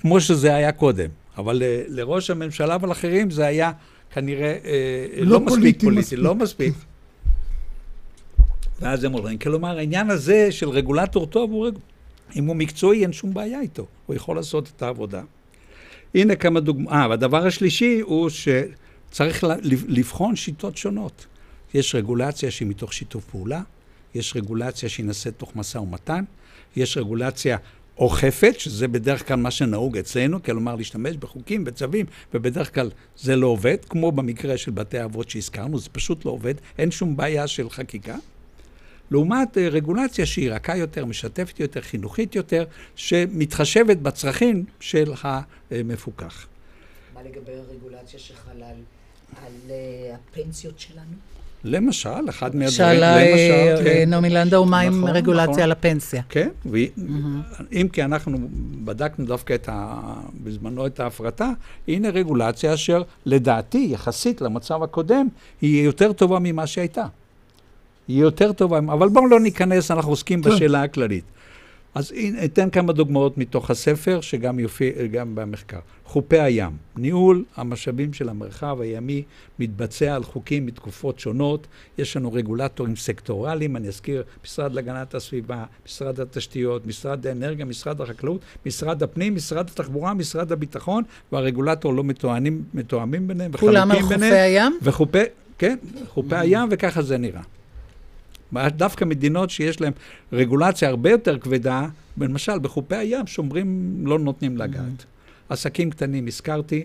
כמו 0.00 0.20
שזה 0.20 0.54
היה 0.54 0.72
קודם. 0.72 1.08
אבל 1.38 1.56
ל- 1.56 1.82
לראש 2.00 2.30
הממשלה 2.30 2.76
ולאחרים 2.82 3.30
זה 3.30 3.46
היה 3.46 3.72
כנראה 4.12 4.58
אה, 4.64 5.06
לא 5.16 5.30
לא, 5.30 5.40
מספיק 5.40 5.80
פוליטי 5.80 6.00
מספיק. 6.00 6.18
לא 6.18 6.34
מספיק. 6.34 6.74
ואז 8.80 9.04
הם 9.04 9.14
אומרים, 9.14 9.38
כלומר, 9.38 9.78
העניין 9.78 10.10
הזה 10.10 10.52
של 10.52 10.68
רגולטור 10.68 11.26
טוב, 11.26 11.50
הוא 11.50 11.66
רג... 11.66 11.74
אם 12.36 12.46
הוא 12.46 12.56
מקצועי, 12.56 13.02
אין 13.02 13.12
שום 13.12 13.34
בעיה 13.34 13.60
איתו, 13.60 13.86
הוא 14.06 14.16
יכול 14.16 14.36
לעשות 14.36 14.72
את 14.76 14.82
העבודה. 14.82 15.22
הנה 16.14 16.36
כמה 16.36 16.60
דוגמאות. 16.60 16.92
אה, 16.92 17.06
והדבר 17.10 17.46
השלישי 17.46 18.00
הוא 18.00 18.30
שצריך 18.30 19.44
לבחון 19.88 20.36
שיטות 20.36 20.76
שונות. 20.76 21.26
יש 21.74 21.94
רגולציה 21.94 22.50
שהיא 22.50 22.68
מתוך 22.68 22.92
שיתוף 22.92 23.24
פעולה, 23.24 23.62
יש 24.14 24.36
רגולציה 24.36 24.88
שהיא 24.88 25.06
נעשית 25.06 25.34
תוך 25.36 25.56
משא 25.56 25.78
ומתן, 25.78 26.24
יש 26.76 26.96
רגולציה 26.96 27.56
אוכפת, 27.98 28.54
שזה 28.58 28.88
בדרך 28.88 29.28
כלל 29.28 29.36
מה 29.36 29.50
שנהוג 29.50 29.98
אצלנו, 29.98 30.42
כלומר 30.42 30.76
להשתמש 30.76 31.16
בחוקים, 31.16 31.64
בצווים, 31.64 32.06
ובדרך 32.34 32.74
כלל 32.74 32.90
זה 33.16 33.36
לא 33.36 33.46
עובד, 33.46 33.76
כמו 33.88 34.12
במקרה 34.12 34.58
של 34.58 34.70
בתי 34.70 35.04
אבות 35.04 35.30
שהזכרנו, 35.30 35.78
זה 35.78 35.88
פשוט 35.92 36.24
לא 36.24 36.30
עובד, 36.30 36.54
אין 36.78 36.90
שום 36.90 37.16
בעיה 37.16 37.46
של 37.46 37.70
חקיקה. 37.70 38.16
לעומת 39.10 39.58
אה, 39.58 39.68
רגולציה 39.68 40.26
שהיא 40.26 40.50
רכה 40.50 40.76
יותר, 40.76 41.04
משתפת 41.04 41.60
יותר, 41.60 41.80
חינוכית 41.80 42.34
יותר, 42.34 42.64
שמתחשבת 42.96 43.96
בצרכים 43.96 44.64
של 44.80 45.12
המפוקח. 45.70 46.46
מה 47.14 47.22
לגבי 47.22 47.52
הרגולציה 47.52 48.18
שחלה 48.18 48.68
על, 48.68 48.76
על 49.44 49.70
אה, 49.70 50.14
הפנסיות 50.14 50.80
שלנו? 50.80 51.12
למשל, 51.64 52.28
אחד 52.28 52.56
מהדברים, 52.56 52.70
שאלה 52.70 53.16
למשל, 53.16 53.52
אה, 53.52 53.84
כן. 53.84 54.10
נעמי 54.10 54.30
לנדאו, 54.30 54.64
מה 54.64 54.80
עם 54.80 54.98
נכון, 54.98 55.16
רגולציה 55.16 55.46
נכון. 55.50 55.62
על 55.62 55.72
הפנסיה? 55.72 56.22
כן, 56.28 56.48
ואם 56.64 57.88
כי 57.92 58.04
אנחנו 58.04 58.38
בדקנו 58.84 59.24
דווקא 59.24 59.54
את 59.54 59.68
ה... 59.72 60.00
בזמנו 60.44 60.86
את 60.86 61.00
ההפרטה, 61.00 61.50
הנה 61.88 62.10
רגולציה 62.10 62.74
אשר 62.74 63.02
לדעתי, 63.26 63.88
יחסית 63.90 64.40
למצב 64.40 64.82
הקודם, 64.82 65.28
היא 65.60 65.84
יותר 65.84 66.12
טובה 66.12 66.38
ממה 66.40 66.66
שהייתה. 66.66 67.04
היא 68.08 68.20
יותר 68.20 68.52
טובה, 68.52 68.78
אבל 68.78 69.08
בואו 69.08 69.26
לא 69.26 69.40
ניכנס, 69.40 69.90
אנחנו 69.90 70.12
עוסקים 70.12 70.42
כן. 70.42 70.50
בשאלה 70.50 70.82
הכללית. 70.82 71.24
אז 71.94 72.12
הנה, 72.12 72.44
אתן 72.44 72.70
כמה 72.70 72.92
דוגמאות 72.92 73.38
מתוך 73.38 73.70
הספר, 73.70 74.20
שגם 74.20 74.58
יופיע 74.58 75.06
גם 75.10 75.34
במחקר. 75.34 75.78
חופי 76.04 76.38
הים, 76.40 76.70
ניהול 76.96 77.44
המשאבים 77.56 78.12
של 78.12 78.28
המרחב 78.28 78.80
הימי 78.80 79.22
מתבצע 79.58 80.14
על 80.14 80.24
חוקים 80.24 80.66
מתקופות 80.66 81.18
שונות. 81.18 81.66
יש 81.98 82.16
לנו 82.16 82.32
רגולטורים 82.32 82.96
סקטוריאליים, 82.96 83.76
אני 83.76 83.88
אזכיר, 83.88 84.22
משרד 84.44 84.74
להגנת 84.74 85.14
הסביבה, 85.14 85.64
משרד 85.86 86.20
התשתיות, 86.20 86.86
משרד 86.86 87.26
האנרגיה, 87.26 87.64
משרד 87.64 88.00
החקלאות, 88.00 88.40
משרד 88.66 89.02
הפנים, 89.02 89.34
משרד 89.34 89.70
התחבורה, 89.70 90.14
משרד 90.14 90.52
הביטחון, 90.52 91.04
והרגולטור 91.32 91.94
לא 91.94 92.04
מתואמים, 92.04 92.64
מתואמים 92.74 93.28
ביניהם 93.28 93.50
וחלוקים 93.54 93.68
כולם 93.68 93.88
ביניהם. 93.88 94.12
על 94.12 94.18
חופי 94.18 94.34
הים? 94.34 94.78
וחופי, 94.82 95.18
כן, 95.58 95.76
חופי 96.08 96.36
הים, 96.36 96.68
וככה 96.72 97.02
זה 97.02 97.18
נראה. 97.18 97.42
דווקא 98.76 99.04
מדינות 99.04 99.50
שיש 99.50 99.80
להן 99.80 99.92
רגולציה 100.32 100.88
הרבה 100.88 101.10
יותר 101.10 101.38
כבדה, 101.38 101.86
למשל 102.18 102.58
בחופי 102.58 102.96
הים 102.96 103.26
שומרים, 103.26 103.94
לא 104.06 104.18
נותנים 104.18 104.56
לגעת. 104.56 105.04
עסקים 105.48 105.90
קטנים, 105.90 106.26
הזכרתי, 106.26 106.84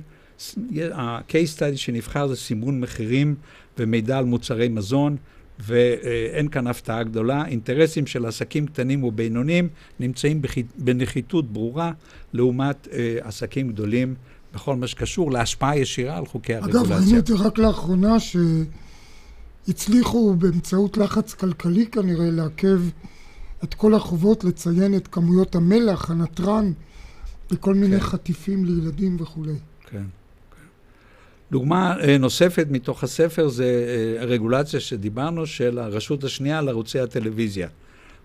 ה-case 0.93 1.57
study 1.57 1.75
שנבחר 1.75 2.27
זה 2.27 2.35
סימון 2.35 2.79
מחירים 2.79 3.35
ומידע 3.77 4.17
על 4.17 4.25
מוצרי 4.25 4.67
מזון, 4.67 5.15
ואין 5.59 6.47
כאן 6.47 6.67
הפתעה 6.67 7.03
גדולה. 7.03 7.45
אינטרסים 7.47 8.07
של 8.07 8.25
עסקים 8.25 8.67
קטנים 8.67 9.03
ובינוניים 9.03 9.69
נמצאים 9.99 10.41
בנחיתות 10.77 11.51
ברורה 11.51 11.91
לעומת 12.33 12.87
אה, 12.91 13.17
עסקים 13.21 13.67
גדולים 13.69 14.15
בכל 14.53 14.75
מה 14.75 14.87
שקשור 14.87 15.31
להשפעה 15.31 15.77
ישירה 15.77 16.17
על 16.17 16.25
חוקי 16.25 16.57
אגב, 16.57 16.75
הרגולציה. 16.75 17.17
את 17.17 17.27
זה 17.27 17.33
רק 17.35 17.57
לאחרונה, 17.57 18.19
שהצליחו 19.67 20.35
באמצעות 20.35 20.97
לחץ 20.97 21.33
כלכלי 21.33 21.85
כנראה 21.85 22.31
לעכב 22.31 22.81
את 23.63 23.73
כל 23.73 23.93
החובות, 23.93 24.43
לציין 24.43 24.95
את 24.95 25.07
כמויות 25.07 25.55
המלח, 25.55 26.11
הנתרן, 26.11 26.71
וכל 27.51 27.73
מיני 27.73 27.99
כן. 27.99 28.05
חטיפים 28.05 28.65
לילדים 28.65 29.17
וכולי. 29.19 29.53
כן, 29.53 29.97
כן. 29.97 30.03
דוגמה 31.51 31.95
אה, 32.01 32.17
נוספת 32.17 32.67
מתוך 32.69 33.03
הספר 33.03 33.47
זה 33.47 33.63
אה, 33.65 34.21
הרגולציה 34.21 34.79
שדיברנו 34.79 35.45
של 35.45 35.79
הרשות 35.79 36.23
השנייה 36.23 36.59
על 36.59 36.69
ערוצי 36.69 36.99
הטלוויזיה. 36.99 37.67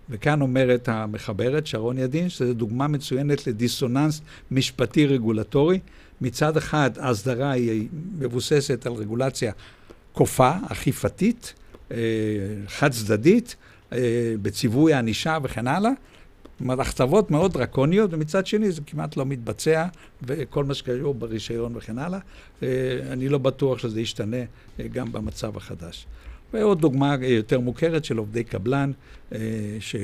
וכאן 0.09 0.41
אומרת 0.41 0.89
המחברת, 0.89 1.67
שרון 1.67 1.97
ידין, 1.97 2.29
שזו 2.29 2.53
דוגמה 2.53 2.87
מצוינת 2.87 3.47
לדיסוננס 3.47 4.21
משפטי 4.51 5.05
רגולטורי. 5.07 5.79
מצד 6.21 6.57
אחד, 6.57 6.91
ההסדרה 6.97 7.51
היא 7.51 7.87
מבוססת 8.17 8.85
על 8.85 8.93
רגולציה 8.93 9.51
כופה, 10.13 10.51
אכיפתית, 10.69 11.53
אה, 11.91 11.97
חד 12.67 12.91
צדדית, 12.91 13.55
אה, 13.93 13.97
בציווי 14.41 14.93
הענישה 14.93 15.37
וכן 15.43 15.67
הלאה. 15.67 15.91
מחצבות 16.61 17.31
מאוד 17.31 17.53
דרקוניות, 17.53 18.13
ומצד 18.13 18.47
שני 18.47 18.71
זה 18.71 18.81
כמעט 18.87 19.17
לא 19.17 19.25
מתבצע, 19.25 19.85
וכל 20.23 20.63
מה 20.63 20.73
שקשור 20.73 21.13
ברישיון 21.13 21.75
וכן 21.75 21.97
הלאה. 21.97 22.19
אה, 22.63 22.67
אני 23.11 23.29
לא 23.29 23.37
בטוח 23.37 23.79
שזה 23.79 24.01
ישתנה 24.01 24.37
גם 24.91 25.11
במצב 25.11 25.57
החדש. 25.57 26.05
ועוד 26.53 26.81
דוגמה 26.81 27.15
יותר 27.21 27.59
מוכרת 27.59 28.05
של 28.05 28.17
עובדי 28.17 28.43
קבלן 28.43 28.91
ש... 29.79 29.95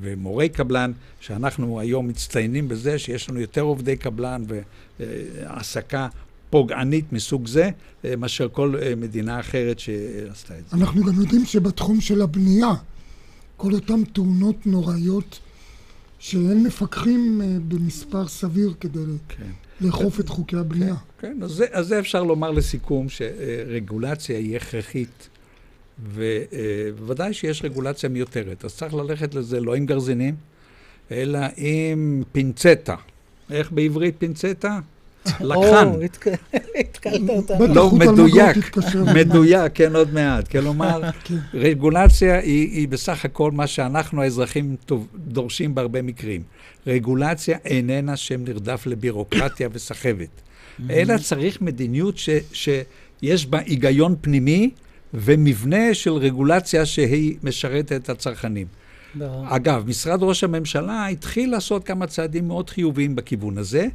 ומורי 0.00 0.48
קבלן, 0.48 0.92
שאנחנו 1.20 1.80
היום 1.80 2.08
מצטיינים 2.08 2.68
בזה 2.68 2.98
שיש 2.98 3.30
לנו 3.30 3.40
יותר 3.40 3.60
עובדי 3.60 3.96
קבלן 3.96 4.44
והעסקה 5.00 6.08
פוגענית 6.50 7.12
מסוג 7.12 7.46
זה, 7.46 7.70
אה, 8.04 8.16
מאשר 8.16 8.48
כל 8.52 8.74
אה, 8.82 8.94
מדינה 8.96 9.40
אחרת 9.40 9.78
שעשתה 9.78 10.58
את 10.58 10.68
זה. 10.70 10.76
אנחנו 10.76 11.04
גם 11.04 11.20
יודעים 11.20 11.44
שבתחום 11.44 12.00
של 12.00 12.22
הבנייה, 12.22 12.72
כל 13.56 13.72
אותן 13.72 14.04
תאונות 14.04 14.66
נוראיות, 14.66 15.38
שאין 16.18 16.62
מפקחים 16.66 17.42
אה, 17.44 17.56
במספר 17.68 18.28
סביר 18.28 18.74
כדי 18.80 19.00
כן. 19.28 19.50
לאכוף 19.80 20.20
את 20.20 20.28
חוקי 20.28 20.56
הבנייה. 20.56 20.94
כן, 21.18 21.38
אז 21.42 21.50
זה, 21.50 21.66
אז 21.72 21.86
זה 21.86 21.98
אפשר 21.98 22.22
לומר 22.22 22.50
לסיכום 22.50 23.06
שרגולציה 23.08 24.38
היא 24.38 24.56
הכרחית, 24.56 25.28
ובוודאי 26.12 27.34
שיש 27.34 27.64
רגולציה 27.64 28.08
מיותרת. 28.08 28.64
אז 28.64 28.74
צריך 28.74 28.94
ללכת 28.94 29.34
לזה 29.34 29.60
לא 29.60 29.74
עם 29.74 29.86
גרזינים, 29.86 30.34
אלא 31.10 31.38
עם 31.56 32.22
פינצטה. 32.32 32.94
איך 33.50 33.72
בעברית 33.72 34.14
פינצטה? 34.18 34.80
לקחן. 35.40 35.86
או, 35.88 36.02
התק- 36.02 36.26
התקלת 36.80 37.30
אותנו. 37.30 37.66
לא, 37.74 37.90
מדויק. 37.90 38.56
מדויק, 39.14 39.72
כן, 39.74 39.96
עוד 39.96 40.14
מעט. 40.14 40.48
כלומר, 40.48 41.00
כן. 41.24 41.34
רגולציה 41.54 42.38
היא, 42.38 42.88
בסך 42.88 43.24
הכל 43.24 43.50
מה 43.50 43.66
שאנחנו 43.66 44.22
האזרחים 44.22 44.76
דורשים 45.14 45.74
בהרבה 45.74 46.02
מקרים. 46.02 46.42
רגולציה 46.86 47.58
איננה 47.64 48.16
שם 48.16 48.44
נרדף 48.44 48.86
לבירוקרטיה 48.86 49.68
וסחבת, 49.72 50.28
אלא 50.90 51.18
צריך 51.18 51.60
מדיניות 51.62 52.18
ש, 52.18 52.28
שיש 52.52 53.46
בה 53.46 53.58
היגיון 53.58 54.14
פנימי 54.20 54.70
ומבנה 55.14 55.94
של 55.94 56.12
רגולציה 56.12 56.86
שהיא 56.86 57.36
משרתת 57.42 57.92
את 57.92 58.08
הצרכנים. 58.08 58.66
אגב, 59.48 59.84
משרד 59.88 60.22
ראש 60.22 60.44
הממשלה 60.44 61.06
התחיל 61.06 61.50
לעשות 61.50 61.84
כמה 61.84 62.06
צעדים 62.06 62.48
מאוד 62.48 62.70
חיוביים 62.70 63.16
בכיוון 63.16 63.58
הזה, 63.58 63.86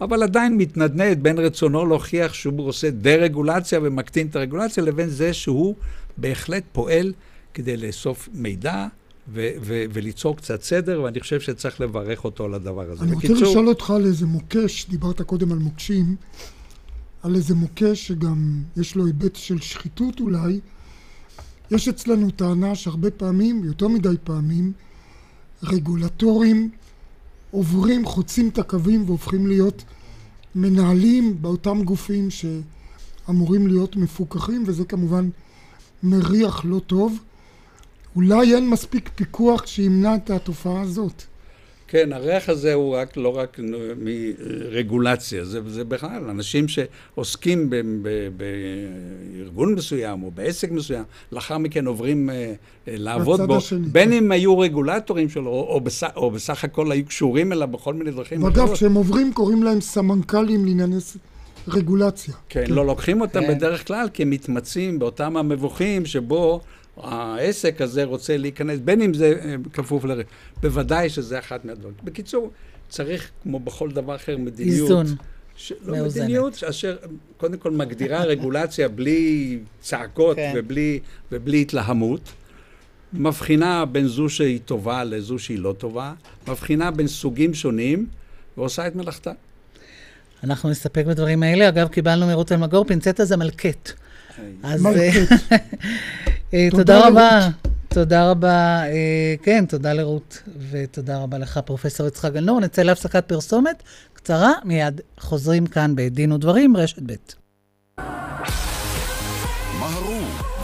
אבל 0.00 0.22
עדיין 0.22 0.56
מתנדנד 0.56 1.22
בין 1.22 1.38
רצונו 1.38 1.86
להוכיח 1.86 2.32
שהוא 2.32 2.68
עושה 2.68 2.90
דה-רגולציה 2.90 3.78
ומקטין 3.82 4.26
את 4.26 4.36
הרגולציה, 4.36 4.82
לבין 4.82 5.08
זה 5.08 5.32
שהוא 5.32 5.74
בהחלט 6.16 6.62
פועל 6.72 7.12
כדי 7.54 7.76
לאסוף 7.76 8.28
מידע 8.34 8.86
ו- 9.32 9.50
ו- 9.62 9.84
וליצור 9.92 10.36
קצת 10.36 10.62
סדר, 10.62 11.02
ואני 11.02 11.20
חושב 11.20 11.40
שצריך 11.40 11.80
לברך 11.80 12.24
אותו 12.24 12.44
על 12.44 12.54
הדבר 12.54 12.90
הזה. 12.90 13.04
אני 13.04 13.14
רוצה 13.14 13.28
בקיצור, 13.28 13.48
לשאול 13.48 13.68
אותך 13.68 13.90
על 13.90 14.04
איזה 14.06 14.26
מוקש, 14.26 14.86
דיברת 14.88 15.22
קודם 15.22 15.52
על 15.52 15.58
מוקשים, 15.58 16.16
על 17.22 17.34
איזה 17.34 17.54
מוקש 17.54 18.06
שגם 18.06 18.62
יש 18.76 18.96
לו 18.96 19.06
היבט 19.06 19.36
של 19.36 19.60
שחיתות 19.60 20.20
אולי. 20.20 20.60
יש 21.70 21.88
אצלנו 21.88 22.30
טענה 22.30 22.74
שהרבה 22.74 23.10
פעמים, 23.10 23.64
יותר 23.64 23.88
מדי 23.88 24.14
פעמים, 24.24 24.72
רגולטורים 25.62 26.70
עוברים, 27.50 28.04
חוצים 28.04 28.48
את 28.48 28.58
הקווים 28.58 29.04
והופכים 29.06 29.46
להיות 29.46 29.84
מנהלים 30.54 31.42
באותם 31.42 31.82
גופים 31.84 32.28
שאמורים 32.30 33.66
להיות 33.66 33.96
מפוקחים, 33.96 34.64
וזה 34.66 34.84
כמובן 34.84 35.28
מריח 36.02 36.64
לא 36.64 36.78
טוב. 36.78 37.18
אולי 38.16 38.54
אין 38.54 38.70
מספיק 38.70 39.10
פיקוח 39.14 39.66
שימנע 39.66 40.14
את 40.14 40.30
התופעה 40.30 40.80
הזאת. 40.80 41.22
כן, 41.90 42.12
הריח 42.12 42.48
הזה 42.48 42.74
הוא 42.74 42.96
רק, 42.96 43.16
לא 43.16 43.36
רק 43.36 43.60
מרגולציה, 43.98 45.44
זה, 45.44 45.60
זה 45.66 45.84
בכלל 45.84 46.30
אנשים 46.30 46.66
שעוסקים 46.68 47.70
ב- 47.70 47.76
ב- 48.02 48.28
בארגון 49.36 49.74
מסוים 49.74 50.22
או 50.22 50.30
בעסק 50.30 50.70
מסוים, 50.70 51.04
לאחר 51.32 51.58
מכן 51.58 51.86
עוברים 51.86 52.30
אה, 52.30 52.34
אה, 52.34 52.52
לעבוד 52.86 53.40
בו, 53.40 53.56
השני, 53.56 53.88
בין 53.88 54.08
כן. 54.08 54.12
אם 54.14 54.32
היו 54.32 54.58
רגולטורים 54.58 55.28
שלו, 55.28 55.50
או, 55.50 55.74
או, 55.74 55.80
בסך, 55.80 56.08
או 56.16 56.30
בסך 56.30 56.64
הכל 56.64 56.92
היו 56.92 57.04
קשורים 57.04 57.52
אליו 57.52 57.68
בכל 57.68 57.94
מיני 57.94 58.10
דרכים 58.10 58.42
ואגב. 58.42 58.74
כשהם 58.74 58.94
עוברים 58.94 59.32
קוראים 59.32 59.62
להם 59.62 59.80
סמנכ"לים 59.80 60.64
לענייני 60.64 60.96
רגולציה. 61.68 62.34
כן, 62.48 62.64
לא 62.68 62.86
לוקחים 62.86 63.20
אותם 63.20 63.40
כן. 63.40 63.54
בדרך 63.54 63.86
כלל, 63.86 64.08
כי 64.12 64.22
הם 64.22 64.30
מתמצאים 64.30 64.98
באותם 64.98 65.36
המבוכים 65.36 66.06
שבו 66.06 66.60
העסק 66.96 67.80
הזה 67.80 68.04
רוצה 68.04 68.36
להיכנס, 68.36 68.78
בין 68.84 69.02
אם 69.02 69.14
זה 69.14 69.40
אה, 69.44 69.54
כפוף 69.72 70.04
לר... 70.04 70.20
בוודאי 70.60 71.08
שזה 71.08 71.38
אחת 71.38 71.64
מהדברים. 71.64 71.94
בקיצור, 72.04 72.50
צריך, 72.88 73.30
כמו 73.42 73.58
בכל 73.60 73.90
דבר 73.90 74.16
אחר, 74.16 74.36
מדיניות. 74.38 74.90
איזון. 74.90 75.06
ש... 75.56 75.72
לא 75.84 75.96
מאוזנת. 75.96 76.22
מדיניות 76.22 76.64
אשר 76.64 76.96
קודם 77.36 77.56
כל 77.56 77.70
מגדירה 77.70 78.24
רגולציה 78.24 78.88
בלי 78.88 79.58
צעקות 79.80 80.36
כן. 80.36 80.52
ובלי, 80.56 81.00
ובלי 81.32 81.62
התלהמות. 81.62 82.20
מבחינה 83.12 83.84
בין 83.84 84.06
זו 84.06 84.28
שהיא 84.28 84.60
טובה 84.64 85.04
לזו 85.04 85.38
שהיא 85.38 85.58
לא 85.58 85.74
טובה, 85.78 86.12
מבחינה 86.48 86.90
בין 86.90 87.06
סוגים 87.06 87.54
שונים, 87.54 88.06
ועושה 88.56 88.86
את 88.86 88.96
מלאכתה. 88.96 89.32
אנחנו 90.44 90.70
נסתפק 90.70 91.04
בדברים 91.06 91.42
האלה. 91.42 91.68
אגב, 91.68 91.88
קיבלנו 91.88 92.26
מרות 92.26 92.52
אלמגור, 92.52 92.84
פינצטה 92.84 93.24
זה 93.24 93.36
מלקט. 93.36 93.92
אז 94.62 94.86
תודה 96.50 96.70
תודה 96.70 97.08
רבה. 97.08 97.48
תודה 97.88 98.30
רבה, 98.30 98.82
אה, 98.86 99.34
כן, 99.42 99.64
תודה 99.68 99.92
לרות, 99.92 100.42
ותודה 100.70 101.18
רבה 101.18 101.38
לך, 101.38 101.60
פרופסור 101.64 102.06
יצחק 102.06 102.32
גלנור. 102.32 102.60
נצא 102.60 102.82
להפסקת 102.82 103.24
פרסומת 103.24 103.82
קצרה, 104.12 104.52
מיד 104.64 105.00
חוזרים 105.20 105.66
כאן 105.66 105.92
בדין 105.96 106.32
ודברים, 106.32 106.76
רשת 106.76 107.02
ב'. 107.06 107.14
מהרו, 109.78 110.20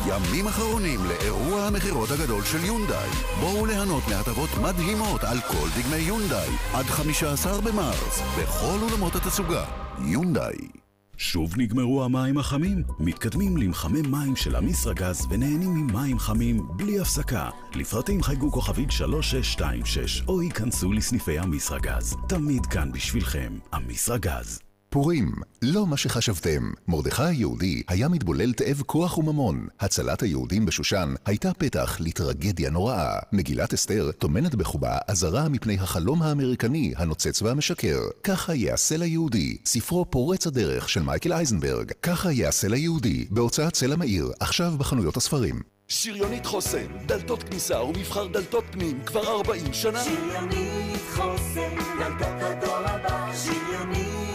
ימים 0.07 0.47
אחרונים 0.47 1.01
לאירוע 1.05 1.63
המכירות 1.63 2.09
הגדול 2.11 2.45
של 2.45 2.65
יונדאי. 2.65 3.09
בואו 3.41 3.67
ליהנות 3.67 4.03
מהטבות 4.09 4.51
מדהימות 4.63 5.25
על 5.25 5.41
כל 5.41 5.69
דגמי 5.79 6.03
יונדאי 6.03 6.49
עד 6.75 6.85
15 6.85 7.61
במרס, 7.61 8.21
בכל 8.39 8.79
אולמות 8.83 9.15
התצוגה. 9.15 9.65
יונדאי. 9.99 10.86
שוב 11.19 11.53
נגמרו 11.57 12.05
המים 12.05 12.39
החמים? 12.39 12.83
מתקדמים 12.99 13.57
למחמם 13.57 14.11
מים 14.11 14.37
של 14.37 14.57
אמיסרגז 14.57 15.27
ונהנים 15.31 15.75
ממים 15.75 16.19
חמים 16.19 16.69
בלי 16.77 17.01
הפסקה. 17.01 17.51
לפרטים 17.75 18.23
חייגו 18.23 18.53
כוכבית 18.53 18.91
3626 18.91 20.23
או 20.29 20.43
ייכנסו 20.43 20.93
לסניפי 20.93 21.41
אמיסרגז. 21.41 22.17
תמיד 22.29 22.67
כאן 22.67 22.93
בשבילכם, 22.93 23.59
אמיסרגז. 23.75 24.66
פורים, 24.97 25.33
לא 25.63 25.87
מה 25.87 25.97
שחשבתם. 25.97 26.71
מרדכי 26.89 27.23
היהודי 27.23 27.83
היה 27.89 28.09
מתבולל 28.09 28.53
תאב 28.53 28.83
כוח 28.87 29.19
וממון. 29.19 29.67
הצלת 29.81 30.23
היהודים 30.23 30.67
בשושן 30.67 31.15
הייתה 31.27 31.55
פתח 31.55 31.97
לטרגדיה 32.01 32.71
נוראה. 32.71 33.19
מגילת 33.33 33.75
אסתר 33.75 34.11
טומנת 34.19 34.55
בחובה 34.55 34.99
אזהרה 35.09 35.49
מפני 35.49 35.75
החלום 35.75 36.23
האמריקני 36.23 36.93
הנוצץ 36.97 37.43
והמשקר. 37.43 37.99
ככה 38.25 38.55
יעשה 38.55 38.97
ליהודי, 38.97 39.57
ספרו 39.65 40.11
פורץ 40.11 40.47
הדרך 40.47 40.89
של 40.89 41.03
מייקל 41.03 41.33
אייזנברג. 41.33 41.93
ככה 42.03 42.33
יעשה 42.33 42.69
ליהודי, 42.69 43.27
בהוצאת 43.31 43.73
צלע 43.73 43.97
מאיר, 43.97 44.33
עכשיו 44.41 44.75
בחנויות 44.79 45.17
הספרים. 45.17 45.61
שריונית 45.89 46.47
חוסן, 46.47 46.87
דלתות 47.07 47.43
כניסה 47.43 47.83
ומבחר 47.83 48.27
דלתות 48.27 48.65
פנים 48.71 49.01
כבר 49.07 49.27
40 49.27 49.73
שנה. 49.73 50.05
שריונית 50.05 51.03
חוסן, 51.15 51.77
דלתות 51.99 52.43
הדור 52.43 52.77
הבא, 52.77 53.33
שריונית 53.45 54.26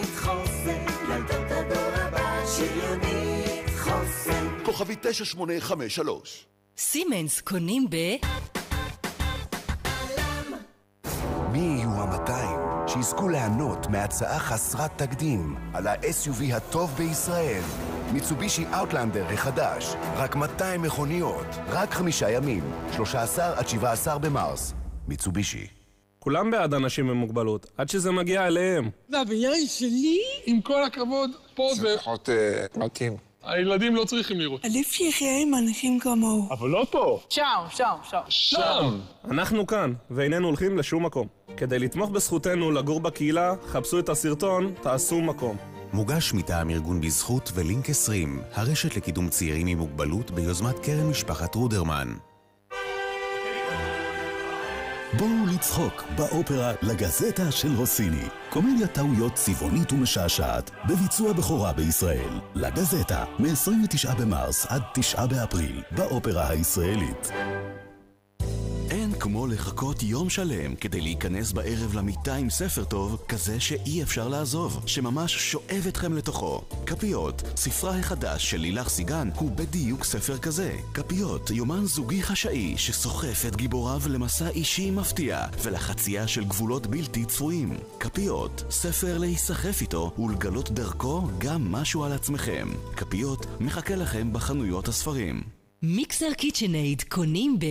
כוכבי 4.72 4.96
9853 4.96 6.46
סימנס 6.78 7.40
קונים 7.40 7.86
ב... 7.90 7.96
מי 11.52 11.58
יהיו 11.58 11.90
המאתיים 11.90 12.60
שיזכו 12.88 13.28
ליהנות 13.28 13.86
מהצעה 13.86 14.38
חסרת 14.38 14.90
תקדים 15.02 15.56
על 15.74 15.86
ה-SUV 15.86 16.54
הטוב 16.54 16.90
בישראל? 16.90 17.62
מיצובישי 18.12 18.64
אאוטלנדר 18.74 19.26
החדש, 19.26 19.94
רק 20.16 20.36
200 20.36 20.82
מכוניות, 20.82 21.46
רק 21.68 21.90
חמישה 21.90 22.30
ימים, 22.30 22.64
13 22.96 23.58
עד 23.58 23.68
17 23.68 24.18
במרס. 24.18 24.74
מיצובישי. 25.08 25.66
כולם 26.18 26.50
בעד 26.50 26.74
אנשים 26.74 27.10
עם 27.10 27.16
מוגבלות, 27.16 27.66
עד 27.76 27.88
שזה 27.88 28.12
מגיע 28.12 28.46
אליהם. 28.46 28.90
זה 29.08 29.20
הבניין 29.20 29.66
שלי? 29.66 30.20
עם 30.46 30.60
כל 30.60 30.84
הכבוד, 30.84 31.30
פה 31.54 31.70
זה... 31.74 31.82
זה 31.82 31.96
פחות 31.98 32.28
אה, 32.28 32.66
מתאים. 32.76 33.31
הילדים 33.44 33.94
לא 33.96 34.04
צריכים 34.04 34.40
לראות. 34.40 34.64
עדיף 34.64 34.92
שיחיה 34.92 35.42
עם 35.42 35.54
אנשים 35.54 36.00
כמוהו. 36.00 36.48
אבל 36.50 36.68
לא 36.68 36.86
פה. 36.90 37.20
שם, 37.28 37.42
שם, 37.70 37.94
שם. 38.10 38.20
שם! 38.28 38.98
אנחנו 39.30 39.66
כאן, 39.66 39.92
ואיננו 40.10 40.46
הולכים 40.46 40.78
לשום 40.78 41.06
מקום. 41.06 41.26
כדי 41.56 41.78
לתמוך 41.78 42.10
בזכותנו 42.10 42.70
לגור 42.70 43.00
בקהילה, 43.00 43.54
חפשו 43.66 43.98
את 43.98 44.08
הסרטון, 44.08 44.72
תעשו 44.82 45.20
מקום. 45.20 45.56
מוגש 45.92 46.34
מטעם 46.34 46.70
ארגון 46.70 47.00
בזכות 47.00 47.52
ולינק 47.54 47.90
20, 47.90 48.42
הרשת 48.54 48.96
לקידום 48.96 49.28
צעירים 49.28 49.66
עם 49.66 49.78
מוגבלות 49.78 50.30
ביוזמת 50.30 50.78
קרן 50.78 51.06
משפחת 51.10 51.54
רודרמן. 51.54 52.08
בואו 55.18 55.46
לצחוק 55.54 56.04
באופרה 56.16 56.72
לגזטה 56.82 57.50
של 57.50 57.68
רוסיני. 57.76 58.26
קומדיה 58.50 58.86
טעויות 58.86 59.34
צבעונית 59.34 59.92
ומשעשעת, 59.92 60.70
בביצוע 60.88 61.32
בכורה 61.32 61.72
בישראל. 61.72 62.40
לגזטה, 62.54 63.24
מ-29 63.38 64.14
במרס 64.20 64.66
עד 64.66 64.82
9 64.94 65.26
באפריל, 65.26 65.82
באופרה 65.90 66.48
הישראלית. 66.48 67.28
כמו 69.22 69.46
לחכות 69.46 70.02
יום 70.02 70.30
שלם 70.30 70.74
כדי 70.74 71.00
להיכנס 71.00 71.52
בערב 71.52 71.94
למיטה 71.94 72.34
עם 72.34 72.50
ספר 72.50 72.84
טוב, 72.84 73.22
כזה 73.28 73.60
שאי 73.60 74.02
אפשר 74.02 74.28
לעזוב, 74.28 74.82
שממש 74.86 75.50
שואב 75.50 75.84
אתכם 75.88 76.16
לתוכו. 76.16 76.62
כפיות, 76.86 77.42
ספרה 77.56 77.98
החדש 77.98 78.50
של 78.50 78.56
לילך 78.56 78.88
סיגן, 78.88 79.28
הוא 79.34 79.50
בדיוק 79.50 80.04
ספר 80.04 80.38
כזה. 80.38 80.76
כפיות, 80.94 81.50
יומן 81.50 81.84
זוגי 81.84 82.22
חשאי 82.22 82.74
שסוחף 82.76 83.44
את 83.48 83.56
גיבוריו 83.56 84.00
למסע 84.06 84.48
אישי 84.48 84.90
מפתיע 84.90 85.46
ולחצייה 85.62 86.28
של 86.28 86.44
גבולות 86.44 86.86
בלתי 86.86 87.24
צפויים. 87.24 87.76
כפיות, 88.00 88.64
ספר 88.70 89.18
להיסחף 89.18 89.80
איתו 89.80 90.12
ולגלות 90.18 90.70
דרכו 90.70 91.22
גם 91.38 91.72
משהו 91.72 92.04
על 92.04 92.12
עצמכם. 92.12 92.68
כפיות 92.96 93.46
מחכה 93.60 93.94
לכם 93.94 94.32
בחנויות 94.32 94.88
הספרים. 94.88 95.42
מיקסר 95.82 96.32
קיצ'נייד 96.36 97.02
קונים 97.08 97.58
ב... 97.58 97.64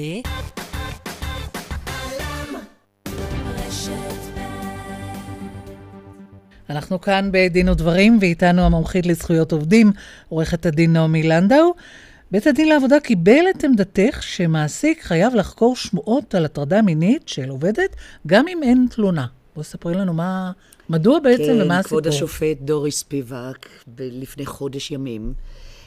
אנחנו 6.70 7.02
כאן 7.02 7.30
בדין 7.34 7.70
ודברים, 7.70 8.18
ואיתנו 8.22 8.62
המומחית 8.62 9.06
לזכויות 9.06 9.52
עובדים, 9.52 9.92
עורכת 10.30 10.66
הדין 10.66 10.94
נעמי 10.94 11.24
לנדאו. 11.24 11.74
בית 12.32 12.48
הדין 12.48 12.70
לעבודה 12.70 13.00
קיבל 13.00 13.46
את 13.50 13.64
עמדתך 13.64 14.24
שמעסיק 14.24 15.04
חייב 15.04 15.36
לחקור 15.36 15.76
שמועות 15.76 16.36
על 16.36 16.46
הטרדה 16.46 16.82
מינית 16.82 17.28
של 17.28 17.50
עובדת, 17.50 17.96
גם 18.28 18.48
אם 18.48 18.64
אין 18.64 18.88
תלונה. 18.92 19.26
בואי 19.56 19.66
ספרי 19.66 19.94
לנו 19.94 20.14
מה, 20.14 20.52
מדוע 20.90 21.20
בעצם 21.20 21.44
כן, 21.44 21.62
ומה 21.62 21.80
הסיפור. 21.80 22.00
כבוד 22.00 22.08
השופט 22.08 22.58
דוריס 22.62 23.00
ספיבק, 23.00 23.68
ב- 23.88 24.02
לפני 24.12 24.46
חודש 24.46 24.92
ימים, 24.92 25.34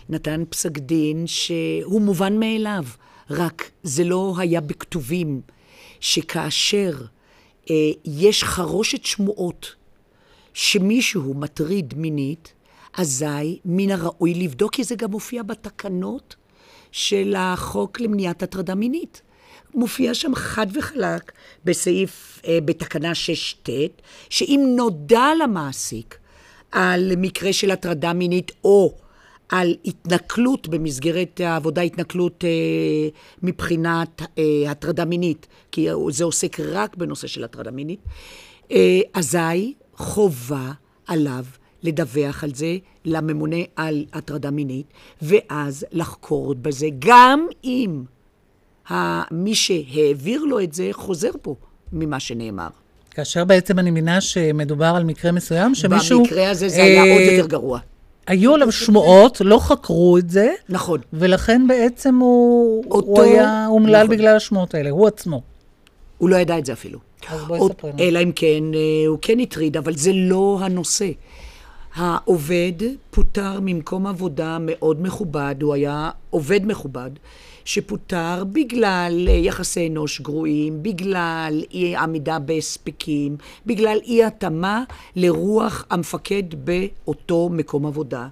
נתן 0.08 0.44
פסק 0.48 0.78
דין 0.78 1.26
שהוא 1.26 2.00
מובן 2.00 2.40
מאליו, 2.40 2.84
רק 3.30 3.70
זה 3.82 4.04
לא 4.04 4.34
היה 4.38 4.60
בכתובים, 4.60 5.40
שכאשר 6.00 6.92
אה, 7.70 7.74
יש 8.04 8.44
חרושת 8.44 9.04
שמועות 9.04 9.74
שמישהו 10.54 11.34
מטריד 11.34 11.94
מינית, 11.96 12.52
אזי 12.92 13.58
מן 13.64 13.90
הראוי 13.90 14.34
לבדוק, 14.34 14.74
כי 14.74 14.84
זה 14.84 14.94
גם 14.94 15.10
מופיע 15.10 15.42
בתקנות 15.42 16.36
של 16.92 17.34
החוק 17.38 18.00
למניעת 18.00 18.42
הטרדה 18.42 18.74
מינית. 18.74 19.22
מופיע 19.74 20.14
שם 20.14 20.34
חד 20.34 20.66
וחלק 20.74 21.32
בסעיף, 21.64 22.42
אה, 22.46 22.58
בתקנה 22.64 23.12
6ט, 23.14 23.68
שאם 24.30 24.72
נודע 24.76 25.26
למעסיק 25.42 26.18
על 26.72 27.12
מקרה 27.16 27.52
של 27.52 27.70
הטרדה 27.70 28.12
מינית 28.12 28.52
או 28.64 28.94
על 29.48 29.76
התנכלות 29.84 30.68
במסגרת 30.68 31.40
העבודה, 31.44 31.82
התנכלות 31.82 32.44
אה, 32.44 33.08
מבחינת 33.42 34.22
אה, 34.38 34.70
הטרדה 34.70 35.04
מינית, 35.04 35.46
כי 35.72 35.88
זה 36.10 36.24
עוסק 36.24 36.60
רק 36.60 36.96
בנושא 36.96 37.26
של 37.26 37.44
הטרדה 37.44 37.70
מינית, 37.70 38.00
אה, 38.70 39.00
אזי 39.14 39.74
חובה 39.96 40.72
עליו 41.06 41.44
לדווח 41.82 42.44
על 42.44 42.54
זה 42.54 42.76
לממונה 43.04 43.56
על 43.76 44.04
הטרדה 44.12 44.50
מינית, 44.50 44.86
ואז 45.22 45.86
לחקור 45.92 46.54
בזה, 46.62 46.86
גם 46.98 47.46
אם 47.64 48.02
מי 49.30 49.54
שהעביר 49.54 50.44
לו 50.44 50.60
את 50.60 50.74
זה 50.74 50.88
חוזר 50.92 51.30
פה 51.42 51.54
ממה 51.92 52.20
שנאמר. 52.20 52.68
כאשר 53.10 53.44
בעצם 53.44 53.78
אני 53.78 53.90
מבינה 53.90 54.20
שמדובר 54.20 54.92
על 54.96 55.04
מקרה 55.04 55.32
מסוים, 55.32 55.74
שמישהו... 55.74 56.22
במקרה 56.22 56.50
הזה 56.50 56.68
זה 56.68 56.82
היה 56.82 57.02
עוד 57.02 57.22
יותר 57.32 57.46
גרוע. 57.46 57.78
היו 58.26 58.54
עליו 58.54 58.72
שמועות, 58.72 59.40
לא 59.44 59.58
חקרו 59.58 60.18
את 60.18 60.30
זה. 60.30 60.52
נכון. 60.68 61.00
ולכן 61.12 61.66
בעצם 61.68 62.14
הוא, 62.18 62.84
אותו- 62.90 63.06
הוא 63.06 63.22
היה 63.22 63.66
אומלל 63.66 64.04
נכון. 64.04 64.16
בגלל 64.16 64.36
השמועות 64.36 64.74
האלה, 64.74 64.90
הוא 64.90 65.06
עצמו. 65.06 65.42
הוא 66.24 66.30
לא 66.30 66.36
ידע 66.36 66.58
את 66.58 66.66
זה 66.66 66.72
אפילו. 66.72 66.98
אז 67.28 67.44
בואי 67.44 67.60
ספרי 67.68 67.90
לנו. 67.90 67.98
אלא 68.00 68.22
אם 68.22 68.32
כן, 68.32 68.74
אה, 68.74 69.06
הוא 69.06 69.18
כן 69.22 69.40
הטריד, 69.40 69.76
אבל 69.76 69.96
זה 69.96 70.10
לא 70.14 70.58
הנושא. 70.60 71.10
העובד 71.94 72.72
פוטר 73.10 73.58
ממקום 73.62 74.06
עבודה 74.06 74.58
מאוד 74.60 75.02
מכובד, 75.02 75.54
הוא 75.62 75.74
היה 75.74 76.10
עובד 76.30 76.66
מכובד, 76.66 77.10
שפוטר 77.64 78.44
בגלל 78.52 79.26
אה, 79.28 79.32
יחסי 79.32 79.88
אנוש 79.88 80.20
גרועים, 80.20 80.82
בגלל 80.82 81.62
אי 81.70 81.96
עמידה 81.96 82.38
בהספקים, 82.38 83.36
בגלל 83.66 83.98
אי 84.04 84.24
התאמה 84.24 84.84
לרוח 85.16 85.86
המפקד 85.90 86.54
באותו 86.64 87.48
מקום 87.52 87.86
עבודה. 87.86 88.28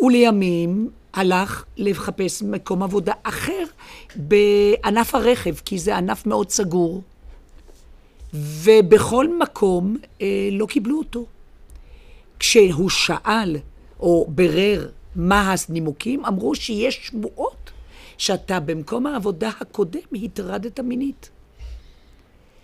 ולימים 0.00 0.88
הלך 1.14 1.64
לחפש 1.76 2.42
מקום 2.42 2.82
עבודה 2.82 3.12
אחר 3.22 3.64
בענף 4.16 5.14
הרכב, 5.14 5.54
כי 5.64 5.78
זה 5.78 5.96
ענף 5.96 6.26
מאוד 6.26 6.50
סגור. 6.50 7.02
ובכל 8.34 9.38
מקום 9.38 9.96
אה, 10.20 10.26
לא 10.52 10.66
קיבלו 10.66 10.98
אותו. 10.98 11.26
כשהוא 12.38 12.90
שאל 12.90 13.56
או 14.00 14.26
בירר 14.28 14.88
מה 15.16 15.54
הנימוקים, 15.68 16.24
אמרו 16.24 16.54
שיש 16.54 17.00
שמועות 17.02 17.70
שאתה 18.18 18.60
במקום 18.60 19.06
העבודה 19.06 19.50
הקודם 19.60 20.00
הטרדת 20.12 20.80
מינית. 20.80 21.30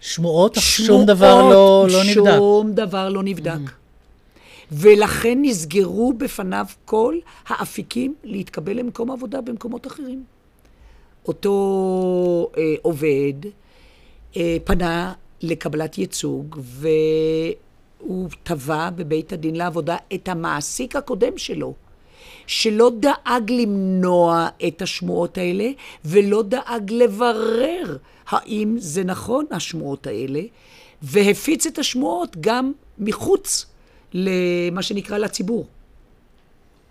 שמועות, 0.00 0.56
אך 0.56 0.62
שום 0.62 1.06
דבר 1.06 1.50
לא, 1.50 1.86
לא 1.90 2.04
נבדק. 2.04 2.36
שום 2.36 2.72
דבר 2.72 3.08
לא 3.08 3.22
נבדק. 3.22 3.70
ולכן 4.72 5.38
נסגרו 5.42 6.12
בפניו 6.12 6.66
כל 6.84 7.18
האפיקים 7.46 8.14
להתקבל 8.24 8.72
למקום 8.72 9.10
עבודה 9.10 9.40
במקומות 9.40 9.86
אחרים. 9.86 10.24
אותו 11.28 12.50
אה, 12.56 12.74
עובד 12.82 13.34
אה, 14.36 14.56
פנה 14.64 15.12
לקבלת 15.42 15.98
ייצוג, 15.98 16.60
הוא 17.98 18.28
תבע 18.42 18.90
בבית 18.90 19.32
הדין 19.32 19.56
לעבודה 19.56 19.96
את 20.14 20.28
המעסיק 20.28 20.96
הקודם 20.96 21.38
שלו, 21.38 21.74
שלא 22.46 22.90
דאג 23.00 23.52
למנוע 23.52 24.48
את 24.66 24.82
השמועות 24.82 25.38
האלה, 25.38 25.70
ולא 26.04 26.42
דאג 26.42 26.92
לברר 26.92 27.96
האם 28.28 28.76
זה 28.78 29.04
נכון, 29.04 29.44
השמועות 29.50 30.06
האלה, 30.06 30.40
והפיץ 31.02 31.66
את 31.66 31.78
השמועות 31.78 32.36
גם 32.40 32.72
מחוץ 32.98 33.66
למה 34.12 34.82
שנקרא 34.82 35.18
לציבור. 35.18 35.66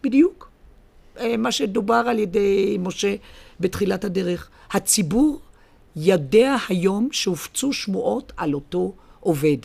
בדיוק. 0.03 0.49
אה, 1.19 1.37
מה 1.37 1.51
שדובר 1.51 2.03
על 2.07 2.19
ידי 2.19 2.77
משה 2.79 3.15
בתחילת 3.59 4.03
הדרך. 4.03 4.49
הציבור 4.71 5.39
יודע 5.95 6.55
היום 6.69 7.09
שהופצו 7.11 7.73
שמועות 7.73 8.33
על 8.37 8.53
אותו 8.53 8.93
עובד. 9.19 9.57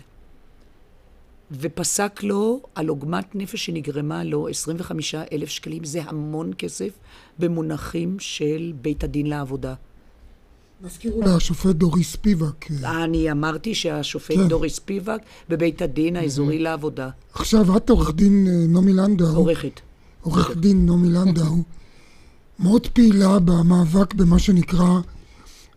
ופסק 1.52 2.22
לו 2.22 2.60
על 2.74 2.88
עוגמת 2.88 3.34
נפש 3.34 3.66
שנגרמה 3.66 4.24
לו 4.24 4.48
25 4.48 5.14
אלף 5.14 5.48
שקלים. 5.48 5.84
זה 5.84 6.02
המון 6.02 6.52
כסף 6.58 6.90
במונחים 7.38 8.16
של 8.18 8.72
בית 8.80 9.04
הדין 9.04 9.26
לעבודה. 9.26 9.74
נזכיר 10.82 11.12
אולי 11.12 11.30
השופט 11.30 11.76
דוריס 11.76 12.16
פיבק. 12.16 12.66
אני 12.84 13.30
אמרתי 13.30 13.74
שהשופט 13.74 14.34
כן. 14.34 14.48
דוריס 14.48 14.78
פיבק 14.78 15.18
בבית 15.48 15.82
הדין 15.82 16.16
האזורי 16.16 16.58
לעבודה. 16.58 17.10
עכשיו 17.34 17.76
את 17.76 17.90
עורך 17.90 18.14
דין 18.14 18.46
אה, 18.48 18.66
נעמי 18.68 18.92
לנדאו. 18.92 19.36
עורכת. 19.36 19.80
עורך 20.22 20.56
דין 20.56 20.86
נעמי 20.86 21.08
לנדאו. 21.08 21.56
מאוד 22.58 22.86
פעילה 22.86 23.38
במאבק 23.38 24.14
במה 24.14 24.38
שנקרא 24.38 25.00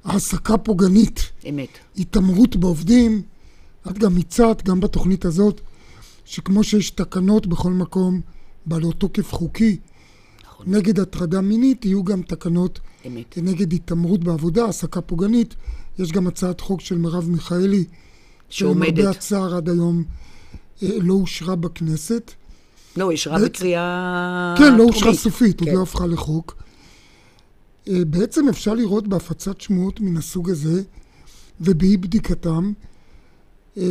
העסקה 0.03 0.57
פוגענית. 0.57 1.31
אמת. 1.49 1.69
התעמרות 1.97 2.55
בעובדים. 2.55 3.21
את 3.91 3.97
גם 3.97 4.17
הצעת, 4.17 4.63
גם 4.63 4.79
בתוכנית 4.79 5.25
הזאת, 5.25 5.61
שכמו 6.25 6.63
שיש 6.63 6.89
תקנות 6.89 7.47
בכל 7.47 7.71
מקום 7.71 8.21
בעלות 8.65 8.95
תוקף 8.95 9.33
חוקי 9.33 9.77
נכון. 10.43 10.65
נגד 10.69 10.99
הטרדה 10.99 11.41
מינית, 11.41 11.85
יהיו 11.85 12.03
גם 12.03 12.21
תקנות 12.21 12.79
אמת. 13.07 13.37
נגד 13.37 13.73
התעמרות 13.73 14.23
בעבודה, 14.23 14.65
העסקה 14.65 15.01
פוגענית. 15.01 15.55
יש 15.99 16.11
גם 16.11 16.27
הצעת 16.27 16.61
חוק 16.61 16.81
של 16.81 16.97
מרב 16.97 17.29
מיכאלי, 17.29 17.83
שעומדת. 18.49 18.95
שלמרבה 18.95 19.09
הצער 19.11 19.55
עד 19.55 19.69
היום 19.69 20.03
אה, 20.83 20.89
לא 21.01 21.13
אושרה 21.13 21.55
בכנסת. 21.55 22.31
לא, 22.97 23.11
אישרה 23.11 23.39
בעצם- 23.39 23.45
בקריאה... 23.53 24.55
כן, 24.57 24.75
לא 24.77 24.83
אושרה. 24.83 25.13
סופית, 25.13 25.59
עוד 25.59 25.69
כן. 25.69 25.75
לא 25.75 25.81
הפכה 25.83 26.07
לחוק. 26.07 26.55
אה, 27.87 28.05
בעצם 28.07 28.49
אפשר 28.49 28.73
לראות 28.73 29.07
בהפצת 29.07 29.61
שמועות 29.61 29.99
מן 29.99 30.17
הסוג 30.17 30.49
הזה, 30.49 30.81
ובאי 31.61 31.97
בדיקתם, 31.97 32.73
אה, 33.77 33.83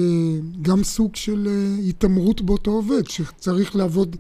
גם 0.63 0.85
סוג 0.85 1.17
של 1.17 1.49
התעמרות 1.89 2.41
באותו 2.41 2.71
עובד, 2.71 3.07
שצריך 3.09 3.77
לעבוד 3.77 4.17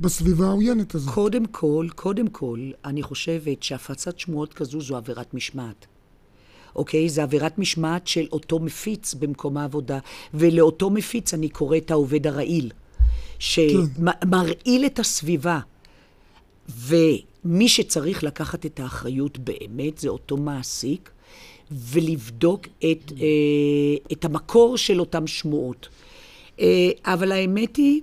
בסביבה 0.00 0.46
העוינת 0.46 0.94
הזאת. 0.94 1.14
קודם 1.14 1.46
כל, 1.46 1.86
קודם 1.94 2.28
כל, 2.28 2.70
אני 2.84 3.02
חושבת 3.02 3.62
שהפצת 3.62 4.18
שמועות 4.18 4.54
כזו 4.54 4.80
זו 4.80 4.96
עבירת 4.96 5.34
משמעת. 5.34 5.86
אוקיי? 6.76 7.08
זה 7.08 7.22
עבירת 7.22 7.58
משמעת 7.58 8.06
של 8.06 8.26
אותו 8.32 8.58
מפיץ 8.58 9.14
במקום 9.14 9.56
העבודה, 9.56 9.98
ולאותו 10.34 10.90
מפיץ 10.90 11.34
אני 11.34 11.48
קוראת 11.48 11.90
העובד 11.90 12.26
הרעיל, 12.26 12.70
שמרעיל 13.38 14.86
את 14.86 14.98
הסביבה. 14.98 15.60
ומי 16.68 17.68
שצריך 17.68 18.24
לקחת 18.24 18.66
את 18.66 18.80
האחריות 18.80 19.38
באמת 19.38 19.98
זה 19.98 20.08
אותו 20.08 20.36
מעסיק, 20.36 21.10
ולבדוק 21.70 22.66
את, 22.66 23.12
אה, 23.20 23.26
את 24.12 24.24
המקור 24.24 24.76
של 24.76 25.00
אותן 25.00 25.26
שמועות. 25.26 25.88
אה, 26.60 26.90
אבל 27.04 27.32
האמת 27.32 27.76
היא, 27.76 28.00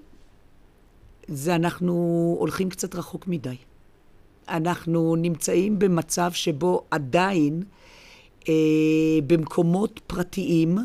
זה 1.28 1.55
אנחנו 1.55 1.93
הולכים 2.39 2.69
קצת 2.69 2.95
רחוק 2.95 3.28
מדי. 3.28 3.55
אנחנו 4.49 5.15
נמצאים 5.15 5.80
במצב 5.80 6.32
שבו 6.34 6.82
עדיין 6.91 7.63
אה, 8.49 8.53
במקומות 9.28 9.99
פרטיים 10.07 10.78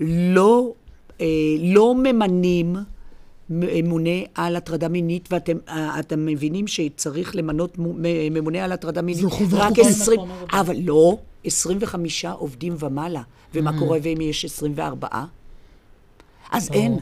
לא, 0.00 0.72
אה, 1.20 1.26
לא 1.60 1.94
ממנים 1.94 2.76
ממונה 3.50 4.10
על 4.34 4.56
הטרדה 4.56 4.88
מינית, 4.88 5.28
ואתם 5.32 5.56
אה, 5.68 6.00
אתם 6.00 6.26
מבינים 6.26 6.66
שצריך 6.66 7.36
למנות 7.36 7.74
ממונה 8.30 8.64
על 8.64 8.72
הטרדה 8.72 9.02
מינית 9.02 9.22
זו 9.22 9.30
חובה 9.30 9.58
רק 9.58 9.68
חוקית. 9.68 9.86
20, 9.86 10.20
אבל 10.52 10.76
לא, 10.84 11.18
25 11.44 12.24
עובדים 12.24 12.74
ומעלה. 12.78 13.22
ומה 13.54 13.70
Mm. 13.70 13.78
קורה 13.78 13.98
ואם 14.02 14.20
יש 14.20 14.44
24? 14.44 15.08
אז 16.52 16.70
אין. 16.72 16.98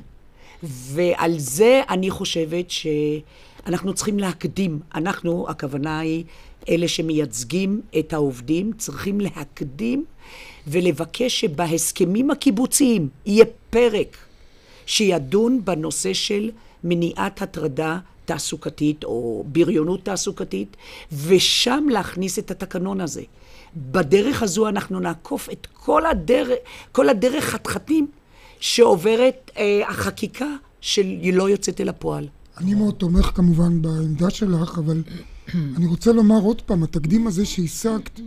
ועל 0.63 1.39
זה 1.39 1.83
אני 1.89 2.11
חושבת 2.11 2.71
שאנחנו 2.71 3.95
צריכים 3.95 4.19
להקדים. 4.19 4.81
אנחנו, 4.95 5.47
הכוונה 5.49 5.99
היא, 5.99 6.25
אלה 6.69 6.89
שמייצגים 6.89 7.81
את 7.99 8.13
העובדים, 8.13 8.73
צריכים 8.79 9.21
להקדים 9.21 10.05
ולבקש 10.67 11.41
שבהסכמים 11.41 12.31
הקיבוציים 12.31 13.09
יהיה 13.27 13.45
פרק 13.71 14.17
שידון 14.87 15.65
בנושא 15.65 16.13
של 16.13 16.51
מניעת 16.85 17.43
הטרדה 17.43 17.99
תעסוקתית 18.25 19.05
או 19.05 19.45
בריונות 19.47 20.05
תעסוקתית, 20.05 20.77
ושם 21.13 21.87
להכניס 21.91 22.39
את 22.39 22.51
התקנון 22.51 23.01
הזה. 23.01 23.23
בדרך 23.77 24.43
הזו 24.43 24.69
אנחנו 24.69 25.01
נעקוף 25.01 25.49
את 25.53 25.67
כל 25.73 26.07
הדרך, 26.07 26.59
כל 26.93 27.09
הדרך 27.09 27.45
חתחתים 27.45 28.07
שעוברת 28.61 29.51
אה, 29.57 29.89
החקיקה 29.89 30.47
של 30.81 31.07
לא 31.33 31.51
יוצאת 31.51 31.81
אל 31.81 31.89
הפועל. 31.89 32.29
אני 32.57 32.75
מאוד 32.75 32.95
תומך 32.95 33.31
כמובן 33.35 33.83
בעמדה 33.83 34.31
שלך, 34.31 34.79
אבל 34.79 35.03
אני 35.77 35.87
רוצה 35.87 36.13
לומר 36.13 36.41
עוד 36.41 36.63
פעם, 36.63 36.83
התקדים 36.83 37.27
הזה 37.27 37.47
שהשגת 37.47 38.21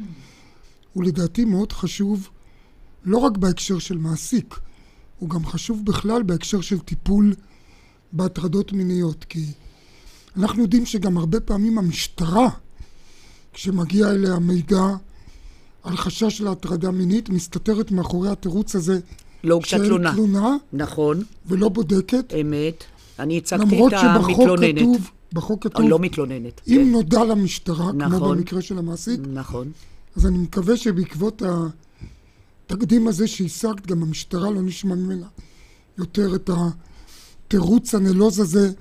הוא 0.94 1.04
לדעתי 1.04 1.46
מאוד 1.46 1.72
חשוב, 1.72 2.30
לא 3.06 3.18
רק 3.18 3.38
בהקשר 3.38 3.80
של 3.80 3.98
מעסיק, 3.98 4.60
הוא 5.20 5.30
גם 5.30 5.46
חשוב 5.46 5.86
בכלל 5.86 6.24
בהקשר 6.24 6.62
של 6.62 6.80
טיפול 6.80 7.36
בהטרדות 8.12 8.74
מיניות, 8.74 9.24
כי 9.24 9.46
אנחנו 10.38 10.62
יודעים 10.62 10.86
שגם 10.86 11.18
הרבה 11.18 11.40
פעמים 11.40 11.78
המשטרה, 11.78 12.50
כשמגיע 13.54 14.12
אליה 14.12 14.40
מידע 14.40 14.86
על 15.84 15.98
חשש 15.98 16.42
להטרדה 16.42 16.92
מינית, 16.92 17.30
מסתתרת 17.30 17.92
מאחורי 17.92 18.30
התירוץ 18.30 18.76
הזה 18.76 19.00
לא 19.44 19.54
הוגשה 19.54 19.78
שאין 19.78 19.84
תלונה. 19.84 20.14
תלונה 20.14 20.56
נכון. 20.74 21.24
ולא 21.46 21.70
בודקת. 21.70 22.34
אמת. 22.42 22.84
אני 23.20 23.38
הצגתי 23.38 23.76
למרות 23.76 23.94
את 23.94 23.98
שבחוק 24.00 24.40
המתלוננת. 24.40 24.80
כתוב, 24.80 25.10
בחוק 25.34 25.64
כתוב, 25.64 25.86
או 25.86 25.90
לא 25.90 26.00
מתלוננת. 26.00 26.62
אם 26.68 26.76
כן. 26.76 26.92
נודע 26.92 27.24
למשטרה, 27.24 27.92
כמו 27.92 28.00
נכון. 28.00 28.38
במקרה 28.38 28.62
של 28.62 28.78
המעסיק, 28.78 29.20
נכון. 29.34 29.72
אז 30.16 30.26
אני 30.26 30.38
מקווה 30.38 30.78
שבעקבות 30.78 31.42
התקדים 32.66 33.08
הזה 33.08 33.28
שהשגת, 33.28 33.88
גם 33.88 34.04
המשטרה 34.04 34.52
לא 34.52 34.62
נשמע 34.62 34.96
ממנה 34.96 35.28
יותר 35.98 36.36
את 36.36 36.50
התירוץ 37.48 37.96
הנלוז 37.96 38.40
הזה, 38.40 38.72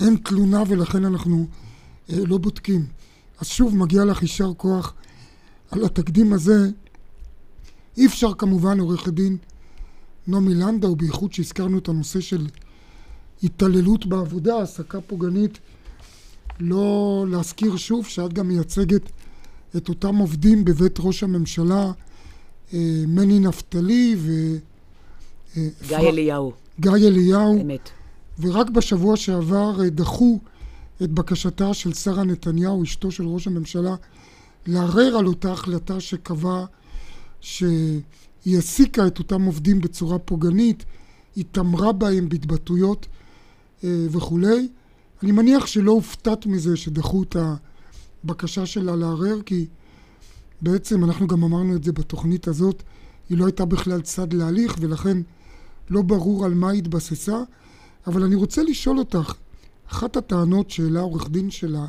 אין 0.00 0.16
תלונה 0.16 0.62
ולכן 0.68 1.04
אנחנו 1.04 1.46
אה, 2.10 2.16
לא 2.26 2.38
בודקים. 2.38 2.86
אז 3.38 3.46
שוב, 3.46 3.76
מגיע 3.76 4.04
לך 4.04 4.22
יישר 4.22 4.52
כוח 4.56 4.94
על 5.70 5.84
התקדים 5.84 6.32
הזה. 6.32 6.70
אי 7.96 8.06
אפשר 8.06 8.34
כמובן, 8.34 8.80
עורכת 8.80 9.12
דין 9.12 9.36
נעמי 10.26 10.54
לנדאו, 10.54 10.96
בייחוד 10.96 11.32
שהזכרנו 11.32 11.78
את 11.78 11.88
הנושא 11.88 12.20
של 12.20 12.46
התעללות 13.42 14.06
בעבודה, 14.06 14.54
העסקה 14.54 15.00
פוגענית, 15.00 15.58
לא 16.60 17.24
להזכיר 17.28 17.76
שוב 17.76 18.06
שאת 18.06 18.32
גם 18.32 18.48
מייצגת 18.48 19.10
את 19.76 19.88
אותם 19.88 20.16
עובדים 20.16 20.64
בבית 20.64 20.96
ראש 21.00 21.22
הממשלה, 21.22 21.92
אה, 22.74 23.04
מני 23.08 23.38
נפתלי 23.38 24.16
ו... 24.18 24.30
אה, 25.56 25.68
גיא 25.88 25.96
אליהו. 25.96 26.52
גיא 26.80 26.90
אליהו. 26.90 27.60
אמת. 27.62 27.90
ורק 28.40 28.70
בשבוע 28.70 29.16
שעבר 29.16 29.84
אה, 29.84 29.90
דחו 29.90 30.38
את 31.02 31.10
בקשתה 31.10 31.74
של 31.74 31.92
שרה 31.92 32.24
נתניהו, 32.24 32.82
אשתו 32.82 33.10
של 33.10 33.26
ראש 33.26 33.46
הממשלה, 33.46 33.94
לערער 34.66 35.16
על 35.18 35.26
אותה 35.26 35.52
החלטה 35.52 36.00
שקבעה 36.00 36.64
שהיא 38.42 38.56
העסיקה 38.56 39.06
את 39.06 39.18
אותם 39.18 39.42
עובדים 39.42 39.80
בצורה 39.80 40.18
פוגענית, 40.18 40.84
התעמרה 41.36 41.92
בהם 41.92 42.28
בהתבטאויות 42.28 43.06
אה, 43.84 44.06
וכולי. 44.10 44.68
אני 45.22 45.32
מניח 45.32 45.66
שלא 45.66 45.92
הופתעת 45.92 46.46
מזה 46.46 46.76
שדחו 46.76 47.22
את 47.22 47.36
הבקשה 48.24 48.66
שלה 48.66 48.96
לערער, 48.96 49.42
כי 49.46 49.66
בעצם 50.62 51.04
אנחנו 51.04 51.26
גם 51.26 51.44
אמרנו 51.44 51.76
את 51.76 51.84
זה 51.84 51.92
בתוכנית 51.92 52.48
הזאת, 52.48 52.82
היא 53.30 53.38
לא 53.38 53.46
הייתה 53.46 53.64
בכלל 53.64 54.00
צד 54.00 54.32
להליך, 54.32 54.76
ולכן 54.80 55.18
לא 55.90 56.02
ברור 56.02 56.44
על 56.44 56.54
מה 56.54 56.70
היא 56.70 56.78
התבססה. 56.78 57.42
אבל 58.06 58.22
אני 58.22 58.34
רוצה 58.34 58.62
לשאול 58.62 58.98
אותך, 58.98 59.34
אחת 59.90 60.16
הטענות 60.16 60.70
שהעלה 60.70 61.00
עורך 61.00 61.28
דין 61.30 61.50
שלה, 61.50 61.86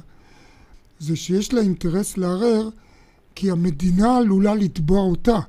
זה 0.99 1.15
שיש 1.15 1.53
לה 1.53 1.61
אינטרס 1.61 2.17
לערער, 2.17 2.69
כי 3.35 3.51
המדינה 3.51 4.17
עלולה 4.17 4.55
לתבוע 4.55 4.99
אותה, 4.99 5.39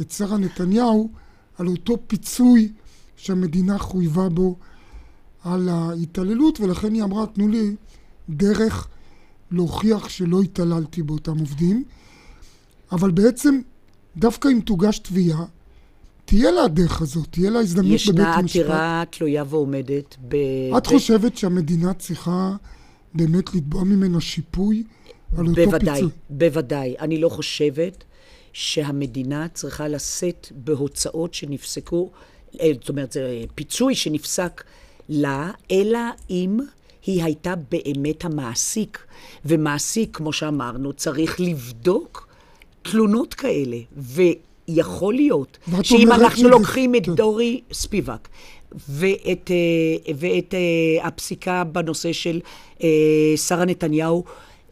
את 0.00 0.10
שרה 0.10 0.38
נתניהו, 0.38 1.10
על 1.58 1.66
אותו 1.66 1.98
פיצוי 2.06 2.72
שהמדינה 3.16 3.78
חויבה 3.78 4.28
בו 4.28 4.56
על 5.44 5.68
ההתעללות, 5.68 6.60
ולכן 6.60 6.94
היא 6.94 7.02
אמרה, 7.02 7.26
תנו 7.26 7.48
לי 7.48 7.74
דרך 8.28 8.88
להוכיח 9.50 10.08
שלא 10.08 10.42
התעללתי 10.42 11.02
באותם 11.02 11.38
עובדים. 11.38 11.84
אבל 12.92 13.10
בעצם, 13.10 13.60
דווקא 14.16 14.48
אם 14.48 14.60
תוגש 14.60 14.98
תביעה, 14.98 15.44
תהיה 16.24 16.50
לה 16.50 16.62
הדרך 16.62 17.02
הזאת, 17.02 17.26
תהיה 17.30 17.50
לה 17.50 17.58
הזדמנות 17.58 17.86
בבית 17.86 18.00
ישנה 18.00 18.34
המשפט. 18.34 18.60
עתירה 18.60 19.04
תלויה 19.10 19.44
ועומדת 19.48 20.16
ב... 20.28 20.36
את 20.76 20.86
חושבת 20.86 21.36
שהמדינה 21.36 21.94
צריכה 21.94 22.56
באמת 23.14 23.54
לתבוע 23.54 23.84
ממנה 23.84 24.20
שיפוי 24.20 24.82
על 25.36 25.46
אותו 25.46 25.64
בוודאי, 25.64 25.94
פיצוי? 25.94 26.10
בוודאי. 26.30 26.94
אני 27.00 27.20
לא 27.20 27.28
חושבת 27.28 28.04
שהמדינה 28.54 29.46
צריכה 29.54 29.88
לשאת 29.88 30.48
בהוצאות 30.54 31.34
שנפסקו, 31.34 32.10
אה, 32.60 32.70
זאת 32.80 32.88
אומרת, 32.88 33.12
זה 33.12 33.44
פיצוי 33.54 33.94
שנפסק 33.94 34.64
לה, 35.08 35.50
אלא 35.70 35.98
אם 36.30 36.58
היא 37.06 37.24
הייתה 37.24 37.54
באמת 37.70 38.24
המעסיק. 38.24 39.06
ומעסיק, 39.44 40.16
כמו 40.16 40.32
שאמרנו, 40.32 40.92
צריך 40.92 41.40
לבדוק 41.40 42.28
תלונות 42.82 43.34
כאלה. 43.34 43.76
ויכול 43.96 45.14
להיות 45.14 45.58
שאם 45.82 46.12
אנחנו 46.12 46.48
לוקחים 46.48 46.94
את 46.94 47.06
כן. 47.06 47.14
דורי 47.14 47.60
ספיבק 47.72 48.28
ואת, 48.88 49.50
אה, 49.50 50.12
ואת 50.14 50.54
אה, 50.54 51.06
הפסיקה 51.06 51.64
בנושא 51.64 52.12
של 52.12 52.40
שרה 53.36 53.64
נתניהו, 53.64 54.24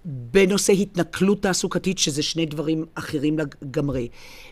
בנושא 0.04 0.72
התנכלות 0.72 1.42
תעסוקתית, 1.42 1.98
שזה 1.98 2.22
שני 2.22 2.46
דברים 2.46 2.84
אחרים 2.94 3.36
לגמרי, 3.38 4.08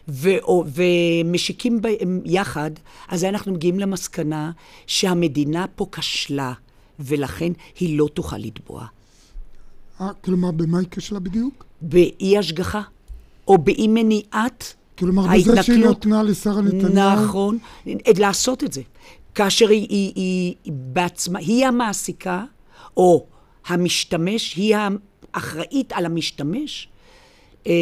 ו- 0.09 0.39
ומשיקים 0.75 1.83
בהם 1.83 2.21
יחד, 2.25 2.71
אז 3.09 3.25
אנחנו 3.25 3.53
מגיעים 3.53 3.81
למסקנה 3.81 4.51
שהמדינה 4.87 5.67
פה 5.77 5.87
כשלה, 5.93 6.53
ולכן 7.01 7.53
היא 7.81 7.99
לא 7.99 8.09
תוכל 8.15 8.39
לתבוע. 8.39 8.87
אה, 10.01 10.09
כלומר, 10.21 10.51
במה 10.51 10.79
היא 10.79 10.89
כשלה 10.91 11.19
בדיוק? 11.19 11.65
באי 11.81 12.39
השגחה, 12.39 12.83
או 13.49 13.59
באי 13.59 13.89
מניעת 13.89 14.75
כלומר, 14.99 15.23
בזה 15.23 15.33
ההתנכלות. 15.33 15.65
שהיא 15.65 15.85
נתנה 15.85 16.23
לשרה 16.23 16.63
נתניהו... 16.63 17.25
נכון, 17.25 17.59
אה, 17.89 17.93
לעשות 18.19 18.65
את 18.65 18.73
זה. 18.73 18.83
כאשר 19.35 19.69
היא, 19.69 19.87
היא, 19.89 20.13
היא, 20.15 20.55
היא 20.65 20.73
בעצמה, 20.77 21.39
היא 21.39 21.67
המעסיקה, 21.67 22.45
או 22.97 23.27
המשתמש, 23.67 24.55
היא 24.55 24.77
האחראית 25.35 25.93
על 25.93 26.07
המשתמש 26.07 26.89
אה, 27.67 27.73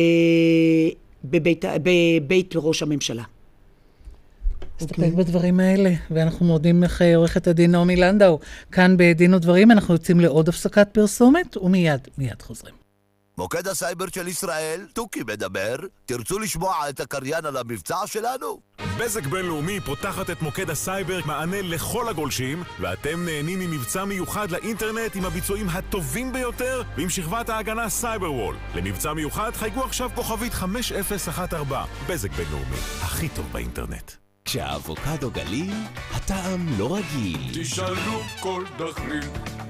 בבית, 1.25 1.65
בבית 1.83 2.55
ראש 2.57 2.83
הממשלה. 2.83 3.23
נסתפק 4.81 5.13
בדברים 5.17 5.61
האלה, 5.61 5.91
ואנחנו 6.11 6.47
מודים 6.47 6.83
לך, 6.83 7.03
עורכת 7.17 7.47
הדין 7.47 7.71
נעמי 7.71 7.97
לנדאו. 7.97 8.39
כאן 8.73 8.97
בדין 8.99 9.35
ודברים 9.35 9.71
אנחנו 9.71 9.95
יוצאים 9.95 10.21
לעוד 10.21 10.49
הפסקת 10.49 10.89
פרסומת, 10.93 11.57
ומיד, 11.57 12.09
מיד 12.19 12.43
חוזרים. 12.43 12.88
מוקד 13.39 13.69
הסייבר 13.69 14.05
של 14.15 14.29
ישראל, 14.29 14.87
תוכי 14.93 15.21
מדבר. 15.21 15.77
תרצו 16.07 16.39
לשמוע 16.39 16.89
את 16.89 17.01
הקריין 17.01 17.47
על 17.47 17.57
המבצע 17.57 18.07
שלנו? 18.07 18.61
בזק 18.99 19.27
בינלאומי 19.27 19.81
פותחת 19.81 20.31
את 20.31 20.43
מוקד 20.43 20.71
הסייבר 20.71 21.21
מענה 21.25 21.63
לכל 21.63 22.09
הגולשים, 22.09 22.63
ואתם 22.81 23.25
נהנים 23.25 23.59
ממבצע 23.59 24.05
מיוחד 24.05 24.51
לאינטרנט 24.51 25.17
עם 25.17 25.25
הביצועים 25.25 25.69
הטובים 25.69 26.33
ביותר 26.33 26.83
ועם 26.97 27.11
שכבת 27.11 27.49
ההגנה 27.49 27.89
סייבר 27.89 28.33
וול. 28.33 28.57
למבצע 28.75 29.13
מיוחד 29.13 29.51
חייגו 29.55 29.85
עכשיו 29.85 30.11
כוכבית 30.15 30.55
5014. 30.55 31.85
בזק 32.09 32.31
בינלאומי, 32.31 32.77
הכי 33.01 33.29
טוב 33.29 33.47
באינטרנט. 33.53 34.13
כשהאבוקדו 34.45 35.31
גליל, 35.31 35.75
הטעם 36.15 36.79
לא 36.79 36.97
רגיל. 36.97 37.51
תשאלו 37.55 38.23
כל 38.41 38.65
דחליל. 38.79 39.68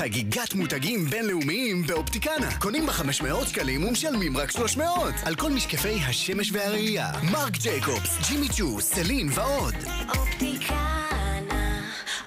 חגיגת 0.00 0.54
מותגים 0.54 1.04
בינלאומיים 1.04 1.82
באופטיקנה. 1.82 2.58
קונים 2.58 2.86
ב-500 2.86 3.46
שקלים 3.48 3.84
ומשלמים 3.84 4.36
רק 4.36 4.50
300. 4.50 5.14
על 5.24 5.34
כל 5.34 5.50
משקפי 5.50 5.94
השמש 6.08 6.52
והראייה. 6.52 7.12
מרק 7.32 7.52
ג'ייקובס, 7.52 8.28
ג'ימי 8.28 8.48
צ'ו, 8.48 8.80
סלין 8.80 9.28
ועוד. 9.34 9.74
אופטיקנה, 10.18 11.80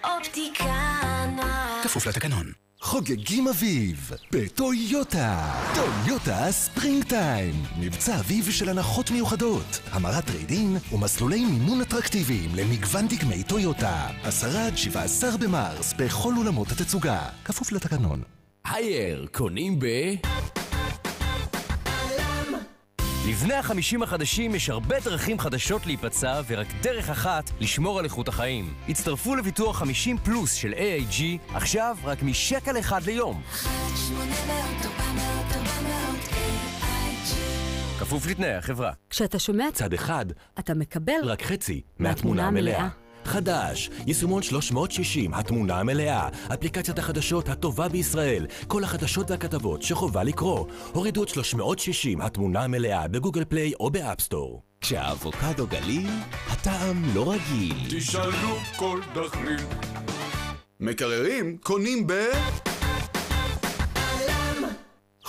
אופטיקנה. 0.03 1.81
כפוף 1.83 2.07
לתקנון. 2.07 2.62
חוגגים 2.83 3.47
אביב 3.47 4.11
בטויוטה. 4.31 5.61
טויוטה 5.75 6.51
Spring 6.51 7.03
Time. 7.03 7.53
מבצע 7.79 8.19
אביב 8.19 8.51
של 8.51 8.69
הנחות 8.69 9.11
מיוחדות. 9.11 9.79
המרת 9.91 10.25
trade-in 10.25 10.77
ומסלולי 10.91 11.45
מימון 11.45 11.81
אטרקטיביים 11.81 12.49
למגוון 12.55 13.07
דגמי 13.07 13.43
טויוטה. 13.43 14.07
10 14.23 14.57
עד 14.57 14.77
17 14.77 15.37
במרס 15.37 15.93
בכל 15.93 16.33
אולמות 16.37 16.71
התצוגה. 16.71 17.21
כפוף 17.45 17.71
לתקנון. 17.71 18.21
הייר, 18.65 19.27
קונים 19.31 19.79
ב... 19.79 19.85
לבני 23.33 23.53
החמישים 23.53 24.03
החדשים 24.03 24.55
יש 24.55 24.69
הרבה 24.69 24.99
דרכים 24.99 25.39
חדשות 25.39 25.85
להיפצע 25.85 26.41
ורק 26.47 26.67
דרך 26.81 27.09
אחת 27.09 27.51
לשמור 27.59 27.99
על 27.99 28.05
איכות 28.05 28.27
החיים. 28.27 28.73
הצטרפו 28.89 29.35
לביטוח 29.35 29.77
50 29.77 30.17
פלוס 30.17 30.53
של 30.53 30.73
AIG, 30.73 31.21
עכשיו 31.55 31.97
רק 32.03 32.23
משקל 32.23 32.79
אחד 32.79 33.03
ליום. 33.03 33.41
כפוף 37.99 38.27
לתנאי 38.27 38.53
החברה. 38.53 38.91
כשאתה 39.09 39.39
שומע 39.39 39.65
צד 39.73 39.93
אחד, 39.93 40.25
אתה 40.59 40.73
מקבל 40.73 41.21
רק 41.23 41.41
חצי 41.41 41.81
מהתמונה 41.99 42.43
מהתמונה 42.43 42.47
המלאה. 42.47 43.02
חדש, 43.27 43.89
יישומון 44.07 44.43
360, 44.43 45.33
התמונה 45.33 45.79
המלאה, 45.79 46.29
אפליקציית 46.53 46.99
החדשות 46.99 47.49
הטובה 47.49 47.89
בישראל, 47.89 48.45
כל 48.67 48.83
החדשות 48.83 49.31
והכתבות 49.31 49.81
שחובה 49.81 50.23
לקרוא. 50.23 50.65
הורידו 50.93 51.23
את 51.23 51.29
360, 51.29 52.21
התמונה 52.21 52.63
המלאה, 52.63 53.07
בגוגל 53.07 53.45
פליי 53.45 53.73
או 53.79 53.89
באפסטור. 53.89 54.61
כשהאבוקדו 54.81 55.67
גליל, 55.67 56.09
הטעם 56.49 57.03
לא 57.15 57.31
רגיל. 57.31 57.77
תשאלו 57.89 58.57
כל 58.75 58.99
דחליל. 59.15 59.65
מקררים 60.79 61.57
קונים 61.57 62.07
ב... 62.07 62.13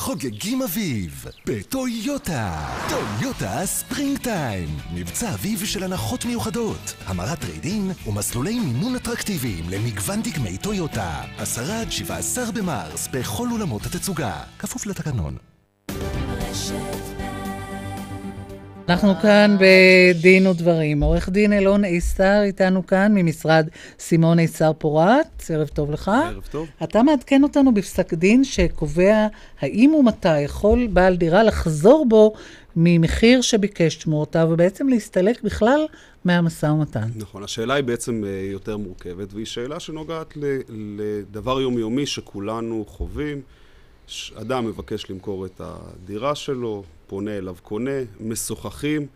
חוגגים 0.04 0.62
אביב 0.62 1.24
בטויוטה. 1.46 2.68
טויוטה 2.88 3.66
Spring 3.66 4.18
Time. 4.18 4.68
מבצע 4.94 5.34
אביב 5.34 5.64
של 5.64 5.84
הנחות 5.84 6.24
מיוחדות. 6.24 6.94
המרת 7.06 7.40
trade-in 7.40 7.90
ומסלולי 8.06 8.60
מימון 8.60 8.96
אטרקטיביים 8.96 9.64
למגוון 9.70 10.22
דגמי 10.22 10.58
טויוטה. 10.58 11.22
10 11.38 11.72
עד 11.72 11.90
17 11.92 12.52
במרס 12.52 13.08
בכל 13.12 13.48
אולמות 13.50 13.86
התצוגה. 13.86 14.42
כפוף 14.58 14.86
לתקנון. 14.86 15.36
אנחנו 18.88 19.14
כאן 19.22 19.56
בדין 19.60 20.46
ודברים. 20.46 21.02
עורך 21.02 21.28
דין 21.28 21.52
אלון 21.52 21.84
איסר 21.84 22.42
איתנו 22.42 22.86
כאן 22.86 23.12
ממשרד 23.14 23.68
סימון 23.98 24.38
איסר 24.38 24.72
פורת. 24.72 25.42
ערב 25.48 25.68
טוב 25.68 25.90
לך. 25.90 26.08
ערב 26.08 26.48
טוב. 26.50 26.68
אתה 26.82 27.02
מעדכן 27.02 27.42
אותנו 27.42 27.74
בפסק 27.74 28.14
דין 28.14 28.44
שקובע 28.44 29.26
האם 29.60 29.94
ומתי 29.94 30.40
יכול 30.40 30.86
בעל 30.86 31.16
דירה 31.16 31.42
לחזור 31.42 32.06
בו 32.08 32.32
ממחיר 32.76 33.40
שביקש 33.40 33.96
תמורותיו, 33.96 34.48
ובעצם 34.50 34.88
להסתלק 34.88 35.42
בכלל 35.42 35.86
מהמשא 36.24 36.66
ומתן. 36.66 37.08
נכון, 37.16 37.42
השאלה 37.42 37.74
היא 37.74 37.84
בעצם 37.84 38.24
אה, 38.24 38.48
יותר 38.52 38.76
מורכבת, 38.76 39.32
והיא 39.32 39.46
שאלה 39.46 39.80
שנוגעת 39.80 40.34
לדבר 40.68 41.60
יומיומי 41.60 42.06
שכולנו 42.06 42.84
חווים. 42.88 43.40
אדם 44.34 44.66
מבקש 44.66 45.10
למכור 45.10 45.46
את 45.46 45.60
הדירה 45.64 46.34
שלו, 46.34 46.84
פונה 47.06 47.38
אליו 47.38 47.54
קונה, 47.62 47.90
משוחחים, 48.20 49.06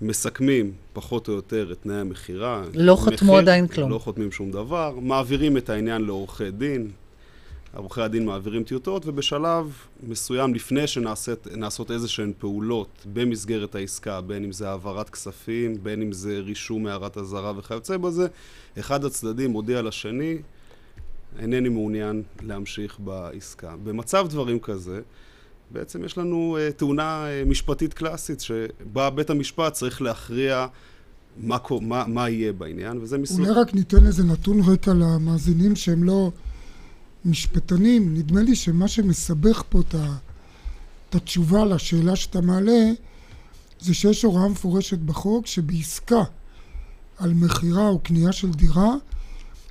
מסכמים 0.00 0.72
פחות 0.92 1.28
או 1.28 1.32
יותר 1.32 1.72
את 1.72 1.78
תנאי 1.82 1.96
המכירה. 1.96 2.64
לא 2.74 2.96
חתמו 2.96 3.28
מחיר- 3.32 3.38
עדיין 3.42 3.68
כלום. 3.68 3.90
לא 3.90 3.98
חותמים 3.98 4.32
שום 4.32 4.50
דבר, 4.50 4.98
מעבירים 5.02 5.56
את 5.56 5.70
העניין 5.70 6.02
לעורכי 6.04 6.50
דין, 6.50 6.90
עורכי 7.76 8.00
הדין 8.02 8.26
מעבירים 8.26 8.64
טיוטות, 8.64 9.06
ובשלב 9.06 9.72
מסוים, 10.02 10.54
לפני 10.54 10.86
שנעשות 10.86 11.90
איזה 11.90 12.08
שהן 12.08 12.32
פעולות 12.38 13.06
במסגרת 13.12 13.74
העסקה, 13.74 14.20
בין 14.20 14.44
אם 14.44 14.52
זה 14.52 14.68
העברת 14.68 15.10
כספים, 15.10 15.76
בין 15.82 16.02
אם 16.02 16.12
זה 16.12 16.38
רישום 16.40 16.86
הערת 16.86 17.18
אזהרה 17.18 17.52
וכיוצא 17.56 17.96
בזה, 17.96 18.26
אחד 18.78 19.04
הצדדים 19.04 19.50
מודיע 19.50 19.82
לשני, 19.82 20.36
אינני 21.38 21.68
מעוניין 21.68 22.22
להמשיך 22.42 22.98
בעסקה. 23.00 23.74
במצב 23.84 24.26
דברים 24.28 24.58
כזה, 24.60 25.00
בעצם 25.72 26.04
יש 26.04 26.18
לנו 26.18 26.58
uh, 26.58 26.72
תאונה 26.72 27.26
uh, 27.26 27.48
משפטית 27.48 27.94
קלאסית, 27.94 28.40
שבה 28.40 29.10
בית 29.10 29.30
המשפט 29.30 29.72
צריך 29.72 30.02
להכריע 30.02 30.66
מה, 31.36 31.56
מה, 31.80 32.04
מה 32.06 32.28
יהיה 32.28 32.52
בעניין, 32.52 32.98
וזה 33.02 33.18
מסוג... 33.18 33.40
אולי 33.40 33.50
רק 33.52 33.74
ניתן 33.74 34.06
איזה 34.06 34.24
נתון 34.24 34.60
רקע 34.60 34.92
למאזינים 34.94 35.76
שהם 35.76 36.04
לא 36.04 36.32
משפטנים. 37.24 38.14
נדמה 38.14 38.42
לי 38.42 38.56
שמה 38.56 38.88
שמסבך 38.88 39.62
פה 39.68 39.80
את 41.08 41.14
התשובה 41.14 41.64
לשאלה 41.64 42.16
שאתה 42.16 42.40
מעלה, 42.40 42.90
זה 43.80 43.94
שיש 43.94 44.22
הוראה 44.22 44.48
מפורשת 44.48 44.98
בחוק 44.98 45.46
שבעסקה 45.46 46.22
על 47.18 47.34
מכירה 47.34 47.88
או 47.88 47.98
קנייה 47.98 48.32
של 48.32 48.50
דירה, 48.50 48.94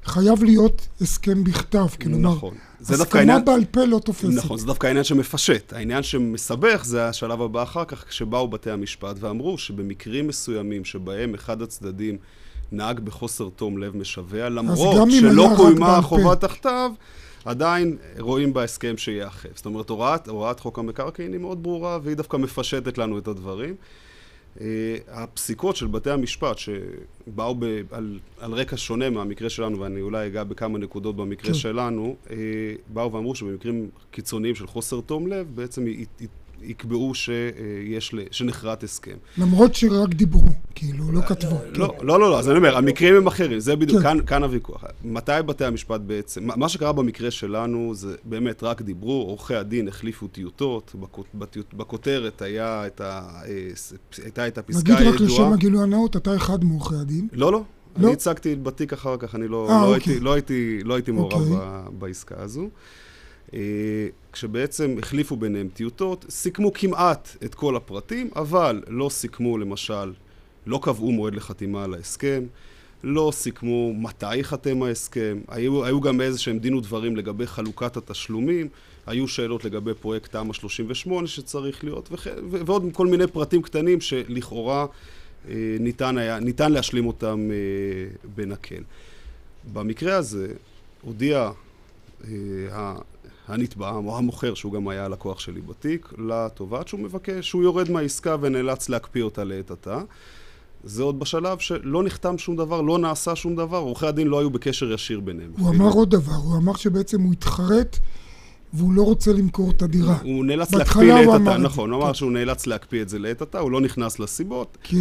חייב 0.06 0.44
להיות 0.44 0.88
הסכם 1.02 1.44
בכתב. 1.44 1.88
כלומר, 2.02 2.36
נכון. 2.36 2.56
זה 2.82 2.98
דווקא 2.98 3.04
הסכמה 3.08 3.20
העניין- 3.20 3.46
בעל 3.46 3.66
פה 3.72 3.86
לא 3.86 4.00
תופסת. 4.00 4.28
נכון, 4.28 4.58
זה 4.58 4.66
דווקא 4.66 4.88
העניין 4.88 5.04
שמפשט. 5.04 5.74
העניין 5.74 6.04
שמסבך 6.04 6.82
זה 6.86 7.08
השלב 7.08 7.42
הבא 7.42 7.64
אחר 7.64 7.86
כך, 7.86 8.08
כשבאו 8.08 8.48
בתי 8.48 8.72
המשפט 8.72 9.16
ואמרו 9.20 9.58
שבמקרים 9.58 10.28
מסוימים 10.28 10.86
שבהם 10.86 11.34
אחד 11.34 11.62
הצדדים 11.62 12.18
נהג 12.72 13.00
בחוסר 13.00 13.50
תום 13.56 13.78
לב 13.78 13.98
משווע, 13.98 14.50
למרות 14.50 15.10
שלא 15.12 15.50
קוימה 15.58 15.98
החובה. 15.98 16.36
תחתיו, 16.36 16.92
עדיין 17.46 17.98
רואים 18.20 18.54
בהסכם 18.54 18.98
שייאכף. 18.98 19.50
זאת 19.56 19.66
אומרת, 19.66 19.90
הוראת, 19.90 20.28
הוראת 20.28 20.60
חוק 20.60 20.80
המקרקעין 20.80 21.34
היא 21.34 21.40
מאוד 21.42 21.64
ברורה, 21.64 22.00
והיא 22.04 22.18
דווקא 22.18 22.38
מפשטת 22.38 22.98
לנו 22.98 23.18
את 23.18 23.28
הדברים. 23.28 23.76
Uh, 24.58 24.62
הפסיקות 25.08 25.76
של 25.76 25.88
בתי 25.88 26.10
המשפט 26.10 26.58
שבאו 26.58 27.56
ב, 27.60 27.66
על, 27.92 28.20
על 28.40 28.54
רקע 28.54 28.78
שונה 28.78 29.10
מהמקרה 29.10 29.50
שלנו, 29.50 29.80
ואני 29.80 30.02
אולי 30.02 30.28
אגע 30.28 30.44
בכמה 30.44 30.80
נקודות 30.80 31.16
במקרה 31.16 31.48
כן. 31.48 31.54
שלנו, 31.54 32.16
uh, 32.28 32.32
באו 32.88 33.14
ואמרו 33.14 33.36
שבמקרים 33.36 33.90
קיצוניים 34.12 34.56
של 34.56 34.68
חוסר 34.68 35.02
תום 35.02 35.28
לב, 35.28 35.48
בעצם 35.56 35.86
יקבעו 36.64 37.14
שיש, 37.16 38.16
שנחרט 38.32 38.84
הסכם. 38.84 39.16
למרות 39.38 39.76
שרק 39.76 40.10
דיברו, 40.10 40.42
כאילו, 40.76 41.12
לא 41.12 41.22
כתבו. 41.22 41.58
לא, 41.74 41.96
לא, 42.02 42.20
לא, 42.20 42.20
לא, 42.20 42.40
אז 42.40 42.50
אני 42.50 42.58
אומר, 42.58 42.78
המקרים 42.78 43.16
הם 43.16 43.28
אחרים, 43.28 43.60
זה 43.60 43.76
בדיוק, 43.76 44.04
כן. 44.04 44.26
כאן, 44.26 44.44
הוויכוח. 44.44 44.84
מתי 45.04 45.32
בתי 45.46 45.66
המשפט 45.66 46.02
בעצם, 46.02 46.48
מה 46.56 46.70
שקרה 46.70 46.92
במקרה 46.92 47.32
שלנו 47.32 47.96
זה 47.96 48.16
באמת 48.24 48.64
רק 48.64 48.82
דיברו, 48.82 49.22
עורכי 49.22 49.56
הדין 49.56 49.88
החליפו 49.88 50.28
טיוטות, 50.28 50.96
בכותרת 51.74 52.42
היה 52.42 52.88
את 52.88 53.02
ה, 53.02 53.30
אה, 53.46 53.70
הייתה 54.24 54.48
את 54.48 54.58
הפסקה 54.58 54.80
נגיד 54.80 54.96
הידועה. 54.96 55.16
רק 55.16 55.22
לשם 55.22 55.54
הגילוי 55.54 55.84
הנאות, 55.84 56.18
אתה 56.18 56.36
אחד 56.36 56.64
מעורכי 56.64 56.96
הדין. 56.96 57.28
לא, 57.34 57.52
לא. 57.52 57.64
לא? 57.98 58.08
אני 58.08 58.14
הצגתי 58.14 58.56
בתיק 58.56 58.94
אחר 58.94 59.18
כך, 59.18 59.36
אני 59.36 59.48
לא, 59.48 59.70
אה, 59.70 59.82
לא, 59.82 59.96
אוקיי. 59.96 60.14
הייתי, 60.94 61.12
מעורב 61.12 61.34
אוקיי. 61.34 61.58
בעסקה 62.00 62.36
הזו. 62.38 62.70
אה, 63.54 63.60
כשבעצם 64.32 64.96
החליפו 65.00 65.36
ביניהם 65.36 65.70
טיוטות, 65.74 66.26
סיכמו 66.30 66.74
כמעט 66.74 67.36
את 67.46 67.56
כל 67.56 67.76
הפרטים, 67.76 68.30
אבל 68.36 68.84
לא 68.88 69.10
סיכמו 69.10 69.58
למשל, 69.58 70.14
לא 70.66 70.80
קבעו 70.82 71.12
מועד 71.12 71.36
לחתימה 71.36 71.84
על 71.84 71.94
ההסכם, 71.94 72.44
לא 73.04 73.32
סיכמו 73.34 73.94
מתי 73.94 74.36
ייחתם 74.36 74.84
ההסכם, 74.84 75.40
היו, 75.48 75.86
היו 75.86 76.02
גם 76.02 76.22
איזה 76.22 76.40
שהם 76.40 76.60
דין 76.60 76.74
ודברים 76.74 77.16
לגבי 77.16 77.48
חלוקת 77.48 77.98
התשלומים, 77.98 78.68
היו 79.08 79.28
שאלות 79.28 79.66
לגבי 79.66 79.94
פרויקט 79.94 80.32
תמ"א 80.32 80.54
38 80.54 81.28
שצריך 81.28 81.84
להיות, 81.84 82.10
וכ- 82.12 82.28
ו- 82.52 82.66
ועוד 82.66 82.84
כל 82.94 83.08
מיני 83.08 83.28
פרטים 83.28 83.62
קטנים 83.62 84.02
שלכאורה 84.02 84.86
אה, 85.50 85.54
ניתן, 85.80 86.18
היה, 86.18 86.40
ניתן 86.40 86.72
להשלים 86.72 87.08
אותם 87.08 87.50
אה, 87.52 88.16
בנקל. 88.36 88.84
במקרה 89.74 90.16
הזה 90.16 90.54
הודיע 91.02 91.52
אה, 92.24 92.30
הנתבע, 93.52 93.92
או 93.92 94.18
המוכר, 94.18 94.54
שהוא 94.54 94.74
גם 94.74 94.88
היה 94.88 95.06
הלקוח 95.06 95.40
שלי 95.40 95.62
בתיק, 95.62 96.14
לתובעת 96.18 96.88
שהוא 96.88 97.00
מבקש, 97.00 97.50
שהוא 97.50 97.64
יורד 97.64 97.92
מהעסקה 97.92 98.36
ונאלץ 98.42 98.90
להקפיא 98.90 99.24
אותה 99.24 99.44
לעת 99.44 99.72
עתה. 99.72 100.02
זה 100.84 101.04
עוד 101.04 101.20
בשלב 101.20 101.60
שלא 101.60 102.04
נחתם 102.04 102.38
שום 102.38 102.56
דבר, 102.56 102.82
לא 102.82 102.98
נעשה 102.98 103.36
שום 103.36 103.56
דבר, 103.56 103.78
עורכי 103.78 104.08
הדין 104.08 104.28
לא 104.28 104.40
היו 104.40 104.50
בקשר 104.50 104.92
ישיר 104.92 105.20
ביניהם. 105.20 105.52
הוא 105.58 105.70
אמר 105.70 105.90
עוד 105.92 106.10
דבר, 106.10 106.36
הוא 106.36 106.58
אמר 106.58 106.76
שבעצם 106.76 107.22
הוא 107.22 107.34
התחרט 107.34 108.00
והוא 108.74 108.94
לא 108.94 109.02
רוצה 109.02 109.34
למכור 109.34 109.72
את 109.72 109.82
הדירה. 109.82 110.18
הוא 110.24 110.46
נאלץ 110.46 110.74
להקפיא 110.74 111.02
לעת 111.14 111.42
עתה, 111.42 111.58
נכון, 111.58 111.92
הוא 111.92 112.00
אמר 112.00 112.08
כן. 112.08 112.14
שהוא 112.14 112.32
נאלץ 112.32 112.68
להקפיא 112.68 113.02
את 113.02 113.10
זה 113.10 113.20
לעת 113.20 113.42
עתה, 113.42 113.60
הוא 113.60 113.72
לא 113.72 113.82
נכנס 113.82 114.20
לסיבות. 114.20 114.78
כי... 114.84 114.98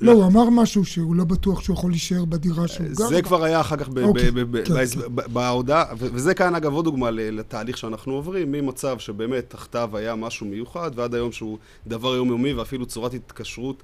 לא, 0.00 0.12
הוא 0.12 0.24
אמר 0.26 0.50
משהו 0.50 0.84
שהוא 0.84 1.16
לא 1.16 1.24
בטוח 1.24 1.60
שהוא 1.60 1.74
יכול 1.76 1.90
להישאר 1.90 2.24
בדירה 2.24 2.68
שהוא 2.68 2.86
גר. 2.86 3.08
זה 3.08 3.22
כבר 3.22 3.44
היה 3.44 3.60
אחר 3.60 3.76
כך 3.76 3.88
ב- 3.88 3.98
אוקיי, 3.98 4.30
ב- 4.30 4.40
ב- 4.40 4.64
כן, 4.64 4.74
ב- 5.14 5.32
בהודעה, 5.32 5.84
וזה 5.98 6.34
כאן 6.34 6.54
אגב 6.54 6.72
עוד 6.72 6.84
דוגמה 6.84 7.10
לתהליך 7.10 7.78
שאנחנו 7.78 8.12
עוברים, 8.12 8.52
ממצב 8.52 8.98
שבאמת 8.98 9.44
תחתיו 9.48 9.90
היה 9.96 10.14
משהו 10.14 10.46
מיוחד, 10.46 10.90
ועד 10.94 11.14
היום 11.14 11.32
שהוא 11.32 11.58
דבר 11.86 12.14
יומיומי 12.16 12.52
ואפילו 12.52 12.86
צורת 12.86 13.14
התקשרות 13.14 13.82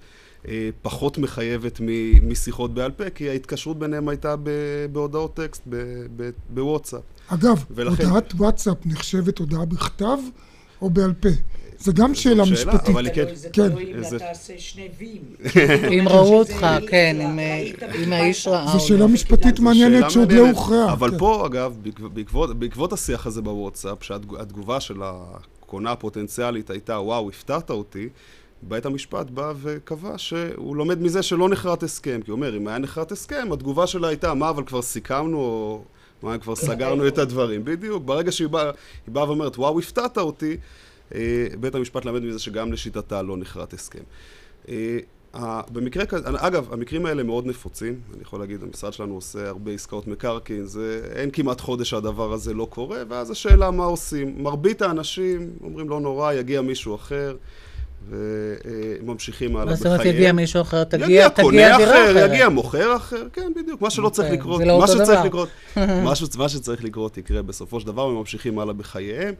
אה, 0.48 0.70
פחות 0.82 1.18
מחייבת 1.18 1.80
מ- 1.80 2.30
משיחות 2.32 2.74
בעל 2.74 2.90
פה, 2.90 3.10
כי 3.10 3.28
ההתקשרות 3.30 3.78
ביניהם 3.78 4.08
הייתה 4.08 4.36
ב- 4.42 4.50
בהודעות 4.92 5.34
טקסט 5.34 5.62
ב- 5.68 5.76
ב- 6.16 6.30
בוואטסאפ. 6.50 7.00
אגב, 7.28 7.64
ולכן- 7.70 8.04
הודעת 8.04 8.32
וואטסאפ 8.34 8.76
נחשבת 8.86 9.38
הודעה 9.38 9.64
בכתב 9.64 10.18
או 10.82 10.90
בעל 10.90 11.12
פה? 11.12 11.28
זה 11.78 11.92
גם 11.92 12.14
שאלה 12.14 12.44
משפטית. 12.44 12.88
אבל 12.88 13.06
כן- 13.14 13.24
זה 13.34 13.48
כן. 13.52 13.68
תלוי 13.68 13.92
אם 13.94 14.16
אתה 14.16 14.28
עושה 14.30 14.52
שני 14.58 14.88
ויים. 14.98 15.22
אם 16.00 16.08
ראו 16.08 16.38
אותך, 16.38 16.66
כן, 16.88 17.16
אם, 17.20 17.38
אה, 17.38 17.70
אם 18.04 18.12
האיש 18.12 18.48
ראה 18.48 18.72
זו. 18.72 18.80
שאלה 18.80 19.06
משפטית 19.06 19.60
מעניינת 19.60 20.10
שעוד 20.10 20.32
לא. 20.32 20.48
הוכרעה. 20.48 20.92
אבל 20.92 21.10
כן. 21.10 21.18
פה, 21.18 21.46
אגב, 21.46 21.76
בעקב- 21.82 22.06
בעקבות, 22.14 22.58
בעקבות 22.58 22.92
השיח 22.92 23.26
הזה 23.26 23.42
בוואטסאפ, 23.42 24.04
שהתגובה 24.04 24.80
של 24.80 24.96
הקונה 25.02 25.92
הפוטנציאלית 25.92 26.70
הייתה, 26.70 26.92
וואו, 27.00 27.28
הפתעת 27.28 27.70
אותי, 27.70 28.08
בית 28.62 28.86
המשפט 28.86 29.30
בא 29.30 29.52
וקבע 29.62 30.14
שהוא 30.16 30.76
לומד 30.76 31.02
מזה 31.02 31.22
שלא 31.22 31.48
נחרט 31.48 31.82
הסכם. 31.82 32.20
כי 32.24 32.30
הוא 32.30 32.36
אומר, 32.36 32.56
אם 32.56 32.68
היה 32.68 32.78
נחרט 32.78 33.12
הסכם, 33.12 33.48
התגובה 33.52 33.86
שלה 33.86 34.08
הייתה, 34.08 34.34
מה, 34.34 34.50
אבל 34.50 34.64
כבר 34.64 34.82
סיכמנו, 34.82 35.36
או 35.38 35.82
מה, 36.22 36.38
כבר 36.38 36.56
סגרנו 36.56 37.08
את 37.08 37.18
הדברים. 37.18 37.64
בדיוק. 37.64 38.02
ברגע 38.04 38.32
שהיא 38.32 38.48
באה 38.48 38.70
באה 39.06 39.28
ואומרת, 39.28 39.58
וואו, 39.58 39.78
הפתעת 39.78 40.18
אותי, 40.18 40.56
אה, 41.14 41.46
בית 41.60 41.74
המשפט 41.74 42.04
למד 42.04 42.22
מזה 42.22 42.38
שגם 42.38 42.72
לשיטתה 42.72 43.22
לא 43.22 43.36
נחרט 43.36 43.74
הסכם. 43.74 44.02
אה, 44.68 44.98
במקרה 45.72 46.06
כזה, 46.06 46.28
אגב, 46.36 46.72
המקרים 46.72 47.06
האלה 47.06 47.22
מאוד 47.22 47.46
נפוצים, 47.46 48.00
אני 48.14 48.22
יכול 48.22 48.40
להגיד, 48.40 48.62
המשרד 48.62 48.92
שלנו 48.92 49.14
עושה 49.14 49.48
הרבה 49.48 49.70
עסקאות 49.70 50.06
מקרקעין, 50.06 50.66
זה, 50.66 51.00
אין 51.14 51.30
כמעט 51.30 51.60
חודש 51.60 51.90
שהדבר 51.90 52.32
הזה 52.32 52.54
לא 52.54 52.66
קורה, 52.70 53.02
ואז 53.08 53.30
השאלה 53.30 53.70
מה 53.70 53.84
עושים. 53.84 54.42
מרבית 54.42 54.82
האנשים 54.82 55.50
אומרים 55.62 55.88
לא 55.88 56.00
נורא, 56.00 56.32
יגיע 56.32 56.60
מישהו 56.60 56.94
אחר, 56.94 57.36
וממשיכים 58.08 59.56
הלאה 59.56 59.64
מה 59.64 59.72
בחייהם. 59.72 59.96
זאת 59.96 60.04
אומרת 60.04 60.14
יגיע 60.14 60.32
מישהו 60.32 60.60
אחר? 60.62 60.84
תגיע- 60.84 61.04
יגיע 61.06 61.28
תגיע 61.28 61.44
קונה 61.44 61.56
דירה 61.56 61.76
אחר, 61.76 62.10
אחרת. 62.12 62.30
יגיע 62.30 62.48
מוכר 62.48 62.96
אחר, 62.96 63.22
כן, 63.32 63.52
בדיוק, 63.56 63.80
מה 63.82 63.90
שלא 63.90 64.08
צריך 64.08 64.26
אוקיי, 64.26 64.38
לקרות, 64.38 64.58
זה 64.58 64.64
לא 64.64 64.78
מה 64.78 64.84
אותו 64.84 64.92
שצריך 64.92 65.08
דבר. 65.18 65.24
לקרות, 65.26 65.48
מה 66.38 66.48
שצריך 66.48 66.84
לקרות 66.84 67.18
יקרה 67.18 67.42
בסופו 67.42 67.80
של 67.80 67.86
דבר, 67.86 68.06
וממשיכים 68.06 68.58
הלאה 68.58 68.74
בחייהם. 68.74 69.34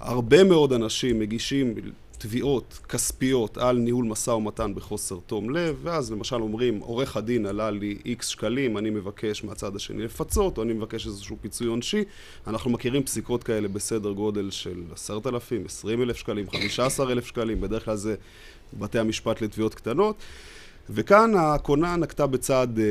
הרבה 0.00 0.44
מאוד 0.44 0.72
אנשים 0.72 1.18
מגישים 1.18 1.74
תביעות 2.20 2.80
כספיות 2.88 3.58
על 3.58 3.76
ניהול 3.76 4.04
משא 4.04 4.30
ומתן 4.30 4.74
בחוסר 4.74 5.18
תום 5.26 5.50
לב, 5.50 5.80
ואז 5.82 6.12
למשל 6.12 6.36
אומרים, 6.36 6.78
עורך 6.78 7.16
הדין 7.16 7.46
עלה 7.46 7.70
לי 7.70 7.98
איקס 8.04 8.26
שקלים, 8.26 8.78
אני 8.78 8.90
מבקש 8.90 9.44
מהצד 9.44 9.76
השני 9.76 10.02
לפצות, 10.02 10.58
או 10.58 10.62
אני 10.62 10.72
מבקש 10.72 11.06
איזשהו 11.06 11.36
פיצוי 11.40 11.66
עונשי. 11.66 12.04
אנחנו 12.46 12.70
מכירים 12.70 13.02
פסיקות 13.02 13.44
כאלה 13.44 13.68
בסדר 13.68 14.12
גודל 14.12 14.50
של 14.50 14.82
עשרת 14.92 15.26
אלפים, 15.26 15.66
עשרים 15.66 16.02
אלף 16.02 16.16
שקלים, 16.16 16.50
חמישה 16.50 16.86
עשר 16.86 17.12
אלף 17.12 17.26
שקלים, 17.26 17.60
בדרך 17.60 17.84
כלל 17.84 17.96
זה 17.96 18.14
בתי 18.72 18.98
המשפט 18.98 19.40
לתביעות 19.40 19.74
קטנות. 19.74 20.16
וכאן 20.90 21.32
הקונה 21.36 21.96
נקטה 21.96 22.26
בצעד 22.26 22.78
אה, 22.78 22.84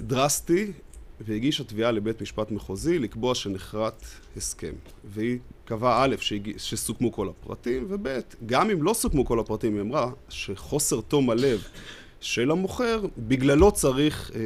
דרסטי 0.00 0.72
והגישה 1.20 1.64
תביעה 1.64 1.90
לבית 1.90 2.22
משפט 2.22 2.50
מחוזי 2.50 2.98
לקבוע 2.98 3.34
שנחרט 3.34 4.04
הסכם. 4.36 4.72
והיא 5.04 5.38
קבעה 5.66 6.04
א', 6.04 6.14
שהגיע, 6.20 6.54
שסוכמו 6.56 7.12
כל 7.12 7.28
הפרטים, 7.28 7.86
וב', 7.88 8.06
גם 8.46 8.70
אם 8.70 8.82
לא 8.82 8.94
סוכמו 8.94 9.24
כל 9.24 9.40
הפרטים, 9.40 9.74
היא 9.74 9.80
אמרה 9.80 10.10
שחוסר 10.28 11.00
תום 11.00 11.30
הלב 11.30 11.64
של 12.20 12.50
המוכר, 12.50 13.00
בגללו 13.18 13.72
צריך 13.72 14.30
אה, 14.34 14.40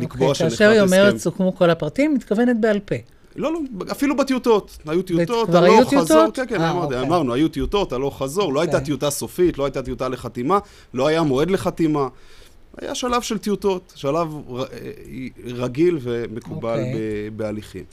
לקבוע 0.00 0.28
אוקיי, 0.28 0.34
שנחרט 0.38 0.58
כאשר 0.58 0.70
היא 0.70 0.80
הסכם. 0.80 0.96
אומרת 0.98 1.16
סוכמו 1.16 1.56
כל 1.56 1.70
הפרטים, 1.70 2.14
מתכוונת 2.14 2.60
בעל 2.60 2.80
פה. 2.80 2.94
לא, 3.36 3.52
לא, 3.52 3.58
אפילו 3.92 4.16
בטיוטות. 4.16 4.78
היו 4.86 5.02
טיוטות, 5.02 5.48
כבר 5.48 5.62
היו 5.64 5.88
טיוטות? 5.88 5.98
חזור. 6.10 6.26
כן, 6.34 6.44
כן, 6.48 6.60
אה, 6.60 6.70
אמרתי, 6.70 6.94
אוקיי. 6.94 7.08
אמרנו, 7.08 7.32
היו 7.34 7.48
טיוטות, 7.48 7.92
הלוך, 7.92 8.18
חזור. 8.22 8.52
לא 8.52 8.60
הייתה 8.60 8.76
אוקיי. 8.76 8.86
טיוטה 8.86 9.10
סופית, 9.10 9.58
לא 9.58 9.64
הייתה 9.64 9.82
טיוטה 9.82 10.08
לחתימה, 10.08 10.58
לא 10.94 11.06
היה 11.06 11.22
מועד 11.22 11.50
לחתימה. 11.50 12.08
היה 12.78 12.94
שלב 12.94 13.22
של 13.22 13.38
טיוטות, 13.38 13.92
שלב 13.96 14.28
ר- 14.52 14.64
רגיל 15.46 15.98
ומקובל 16.02 16.78
אוקיי. 16.78 16.92
ב- 17.30 17.36
בהליכים. 17.36 17.84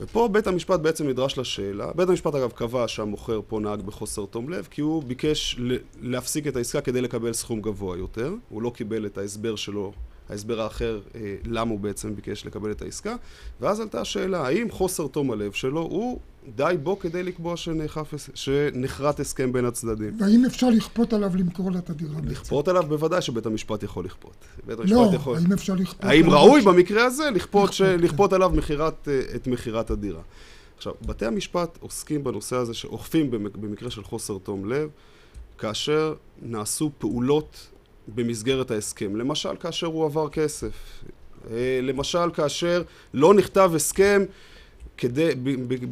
ופה 0.00 0.28
בית 0.32 0.46
המשפט 0.46 0.80
בעצם 0.80 1.08
נדרש 1.08 1.38
לשאלה, 1.38 1.92
בית 1.94 2.08
המשפט 2.08 2.34
אגב 2.34 2.50
קבע 2.50 2.88
שהמוכר 2.88 3.40
פה 3.48 3.60
נהג 3.60 3.82
בחוסר 3.82 4.26
תום 4.26 4.48
לב, 4.48 4.68
כי 4.70 4.80
הוא 4.80 5.02
ביקש 5.02 5.60
להפסיק 6.02 6.46
את 6.46 6.56
העסקה 6.56 6.80
כדי 6.80 7.00
לקבל 7.00 7.32
סכום 7.32 7.60
גבוה 7.60 7.96
יותר, 7.98 8.34
הוא 8.48 8.62
לא 8.62 8.70
קיבל 8.70 9.06
את 9.06 9.18
ההסבר 9.18 9.56
שלו, 9.56 9.92
ההסבר 10.30 10.60
האחר, 10.60 11.00
אה, 11.14 11.36
למה 11.44 11.70
הוא 11.70 11.80
בעצם 11.80 12.14
ביקש 12.14 12.46
לקבל 12.46 12.70
את 12.70 12.82
העסקה, 12.82 13.16
ואז 13.60 13.80
עלתה 13.80 14.00
השאלה, 14.00 14.46
האם 14.46 14.70
חוסר 14.70 15.06
תום 15.06 15.30
הלב 15.30 15.52
שלו 15.52 15.80
הוא 15.80 16.20
די 16.56 16.74
בו 16.82 16.98
כדי 16.98 17.22
לקבוע 17.22 17.56
שנאכף, 17.56 18.14
שנחרט 18.34 19.20
הסכם 19.20 19.52
בין 19.52 19.64
הצדדים. 19.64 20.16
והאם 20.20 20.44
אפשר 20.44 20.70
לכפות 20.70 21.12
עליו 21.12 21.36
למכור 21.36 21.70
לה 21.72 21.78
את 21.78 21.90
הדירה? 21.90 22.14
בעצם? 22.14 22.28
לכפות 22.28 22.68
עליו 22.68 22.82
בוודאי 22.82 23.22
שבית 23.22 23.46
המשפט 23.46 23.82
יכול 23.82 24.04
לכפות. 24.04 24.34
בית 24.66 24.78
המשפט 24.78 24.96
לא, 24.96 25.10
יכול... 25.14 25.36
האם 25.36 25.52
אפשר 25.52 25.74
לכפות 25.74 26.04
האם 26.04 26.30
ראוי 26.30 26.62
ש- 26.62 26.64
במקרה 26.64 27.04
הזה 27.04 27.30
לכפות, 27.30 27.72
ש... 27.72 27.80
לכפות, 27.80 27.98
כן. 28.00 28.04
לכפות 28.04 28.32
עליו 28.32 28.50
מכירת, 28.50 29.08
אה, 29.08 29.20
את 29.36 29.46
מכירת 29.46 29.90
הדירה. 29.90 30.20
עכשיו, 30.76 30.92
בתי 31.06 31.26
המשפט 31.26 31.78
עוסקים 31.80 32.24
בנושא 32.24 32.56
הזה, 32.56 32.74
שאוכפים 32.74 33.30
במק- 33.30 33.56
במקרה 33.56 33.90
של 33.90 34.04
חוסר 34.04 34.38
תום 34.42 34.68
לב, 34.72 34.88
כאשר 35.58 36.14
נעשו 36.42 36.90
פעולות 36.98 37.66
במסגרת 38.14 38.70
ההסכם. 38.70 39.16
למשל, 39.16 39.56
כאשר 39.60 39.86
הוא 39.86 40.04
עבר 40.04 40.28
כסף. 40.28 40.72
אה, 41.50 41.80
למשל, 41.82 42.30
כאשר 42.34 42.82
לא 43.14 43.34
נכתב 43.34 43.72
הסכם 43.74 44.22
כדי, 44.96 45.30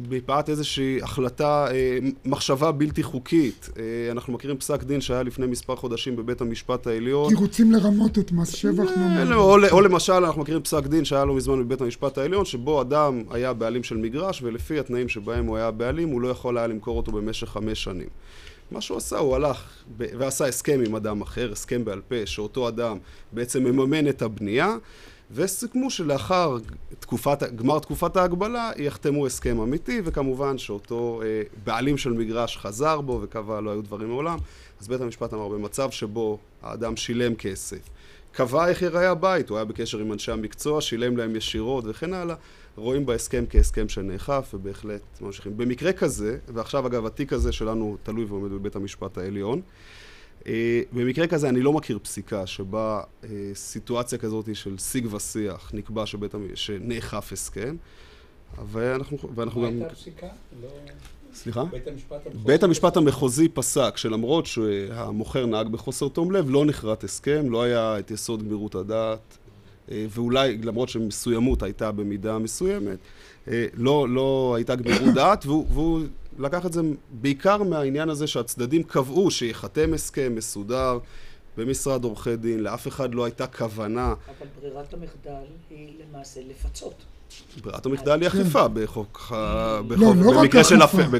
מפאת 0.09 0.49
איזושהי 0.49 0.99
החלטה, 1.01 1.67
אה, 1.71 1.97
מחשבה 2.25 2.71
בלתי 2.71 3.03
חוקית. 3.03 3.69
אה, 3.77 4.11
אנחנו 4.11 4.33
מכירים 4.33 4.57
פסק 4.57 4.83
דין 4.83 5.01
שהיה 5.01 5.23
לפני 5.23 5.47
מספר 5.47 5.75
חודשים 5.75 6.15
בבית 6.15 6.41
המשפט 6.41 6.87
העליון. 6.87 7.29
כי 7.29 7.35
רוצים 7.35 7.71
לרמות 7.71 8.19
את 8.19 8.31
מס 8.31 8.55
שבח. 8.55 8.89
אה, 8.97 9.35
או, 9.35 9.57
או 9.71 9.81
למשל, 9.81 10.13
אנחנו 10.13 10.41
מכירים 10.41 10.61
פסק 10.61 10.87
דין 10.87 11.05
שהיה 11.05 11.25
לא 11.25 11.35
מזמן 11.35 11.63
בבית 11.63 11.81
המשפט 11.81 12.17
העליון, 12.17 12.45
שבו 12.45 12.81
אדם 12.81 13.23
היה 13.31 13.53
בעלים 13.53 13.83
של 13.83 13.97
מגרש, 13.97 14.41
ולפי 14.43 14.79
התנאים 14.79 15.09
שבהם 15.09 15.45
הוא 15.45 15.57
היה 15.57 15.71
בעלים, 15.71 16.09
הוא 16.09 16.21
לא 16.21 16.27
יכול 16.27 16.57
היה 16.57 16.67
למכור 16.67 16.97
אותו 16.97 17.11
במשך 17.11 17.49
חמש 17.49 17.83
שנים. 17.83 18.09
מה 18.71 18.81
שהוא 18.81 18.97
עשה, 18.97 19.17
הוא 19.17 19.35
הלך 19.35 19.63
ועשה 19.97 20.45
הסכם 20.45 20.79
עם 20.87 20.95
אדם 20.95 21.21
אחר, 21.21 21.51
הסכם 21.51 21.85
בעל 21.85 22.01
פה, 22.07 22.15
שאותו 22.25 22.67
אדם 22.67 22.97
בעצם 23.31 23.63
מממן 23.63 24.07
את 24.07 24.21
הבנייה, 24.21 24.75
וסיכמו 25.35 25.89
שלאחר 25.89 26.57
תקופת, 26.99 27.43
גמר 27.55 27.79
תקופת 27.79 28.17
ההגבלה 28.17 28.71
יחתמו 28.77 29.25
הסכם 29.27 29.59
אמיתי, 29.59 30.01
וכמובן 30.05 30.57
שאותו 30.57 31.21
אה, 31.25 31.41
בעלים 31.63 31.97
של 31.97 32.13
מגרש 32.13 32.57
חזר 32.57 33.01
בו 33.01 33.19
וקבע 33.23 33.61
לא 33.61 33.71
היו 33.71 33.81
דברים 33.81 34.09
מעולם, 34.09 34.37
אז 34.81 34.87
בית 34.87 35.01
המשפט 35.01 35.33
אמר 35.33 35.47
במצב 35.47 35.91
שבו 35.91 36.37
האדם 36.61 36.95
שילם 36.95 37.35
כסף, 37.35 37.89
קבע 38.31 38.67
איך 38.67 38.81
ייראה 38.81 39.11
הבית, 39.11 39.49
הוא 39.49 39.57
היה 39.57 39.65
בקשר 39.65 39.99
עם 39.99 40.11
אנשי 40.11 40.31
המקצוע, 40.31 40.81
שילם 40.81 41.17
להם 41.17 41.35
ישירות 41.35 41.83
וכן 41.87 42.13
הלאה, 42.13 42.35
רואים 42.75 43.05
בהסכם 43.05 43.43
כהסכם 43.49 43.89
שנאכף 43.89 44.51
ובהחלט 44.53 45.01
ממשיכים. 45.21 45.57
במקרה 45.57 45.93
כזה, 45.93 46.37
ועכשיו 46.53 46.87
אגב 46.87 47.05
התיק 47.05 47.33
הזה 47.33 47.51
שלנו 47.51 47.97
תלוי 48.03 48.25
ועומד 48.25 48.51
בבית 48.51 48.75
המשפט 48.75 49.17
העליון, 49.17 49.61
במקרה 50.93 51.27
כזה 51.27 51.49
אני 51.49 51.61
לא 51.61 51.73
מכיר 51.73 51.99
פסיקה 52.03 52.47
שבה 52.47 53.01
אה, 53.23 53.29
סיטואציה 53.53 54.17
כזאת 54.17 54.55
של 54.55 54.77
שיג 54.77 55.13
ושיח 55.13 55.71
נקבע 55.73 56.05
שבית, 56.05 56.33
המ- 56.33 56.47
שנאכף 56.55 57.29
הסכם, 57.33 57.75
ואנחנו, 58.71 59.17
ואנחנו 59.35 59.61
גם... 59.61 59.67
הייתה 59.67 59.85
הפסיקה? 59.87 60.27
לא- 60.61 60.67
סליחה? 61.35 61.63
בית 61.63 61.87
המשפט 61.87 62.25
המחוזי? 62.25 62.45
בית 62.45 62.63
המשפט 62.63 62.97
המחוזי 62.97 63.49
פסק 63.49 63.97
שלמרות 63.97 64.45
שהמוכר 64.45 65.45
נהג 65.45 65.67
בחוסר 65.67 66.07
תום 66.07 66.31
לב, 66.31 66.49
לא 66.49 66.65
נכרת 66.65 67.03
הסכם, 67.03 67.49
לא 67.49 67.63
היה 67.63 67.99
את 67.99 68.11
יסוד 68.11 68.43
גמירות 68.43 68.75
הדעת, 68.75 69.19
אה, 69.19 69.42
ואולי, 69.89 70.57
למרות 70.57 70.89
שמסוימות 70.89 71.63
הייתה 71.63 71.91
במידה 71.91 72.37
מסוימת, 72.37 72.97
אה, 73.47 73.65
לא, 73.73 74.09
לא 74.09 74.53
הייתה 74.55 74.75
גמירות 74.75 75.13
דעת, 75.15 75.45
והוא, 75.45 75.65
והוא 75.69 76.01
לקח 76.39 76.65
את 76.65 76.73
זה 76.73 76.81
בעיקר 77.11 77.63
מהעניין 77.63 78.09
הזה 78.09 78.27
שהצדדים 78.27 78.83
קבעו 78.83 79.31
שייחתם 79.31 79.93
הסכם 79.93 80.35
מסודר 80.35 80.99
במשרד 81.57 82.03
עורכי 82.03 82.35
דין, 82.35 82.59
לאף 82.59 82.87
אחד 82.87 83.15
לא 83.15 83.25
הייתה 83.25 83.47
כוונה 83.47 84.13
אבל 84.39 84.47
ברירת 84.61 84.93
המחדל 84.93 85.43
היא 85.69 85.93
למעשה 85.99 86.41
לפצות. 86.49 87.05
ברירת 87.63 87.85
המחדל 87.85 88.19
היא 88.21 88.27
אכיפה 88.27 88.67
בחוק, 88.67 89.31
ה- 89.31 89.79
לא, 89.89 90.13
לא 90.15 90.29
רק 90.29 90.37
במקרה 90.37 90.63
של... 90.63 90.83
אכיפה. 90.83 91.17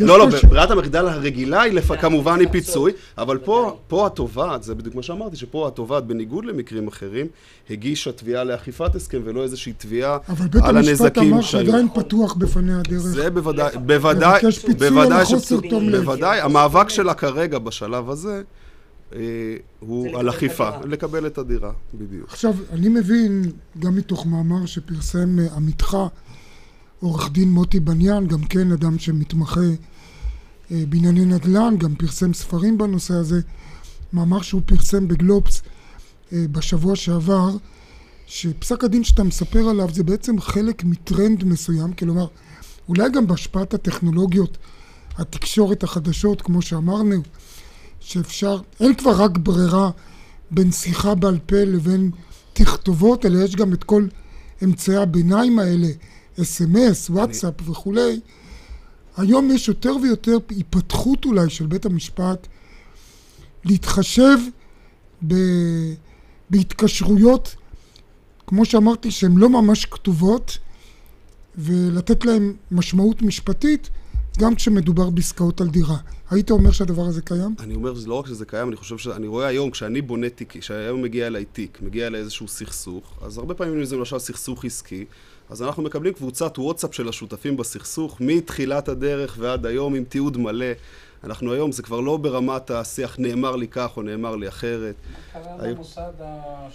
לא, 0.00 0.18
לא, 0.18 0.26
ברירת 0.48 0.70
המחדל 0.70 1.08
הרגילה 1.08 1.62
היא 1.62 1.72
כמובן 1.96 2.40
היא 2.40 2.48
פיצוי, 2.48 2.92
אבל 3.18 3.38
פה, 3.38 3.78
התובעת, 4.06 4.62
זה 4.62 4.74
בדיוק 4.74 4.94
מה 4.94 5.02
שאמרתי, 5.02 5.36
שפה 5.36 5.68
התובעת, 5.68 6.06
בניגוד 6.06 6.44
למקרים 6.44 6.88
אחרים, 6.88 7.26
הגישה 7.70 8.12
תביעה 8.12 8.44
לאכיפת 8.44 8.94
הסכם 8.94 9.20
ולא 9.24 9.42
איזושהי 9.42 9.72
תביעה 9.72 10.18
אבל 10.28 10.46
בית 10.48 10.62
על 10.64 10.76
המשפט 10.76 11.00
הנזקים 11.00 11.32
אמר 11.32 11.42
שהיו. 11.42 11.66
שעדיין 11.66 11.88
פתוח 11.94 12.34
בפניה 12.34 12.78
הדרך. 12.78 12.98
זה 12.98 13.30
בוודאי, 13.30 13.76
בוודאי, 13.86 14.40
בוודאי, 14.78 15.24
על. 15.24 15.90
בוודאי, 15.90 16.40
המאבק 16.40 16.88
שלה 16.88 17.14
כרגע 17.14 17.58
בשלב 17.58 18.10
הזה 18.10 18.42
הוא 19.80 20.18
על 20.18 20.30
אכיפה, 20.30 20.70
לקבל 20.84 21.26
את 21.26 21.38
הדירה, 21.38 21.72
בדיוק. 21.94 22.28
עכשיו, 22.28 22.54
אני 22.72 22.88
מבין, 22.88 23.52
גם 23.78 23.96
מתוך 23.96 24.26
מאמר 24.26 24.66
שפרסם 24.66 25.38
אה, 25.38 25.54
עמיתך, 25.56 25.96
עורך 27.00 27.30
דין 27.32 27.50
מוטי 27.50 27.80
בניאן, 27.80 28.26
גם 28.26 28.44
כן 28.44 28.72
אדם 28.72 28.98
שמתמחה 28.98 29.60
אה, 30.70 30.82
בענייני 30.88 31.24
נדל"ן, 31.24 31.74
גם 31.78 31.94
פרסם 31.94 32.34
ספרים 32.34 32.78
בנושא 32.78 33.14
הזה, 33.14 33.40
מאמר 34.12 34.42
שהוא 34.42 34.62
פרסם 34.66 35.08
בגלובס 35.08 35.62
אה, 36.32 36.44
בשבוע 36.52 36.96
שעבר, 36.96 37.50
שפסק 38.26 38.84
הדין 38.84 39.04
שאתה 39.04 39.24
מספר 39.24 39.68
עליו 39.68 39.88
זה 39.92 40.04
בעצם 40.04 40.40
חלק 40.40 40.84
מטרנד 40.84 41.44
מסוים, 41.44 41.92
כלומר, 41.92 42.26
אולי 42.88 43.10
גם 43.10 43.26
בהשפעת 43.26 43.74
הטכנולוגיות, 43.74 44.58
התקשורת 45.18 45.82
החדשות, 45.82 46.42
כמו 46.42 46.62
שאמרנו, 46.62 47.22
שאפשר, 48.06 48.60
אין 48.80 48.94
כבר 48.94 49.22
רק 49.22 49.38
ברירה 49.38 49.90
בין 50.50 50.72
שיחה 50.72 51.14
בעל 51.14 51.38
פה 51.46 51.56
לבין 51.56 52.10
תכתובות, 52.52 53.26
אלא 53.26 53.38
יש 53.38 53.56
גם 53.56 53.72
את 53.72 53.84
כל 53.84 54.06
אמצעי 54.64 54.96
הביניים 54.96 55.58
האלה, 55.58 55.88
אס.אם.אס, 56.42 57.10
וואטסאפ 57.10 57.68
וכולי. 57.68 58.20
היום 59.16 59.50
יש 59.50 59.68
יותר 59.68 59.96
ויותר 60.02 60.36
היפתחות 60.48 61.24
אולי 61.24 61.50
של 61.50 61.66
בית 61.66 61.86
המשפט 61.86 62.46
להתחשב 63.64 64.38
ב... 65.26 65.34
בהתקשרויות, 66.50 67.56
כמו 68.46 68.64
שאמרתי, 68.64 69.10
שהן 69.10 69.36
לא 69.36 69.48
ממש 69.50 69.84
כתובות, 69.84 70.58
ולתת 71.58 72.24
להן 72.24 72.52
משמעות 72.70 73.22
משפטית, 73.22 73.90
גם 74.38 74.54
כשמדובר 74.54 75.10
בעסקאות 75.10 75.60
על 75.60 75.68
דירה. 75.68 75.96
היית 76.30 76.50
אומר 76.50 76.70
שהדבר 76.70 77.02
הזה 77.02 77.22
קיים? 77.22 77.54
אני 77.60 77.74
אומר 77.74 77.92
לא 78.06 78.14
רק 78.14 78.26
שזה 78.26 78.44
קיים, 78.44 78.68
אני 78.68 78.76
חושב 78.76 78.98
שאני 78.98 79.26
רואה 79.26 79.46
היום, 79.46 79.70
כשאני 79.70 80.02
בונה 80.02 80.28
תיק, 80.28 80.56
כשהיום 80.58 81.02
מגיע 81.02 81.26
אליי 81.26 81.44
תיק, 81.44 81.78
מגיע 81.82 82.06
אליי 82.06 82.20
איזשהו 82.20 82.48
סכסוך, 82.48 83.18
אז 83.22 83.38
הרבה 83.38 83.54
פעמים 83.54 83.84
זה 83.84 83.96
למשל 83.96 84.18
סכסוך 84.18 84.64
עסקי, 84.64 85.04
אז 85.50 85.62
אנחנו 85.62 85.82
מקבלים 85.82 86.12
קבוצת 86.12 86.58
וואטסאפ 86.58 86.94
של 86.94 87.08
השותפים 87.08 87.56
בסכסוך, 87.56 88.16
מתחילת 88.20 88.88
הדרך 88.88 89.36
ועד 89.40 89.66
היום 89.66 89.94
עם 89.94 90.04
תיעוד 90.04 90.36
מלא. 90.36 90.66
אנחנו 91.26 91.52
היום, 91.52 91.72
זה 91.72 91.82
כבר 91.82 92.00
לא 92.00 92.16
ברמת 92.16 92.70
השיח 92.70 93.16
נאמר 93.18 93.56
לי 93.56 93.66
כך 93.68 93.96
או 93.96 94.02
נאמר 94.02 94.36
לי 94.36 94.48
אחרת. 94.48 94.94
קרה 95.32 95.42
היום- 95.58 95.74
למוסד 95.74 96.00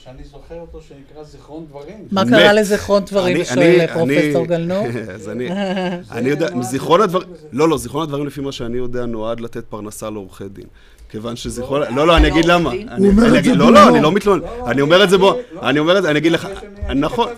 שאני 0.04 0.24
זוכר 0.24 0.60
אותו, 0.60 0.82
שנקרא 0.82 1.24
זיכרון 1.24 1.66
דברים. 1.70 1.96
מה. 2.12 2.24
קרה 2.30 2.54
לזיכרון 2.54 3.04
דברים, 3.06 3.36
אני- 3.36 3.46
שואל 3.46 3.58
אני- 3.80 3.88
פרופסור 3.88 4.40
אני- 4.42 4.48
גלנור? 4.48 4.86
אז 5.16 5.30
אני, 5.30 5.48
אני 6.12 6.30
יודע, 6.30 6.62
זיכרון 6.62 7.02
הדברים, 7.02 7.28
לא, 7.52 7.70
לא, 7.70 7.78
זיכרון 7.78 8.04
הדברים 8.04 8.28
לפי 8.28 8.42
מה 8.42 8.52
שאני 8.52 8.78
יודע 8.78 9.06
נועד 9.06 9.40
לתת 9.40 9.66
פרנסה 9.70 10.10
לעורכי 10.10 10.48
דין. 10.50 10.66
כיוון 11.10 11.36
שזיכרון, 11.36 11.82
לא, 11.96 12.08
לא, 12.08 12.18
אני 12.18 12.28
אגיד 12.28 12.46
למה. 12.46 12.72
אני- 12.72 12.86
הוא 12.98 13.08
אומר 13.08 13.38
את 13.40 13.44
זה 13.44 13.56
לא, 13.56 13.74
לא, 13.74 13.88
אני 13.90 14.02
לא 14.02 14.12
מתלונן. 14.12 14.42
אני 14.68 14.82
אומר 14.82 15.04
את 15.04 15.10
זה 15.10 15.18
בו, 15.18 15.34
אני 15.62 15.80
אומר 15.80 15.98
את 15.98 16.04
זה, 16.04 16.10
אני 16.12 16.20
אגיד 16.20 16.32
לך, 16.32 16.48
נכון. 16.96 17.30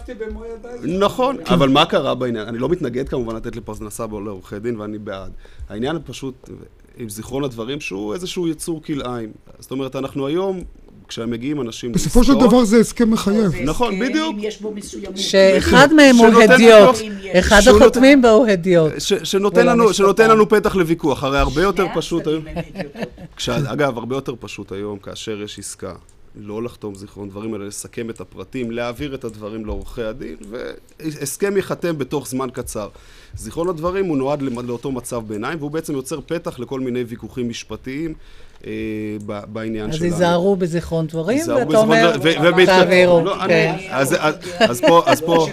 נכון, 0.83 1.37
אבל 1.45 1.69
מה 1.69 1.85
קרה 1.85 2.15
בעניין? 2.15 2.47
אני 2.47 2.57
לא 2.57 2.69
מתנגד 2.69 3.09
כמובן 3.09 3.35
לתת 3.35 3.55
לפרנסה 3.55 4.05
לעורכי 4.25 4.59
דין 4.59 4.79
ואני 4.79 4.97
בעד. 4.97 5.31
העניין 5.69 5.97
פשוט 6.05 6.49
עם 6.97 7.09
זיכרון 7.09 7.43
הדברים 7.43 7.81
שהוא 7.81 8.13
איזשהו 8.13 8.47
יצור 8.47 8.81
כלאיים. 8.83 9.31
זאת 9.59 9.71
אומרת, 9.71 9.95
אנחנו 9.95 10.27
היום, 10.27 10.61
כשמגיעים 11.07 11.61
אנשים 11.61 11.91
בסופו 11.91 12.23
של 12.23 12.31
לעסקאות- 12.33 12.49
דבר 12.49 12.63
זה 12.63 12.77
הסכם 12.77 13.11
מחייב. 13.11 13.51
נכון, 13.63 13.99
בדיוק. 13.99 14.35
יש 14.39 14.61
בו 14.61 14.71
מסוימות. 14.71 15.17
שאחד 15.17 15.93
מהם 15.93 16.15
הוא 16.15 16.41
הדיוט, 16.41 16.95
אחד 17.39 17.61
החותמים 17.67 18.21
בו 18.21 18.27
הוא 18.27 18.47
הדיוט. 18.47 18.91
שנותן 19.93 20.29
לנו, 20.29 20.49
פתח 20.49 20.75
לוויכוח, 20.75 21.23
הרי 21.23 21.39
הרבה 21.39 21.61
יותר 21.61 21.87
פשוט 21.95 22.27
היום, 22.27 22.43
אגב, 23.47 23.97
הרבה 23.97 24.15
יותר 24.15 24.33
פשוט 24.39 24.71
היום, 24.71 24.99
כאשר 24.99 25.41
יש 25.41 25.59
עסקה, 25.59 25.93
לא 26.35 26.63
לחתום 26.63 26.95
זיכרון 26.95 27.29
דברים, 27.29 27.55
אלא 27.55 27.65
לסכם 27.67 28.09
את 28.09 28.21
הפרטים, 28.21 28.71
להעביר 28.71 29.15
את 29.15 29.23
הדברים 29.23 29.65
לעורכי 29.65 30.03
הדין, 30.03 30.35
והסכם 30.49 31.55
ייחתם 31.57 31.97
בתוך 31.97 32.27
זמן 32.27 32.47
קצר. 32.53 32.87
זיכרון 33.35 33.69
הדברים 33.69 34.05
הוא 34.05 34.17
נועד 34.17 34.41
לאותו 34.41 34.91
מצב 34.91 35.21
ביניים, 35.27 35.57
והוא 35.59 35.71
בעצם 35.71 35.93
יוצר 35.93 36.19
פתח 36.25 36.59
לכל 36.59 36.79
מיני 36.79 37.03
ויכוחים 37.03 37.49
משפטיים 37.49 38.13
אה, 38.67 38.71
ב- 39.25 39.41
בעניין 39.53 39.89
אז 39.89 39.95
שלנו. 39.95 40.11
היזהרו 40.13 40.55
בזיכרון 40.55 41.07
דברים, 41.07 41.39
ואתה 41.47 41.77
אומר, 41.77 42.65
תעבירו. 42.65 43.21
לא, 43.25 43.43
אני- 43.43 43.47
כן. 43.53 43.75
אז- 43.91 44.15
אז- 44.19 44.35
אז 44.59 44.81
פה- 44.81 45.03
אז 45.05 45.21
פה- 45.21 45.47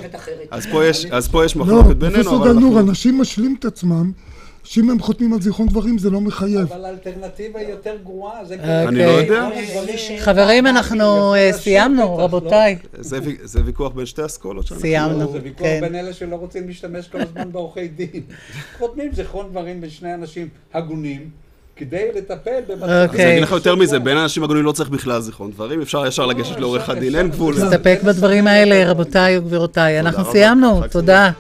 אז 0.51 0.67
פה 0.67 0.85
יש- 0.85 1.07
אז 1.11 1.29
פה 1.29 1.45
יש 1.45 1.57
לא, 1.57 1.65
מחלוקת 1.65 1.97
בינינו, 1.97 2.25
פרופסור 2.25 2.47
אנחנו... 2.51 2.81
אנשים 2.81 3.21
משלים 3.21 3.57
את 3.59 3.65
עצמם, 3.65 4.13
שאם 4.65 4.91
הם 4.91 4.99
חותמים 5.01 5.33
על 5.33 5.41
זיכרון 5.41 5.69
דברים 5.69 5.99
זה 5.99 6.11
לא 6.11 6.21
מחייב. 6.21 6.73
אבל 6.73 6.85
האלטרנטיבה 6.85 7.61
היא 7.61 7.69
יותר 7.69 7.95
גרועה. 8.05 8.45
זה 8.45 8.55
אני 8.89 8.99
לא 8.99 9.05
יודע. 9.05 9.49
חברים, 10.19 10.67
אנחנו 10.67 11.35
אה, 11.35 11.51
סיימנו, 11.53 12.17
רבותיי. 12.17 12.77
זה 12.99 13.19
וי- 13.23 13.37
זה 13.43 13.61
ויכוח 13.65 13.93
בין 13.93 14.07
שתי 14.07 14.25
אסכולות 14.27 14.67
שאנחנו... 14.67 14.83
סיימנו, 14.83 15.33
זה 15.33 15.39
ויכוח 15.43 15.67
כן. 15.67 15.79
בין 15.81 15.95
אלה 15.95 16.13
שלא 16.13 16.37
רוצים 16.37 16.67
להשתמש 16.69 17.09
כל 17.09 17.19
הזמן 17.21 17.53
בעורכי 17.53 17.89
דין. 17.89 18.23
חותמים 18.79 19.13
זיכרון 19.13 19.49
דברים 19.51 19.81
בין 19.81 19.91
שני 19.91 20.15
אנשים 20.15 20.49
הגונים, 20.75 21.29
כדי 21.77 22.09
לטפל 22.17 22.61
במצב... 22.69 22.85
אז 22.85 23.15
אני 23.15 23.31
אגיד 23.31 23.43
לך 23.43 23.51
יותר 23.53 23.75
מזה, 23.75 23.99
בין 23.99 24.17
אנשים 24.17 24.43
הגונים 24.43 24.65
לא 24.65 24.73
צריך 24.73 24.91
בכלל 24.91 25.21
זיכרון 25.21 25.51
דברים, 25.51 25.83
אפשר 25.83 26.07
ישר 26.07 26.27
לגשת 26.27 26.61
לעורך 26.61 26.89
הדין, 26.89 27.15
אין 27.17 27.29
גבול. 27.29 27.55
נסתפק 27.55 28.01
בדברים 28.05 28.47
האלה, 28.47 28.91
רבותיי 28.91 29.39
וגבירותיי. 29.39 30.01
אנחנו 30.01 30.33
סיימנו, 30.33 30.81
תודה. 30.91 31.31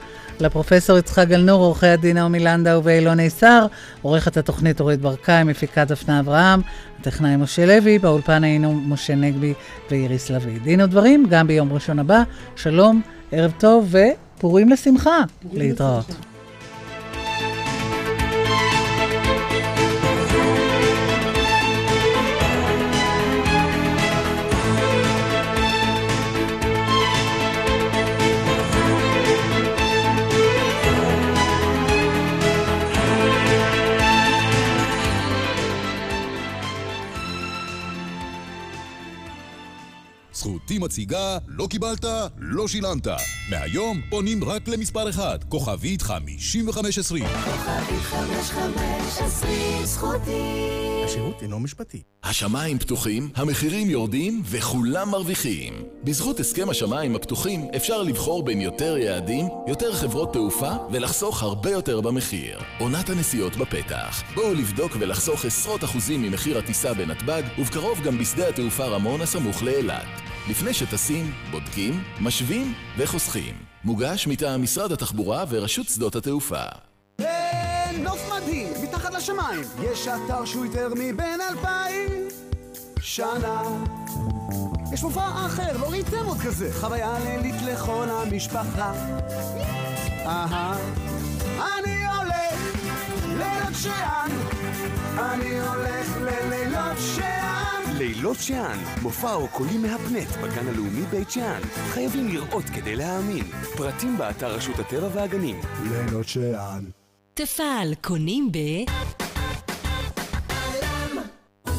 לפרופסור 0.40 0.98
יצחק 0.98 1.28
גלנור, 1.28 1.62
עורכי 1.62 1.86
הדין 1.86 2.16
נעמי 2.16 2.38
לנדאו 2.38 2.84
ואילון 2.84 3.20
עיסר, 3.20 3.66
עורכת 4.02 4.36
התוכנית 4.36 4.80
אורית 4.80 5.00
ברקאי, 5.00 5.44
מפיקת 5.44 5.86
דפנה 5.88 6.20
אברהם, 6.20 6.60
הטכנאי 7.00 7.36
משה 7.36 7.66
לוי, 7.66 7.98
באולפן 7.98 8.44
היינו 8.44 8.74
משה 8.74 9.14
נגבי 9.14 9.54
ואיריס 9.90 10.30
לביא. 10.30 10.60
דין 10.60 10.80
ודברים, 10.80 11.26
גם 11.30 11.46
ביום 11.46 11.72
ראשון 11.72 11.98
הבא. 11.98 12.22
שלום, 12.56 13.02
ערב 13.32 13.52
טוב 13.58 13.94
ופורים 14.36 14.68
לשמחה. 14.68 15.18
להתראות. 15.52 16.29
זכותי 40.40 40.78
מציגה, 40.78 41.38
לא 41.48 41.66
קיבלת, 41.66 42.04
לא 42.38 42.68
שילמת. 42.68 43.06
מהיום 43.50 44.00
פונים 44.10 44.44
רק 44.44 44.68
למספר 44.68 45.10
אחד, 45.10 45.38
כוכבית 45.48 46.02
5520. 46.02 47.24
כוכבית 47.24 48.02
חמש 48.02 48.50
חמש 48.50 49.18
עשרים 49.18 49.84
זכותי. 49.84 50.70
השירות 51.04 51.42
אינו 51.42 51.60
משפטי. 51.60 52.02
השמיים 52.24 52.78
פתוחים, 52.78 53.30
המחירים 53.36 53.90
יורדים 53.90 54.42
וכולם 54.44 55.10
מרוויחים. 55.10 55.72
בזכות 56.04 56.40
הסכם 56.40 56.70
השמיים 56.70 57.16
הפתוחים 57.16 57.68
אפשר 57.76 58.02
לבחור 58.02 58.42
בין 58.42 58.60
יותר 58.60 58.96
יעדים, 58.96 59.46
יותר 59.68 59.92
חברות 59.92 60.32
תעופה 60.32 60.72
ולחסוך 60.92 61.42
הרבה 61.42 61.70
יותר 61.70 62.00
במחיר. 62.00 62.58
עונת 62.78 63.10
הנסיעות 63.10 63.56
בפתח. 63.56 64.22
בואו 64.34 64.54
לבדוק 64.54 64.92
ולחסוך 65.00 65.44
עשרות 65.44 65.84
אחוזים 65.84 66.22
ממחיר 66.22 66.58
הטיסה 66.58 66.94
בנתב"ג 66.94 67.42
ובקרוב 67.58 68.00
גם 68.00 68.18
בשדה 68.18 68.48
התעופה 68.48 68.84
רמון 68.84 69.20
הסמוך 69.20 69.62
לאילת. 69.62 70.29
לפני 70.50 70.74
שטסים, 70.74 71.32
בודקים, 71.50 72.02
משווים 72.20 72.74
וחוסכים. 72.98 73.54
מוגש 73.84 74.26
מטעם 74.26 74.62
משרד 74.62 74.92
התחבורה 74.92 75.44
ורשות 75.48 75.86
שדות 75.86 76.16
התעופה. 76.16 76.62
נוף 77.98 78.20
מדהים, 78.32 78.68
מתחת 78.82 79.14
לשמיים. 79.14 79.60
יש 79.82 80.08
אתר 80.08 80.44
שהוא 80.44 80.64
יותר 80.64 80.88
מבין 80.94 81.40
אלפיים 81.50 82.28
שנה. 83.00 83.62
יש 84.92 85.02
מופע 85.02 85.46
אחר, 85.46 85.76
לא 85.78 85.90
ראיתם 85.90 86.26
עוד 86.26 86.38
כזה. 86.38 86.72
חוויה 86.80 87.18
לילית 87.24 87.62
לכל 87.62 88.06
המשפחה. 88.10 88.92
אהה, 90.26 90.76
אני 91.78 92.06
הולך 92.06 92.60
ללילות 93.28 93.74
שען. 93.82 94.30
אני 95.18 95.60
הולך 95.60 96.16
ללילות 96.20 96.96
שען. 97.16 97.79
לילות 98.00 98.36
שאן, 98.40 98.78
מופע 99.02 99.32
אורקולי 99.32 99.78
מהפנט 99.78 100.28
בגן 100.42 100.68
הלאומי 100.68 101.02
בית 101.10 101.30
שאן. 101.30 101.60
חייבים 101.90 102.28
לראות 102.28 102.64
כדי 102.64 102.96
להאמין. 102.96 103.44
פרטים 103.76 104.18
באתר 104.18 104.54
רשות 104.54 104.78
הטבע 104.78 105.08
והגנים. 105.12 105.60
לילות 105.82 106.28
שען. 106.28 106.84
תפעל 107.34 107.94
קונים 108.00 108.52
ב... 108.52 108.58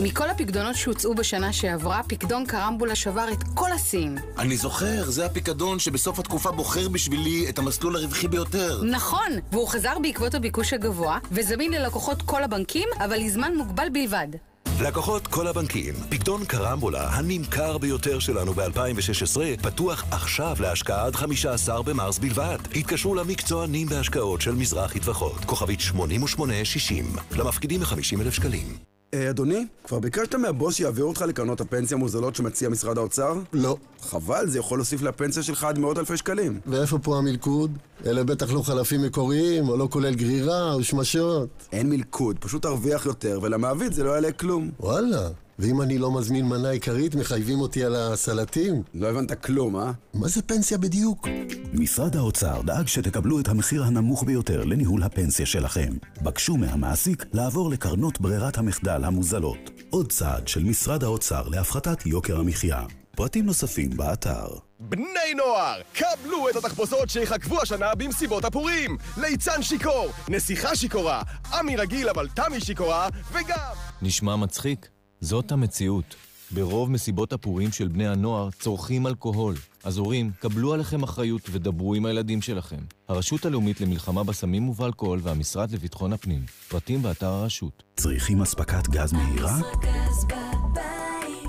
מכל 0.01 0.29
הפקדונות 0.29 0.75
שהוצאו 0.75 1.15
בשנה 1.15 1.53
שעברה, 1.53 2.01
פקדון 2.03 2.45
קרמבולה 2.45 2.95
שבר 2.95 3.27
את 3.31 3.43
כל 3.53 3.71
השיאים. 3.71 4.15
אני 4.37 4.57
זוכר, 4.57 5.11
זה 5.11 5.25
הפיקדון 5.25 5.79
שבסוף 5.79 6.19
התקופה 6.19 6.51
בוחר 6.51 6.89
בשבילי 6.89 7.49
את 7.49 7.59
המסלול 7.59 7.95
הרווחי 7.95 8.27
ביותר. 8.27 8.83
נכון, 8.83 9.31
והוא 9.51 9.67
חזר 9.67 9.99
בעקבות 9.99 10.33
הביקוש 10.33 10.73
הגבוה, 10.73 11.17
וזמין 11.31 11.71
ללקוחות 11.71 12.21
כל 12.21 12.43
הבנקים, 12.43 12.89
אבל 12.97 13.17
לזמן 13.17 13.55
מוגבל 13.55 13.89
בלבד. 13.89 14.50
לקוחות 14.81 15.27
כל 15.27 15.47
הבנקים, 15.47 15.93
פקדון 16.09 16.45
קרמבולה, 16.45 17.09
הנמכר 17.09 17.77
ביותר 17.77 18.19
שלנו 18.19 18.53
ב-2016, 18.53 19.61
פתוח 19.61 20.05
עכשיו 20.11 20.55
להשקעה 20.59 21.05
עד 21.05 21.15
15 21.15 21.83
במרס 21.83 22.19
בלבד. 22.19 22.57
התקשרו 22.75 23.15
למקצוענים 23.15 23.87
בהשקעות 23.87 24.41
של 24.41 24.51
מזרחי 24.51 24.99
טפחות, 24.99 25.45
כוכבית 25.45 25.79
8860, 25.79 27.05
למפקידים 27.37 27.79
ב-50 27.79 28.21
אלף 28.21 28.33
שקלים. 28.33 28.90
אה, 29.13 29.29
אדוני, 29.29 29.65
כבר 29.83 29.99
ביקשת 29.99 30.35
מהבוס 30.35 30.75
שיעביר 30.75 31.03
אותך 31.05 31.21
לקרנות 31.21 31.61
הפנסיה 31.61 31.97
המוזלות 31.97 32.35
שמציע 32.35 32.69
משרד 32.69 32.97
האוצר? 32.97 33.33
לא. 33.53 33.77
חבל, 34.01 34.47
זה 34.47 34.59
יכול 34.59 34.77
להוסיף 34.77 35.01
לפנסיה 35.01 35.43
שלך 35.43 35.63
עד 35.63 35.79
מאות 35.79 35.97
אלפי 35.97 36.17
שקלים. 36.17 36.59
ואיפה 36.67 36.99
פה 36.99 37.17
המלכוד? 37.17 37.77
אלה 38.05 38.23
בטח 38.23 38.51
לא 38.51 38.61
חלפים 38.61 39.01
מקוריים, 39.01 39.69
או 39.69 39.77
לא 39.77 39.87
כולל 39.91 40.15
גרירה, 40.15 40.73
או 40.73 40.83
שמשות. 40.83 41.49
אין 41.71 41.89
מלכוד, 41.89 42.37
פשוט 42.39 42.61
תרוויח 42.61 43.05
יותר, 43.05 43.39
ולמעביד 43.41 43.93
זה 43.93 44.03
לא 44.03 44.09
יעלה 44.09 44.31
כלום. 44.31 44.69
וואלה. 44.79 45.29
ואם 45.61 45.81
אני 45.81 45.97
לא 45.97 46.11
מזמין 46.11 46.45
מנה 46.45 46.69
עיקרית, 46.69 47.15
מחייבים 47.15 47.61
אותי 47.61 47.83
על 47.83 47.95
הסלטים? 47.95 48.83
לא 48.93 49.07
הבנת 49.07 49.43
כלום, 49.43 49.75
אה? 49.77 49.91
מה 50.13 50.27
זה 50.27 50.41
פנסיה 50.41 50.77
בדיוק? 50.77 51.27
משרד 51.73 52.15
האוצר 52.15 52.61
דאג 52.61 52.87
שתקבלו 52.87 53.39
את 53.39 53.47
המחיר 53.47 53.83
הנמוך 53.83 54.23
ביותר 54.23 54.63
לניהול 54.63 55.03
הפנסיה 55.03 55.45
שלכם. 55.45 55.93
בקשו 56.21 56.57
מהמעסיק 56.57 57.25
לעבור 57.33 57.69
לקרנות 57.69 58.21
ברירת 58.21 58.57
המחדל 58.57 59.03
המוזלות. 59.03 59.57
עוד 59.89 60.11
צעד 60.11 60.47
של 60.47 60.63
משרד 60.63 61.03
האוצר 61.03 61.47
להפחתת 61.47 62.05
יוקר 62.05 62.39
המחיה. 62.39 62.83
פרטים 63.15 63.45
נוספים 63.45 63.89
באתר. 63.97 64.47
בני 64.79 65.33
נוער, 65.37 65.81
קבלו 65.93 66.49
את 66.49 66.55
התחפושות 66.55 67.09
שיחכבו 67.09 67.61
השנה 67.61 67.95
במסיבות 67.95 68.45
הפורים! 68.45 68.97
ליצן 69.17 69.61
שיכור, 69.61 70.11
נסיכה 70.29 70.75
שיכורה, 70.75 71.21
עמי 71.53 71.75
רגיל 71.75 72.09
אבל 72.09 72.27
תמי 72.27 72.59
שיכורה, 72.61 73.09
וגם... 73.31 73.73
נשמע 74.01 74.35
מצחיק? 74.35 75.00
זאת 75.21 75.51
המציאות. 75.51 76.15
ברוב 76.51 76.91
מסיבות 76.91 77.33
הפורים 77.33 77.71
של 77.71 77.87
בני 77.87 78.07
הנוער 78.07 78.49
צורכים 78.51 79.07
אלכוהול. 79.07 79.55
אז 79.83 79.97
הורים, 79.97 80.31
קבלו 80.39 80.73
עליכם 80.73 81.03
אחריות 81.03 81.41
ודברו 81.51 81.95
עם 81.95 82.05
הילדים 82.05 82.41
שלכם. 82.41 82.79
הרשות 83.07 83.45
הלאומית 83.45 83.81
למלחמה 83.81 84.23
בסמים 84.23 84.69
ובאלכוהול 84.69 85.19
והמשרד 85.23 85.71
לביטחון 85.71 86.13
הפנים. 86.13 86.45
פרטים 86.69 87.01
באתר 87.01 87.27
הרשות. 87.27 87.83
צריכים 87.95 88.41
אספקת 88.41 88.87
גז 88.87 89.13
מהירה? 89.13 89.57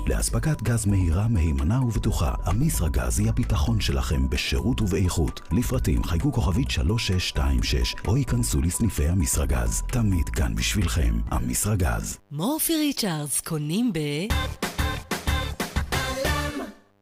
לאספקת 0.07 0.61
גז 0.61 0.85
מהירה, 0.85 1.27
מהימנה 1.27 1.81
ובטוחה, 1.81 2.33
אמיסרגז 2.49 3.19
היא 3.19 3.29
הביטחון 3.29 3.81
שלכם 3.81 4.29
בשירות 4.29 4.81
ובאיכות. 4.81 5.41
לפרטים 5.51 6.03
חייגו 6.03 6.31
כוכבית 6.31 6.71
3626 6.71 7.95
או 8.07 8.17
ייכנסו 8.17 8.61
לסניפי 8.61 9.09
אמיסרגז. 9.09 9.81
תמיד 9.81 10.29
כאן 10.29 10.55
בשבילכם, 10.55 11.19
אמיסרגז. 11.35 12.17
מורפי 12.31 12.75
ריצ'רדס 12.75 13.41
קונים 13.41 13.93
ב... 13.93 13.99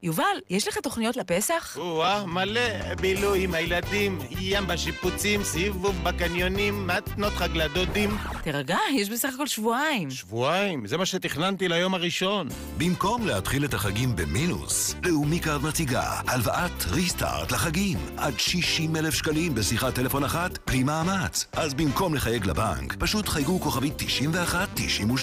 יובל, 0.04 0.24
יש 0.50 0.68
לך 0.68 0.78
תוכניות 0.78 1.18
לפסח? 1.18 1.78
או-אה, 1.78 2.26
מלא. 2.26 2.96
בילוי 3.02 3.44
עם 3.44 3.54
הילדים, 3.54 4.20
ים 4.30 4.68
בשיפוצים, 4.68 5.44
סיבוב 5.44 6.04
בקניונים, 6.04 6.88
מתנות 6.88 7.34
חג 7.34 7.50
לדודים. 7.58 8.18
תירגע, 8.44 8.78
יש 8.94 9.10
בסך 9.10 9.34
הכל 9.34 9.48
שבועיים. 9.48 10.12
שבועיים? 10.12 10.88
זה 10.88 10.98
מה 10.98 11.06
שתכננתי 11.06 11.68
ליום 11.68 11.94
הראשון. 11.94 12.48
במקום 12.78 13.28
להתחיל 13.28 13.66
את 13.66 13.74
החגים 13.74 14.16
במינוס, 14.16 14.96
לאומי 15.06 15.40
קארד 15.40 15.64
מציגה 15.64 16.22
הלוואת 16.28 16.86
restart 16.92 17.52
לחגים 17.52 17.98
עד 18.18 18.40
60 18.40 18.96
אלף 18.96 19.14
שקלים 19.14 19.56
בשיחת 19.56 19.96
טלפון 19.96 20.24
אחת 20.24 20.70
בלי 20.70 20.84
מאמץ. 20.84 21.46
אז 21.54 21.74
במקום 21.74 22.16
לחייג 22.16 22.46
לבנק, 22.46 22.96
פשוט 23.00 23.28
חייגו 23.28 23.60
כוכבית 23.60 24.02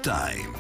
91-92. 0.05 0.09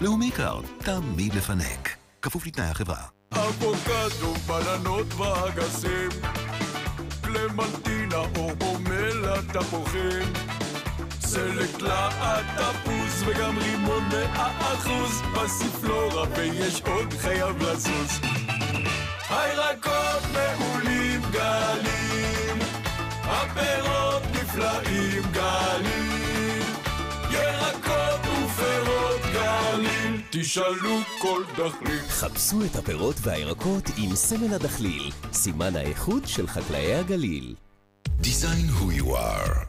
לאומי 0.00 0.30
קארד, 0.30 0.64
תמיד 0.78 1.34
לפנק. 1.34 1.96
כפוף 2.22 2.46
לתנאי 2.46 2.66
החברה. 2.66 3.17
אבוקדו, 3.32 4.34
בננות 4.46 5.14
ואגסים, 5.14 6.08
קלמנטינה, 7.22 8.16
אור 8.36 8.50
פומלה, 8.58 9.42
תפוחים, 9.52 10.32
לעד 11.82 12.44
תפוז 12.56 13.22
וגם 13.26 13.58
רימון 13.58 14.02
מאה 14.08 14.74
אחוז, 14.74 15.22
פסיפלורה 15.34 16.24
ויש 16.36 16.82
עוד 16.86 17.12
חייב 17.12 17.62
לזוז. 17.62 18.37
תשאלו 30.48 31.00
כל 31.18 31.42
דחליל. 31.52 32.00
חפשו 32.08 32.64
את 32.64 32.76
הפירות 32.76 33.16
והירקות 33.22 33.84
עם 33.96 34.14
סמל 34.14 34.54
הדחליל, 34.54 35.12
סימן 35.32 35.76
האיכות 35.76 36.28
של 36.28 36.46
חקלאי 36.46 36.94
הגליל. 36.94 37.54
Design 38.22 38.70
who 38.78 39.00
you 39.00 39.06
are. 39.06 39.66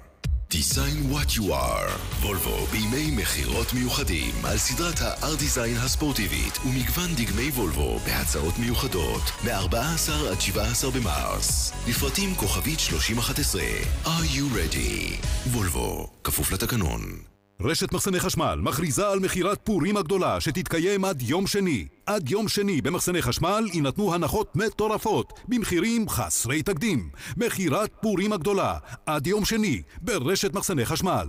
Design 0.54 1.14
What 1.14 1.38
You 1.38 1.42
Are 1.42 2.22
וולבו 2.22 2.66
בימי 2.72 3.12
מכירות 3.12 3.74
מיוחדים 3.74 4.34
על 4.44 4.58
סדרת 4.58 5.02
ה-R-Design 5.02 5.86
הספורטיבית 5.86 6.58
ומגוון 6.66 7.10
דגמי 7.16 7.50
וולבו 7.50 8.00
בהצעות 8.00 8.60
מיוחדות 8.60 9.24
מ-14 9.44 10.32
עד 10.32 10.42
17 10.42 10.92
במרס 10.92 11.72
לפרטים 11.88 12.36
כוכבית 12.36 12.80
3011 12.80 13.62
Are 14.06 14.08
you 14.08 14.56
ready? 14.56 15.26
וולבו, 15.52 16.10
כפוף 16.24 16.52
לתקנון 16.52 17.30
רשת 17.62 17.94
מחסני 17.94 18.20
חשמל 18.20 18.60
מכריזה 18.64 19.08
על 19.08 19.20
מכירת 19.20 19.60
פורים 19.64 19.98
הגדולה 19.98 20.42
שתתקיים 20.42 21.06
עד 21.06 21.22
יום 21.22 21.48
שני. 21.48 21.88
עד 22.06 22.30
יום 22.30 22.48
שני 22.48 22.82
במחסני 22.82 23.22
חשמל 23.22 23.68
יינתנו 23.74 24.14
הנחות 24.14 24.56
מטורפות 24.56 25.40
במחירים 25.48 26.10
חסרי 26.10 26.64
תקדים. 26.64 27.10
מכירת 27.38 27.92
פורים 28.02 28.34
הגדולה 28.34 28.78
עד 29.06 29.28
יום 29.28 29.46
שני 29.46 29.82
ברשת 30.02 30.54
מחסני 30.54 30.86
חשמל. 30.86 31.28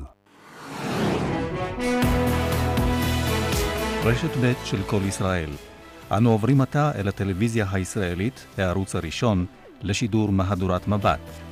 רשת 4.05 4.37
ב' 4.43 4.53
של 4.64 4.83
כל 4.87 5.01
ישראל. 5.09 5.51
אנו 6.11 6.31
עוברים 6.31 6.61
עתה 6.61 6.93
אל 6.95 7.09
הטלוויזיה 7.09 7.66
הישראלית, 7.72 8.47
הערוץ 8.59 8.95
הראשון, 8.95 9.47
לשידור 9.83 10.33
מהדורת 10.33 10.89
מבט. 10.89 11.49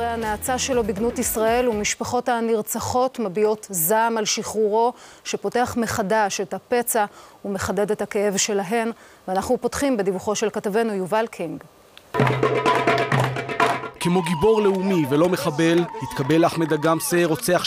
בדברי 0.00 0.12
הנאצה 0.12 0.58
שלו 0.58 0.84
בגנות 0.84 1.18
ישראל 1.18 1.68
ומשפחות 1.68 2.28
הנרצחות 2.28 3.18
מביעות 3.18 3.66
זעם 3.70 4.18
על 4.18 4.24
שחרורו 4.24 4.92
שפותח 5.24 5.74
מחדש 5.78 6.40
את 6.40 6.54
הפצע 6.54 7.04
ומחדד 7.44 7.90
את 7.90 8.02
הכאב 8.02 8.36
שלהן 8.36 8.90
ואנחנו 9.28 9.58
פותחים 9.60 9.96
בדיווחו 9.96 10.34
של 10.34 10.50
כתבנו 10.50 10.94
יובל 10.94 11.26
קינג. 11.26 11.64
כמו 14.00 14.22
גיבור 14.22 14.62
לאומי 14.62 15.04
ולא 15.10 15.28
מחבל, 15.28 15.84
התקבל 16.02 16.46
אחמד 16.46 16.72
אגמסה, 16.72 17.22
רוצח 17.24 17.64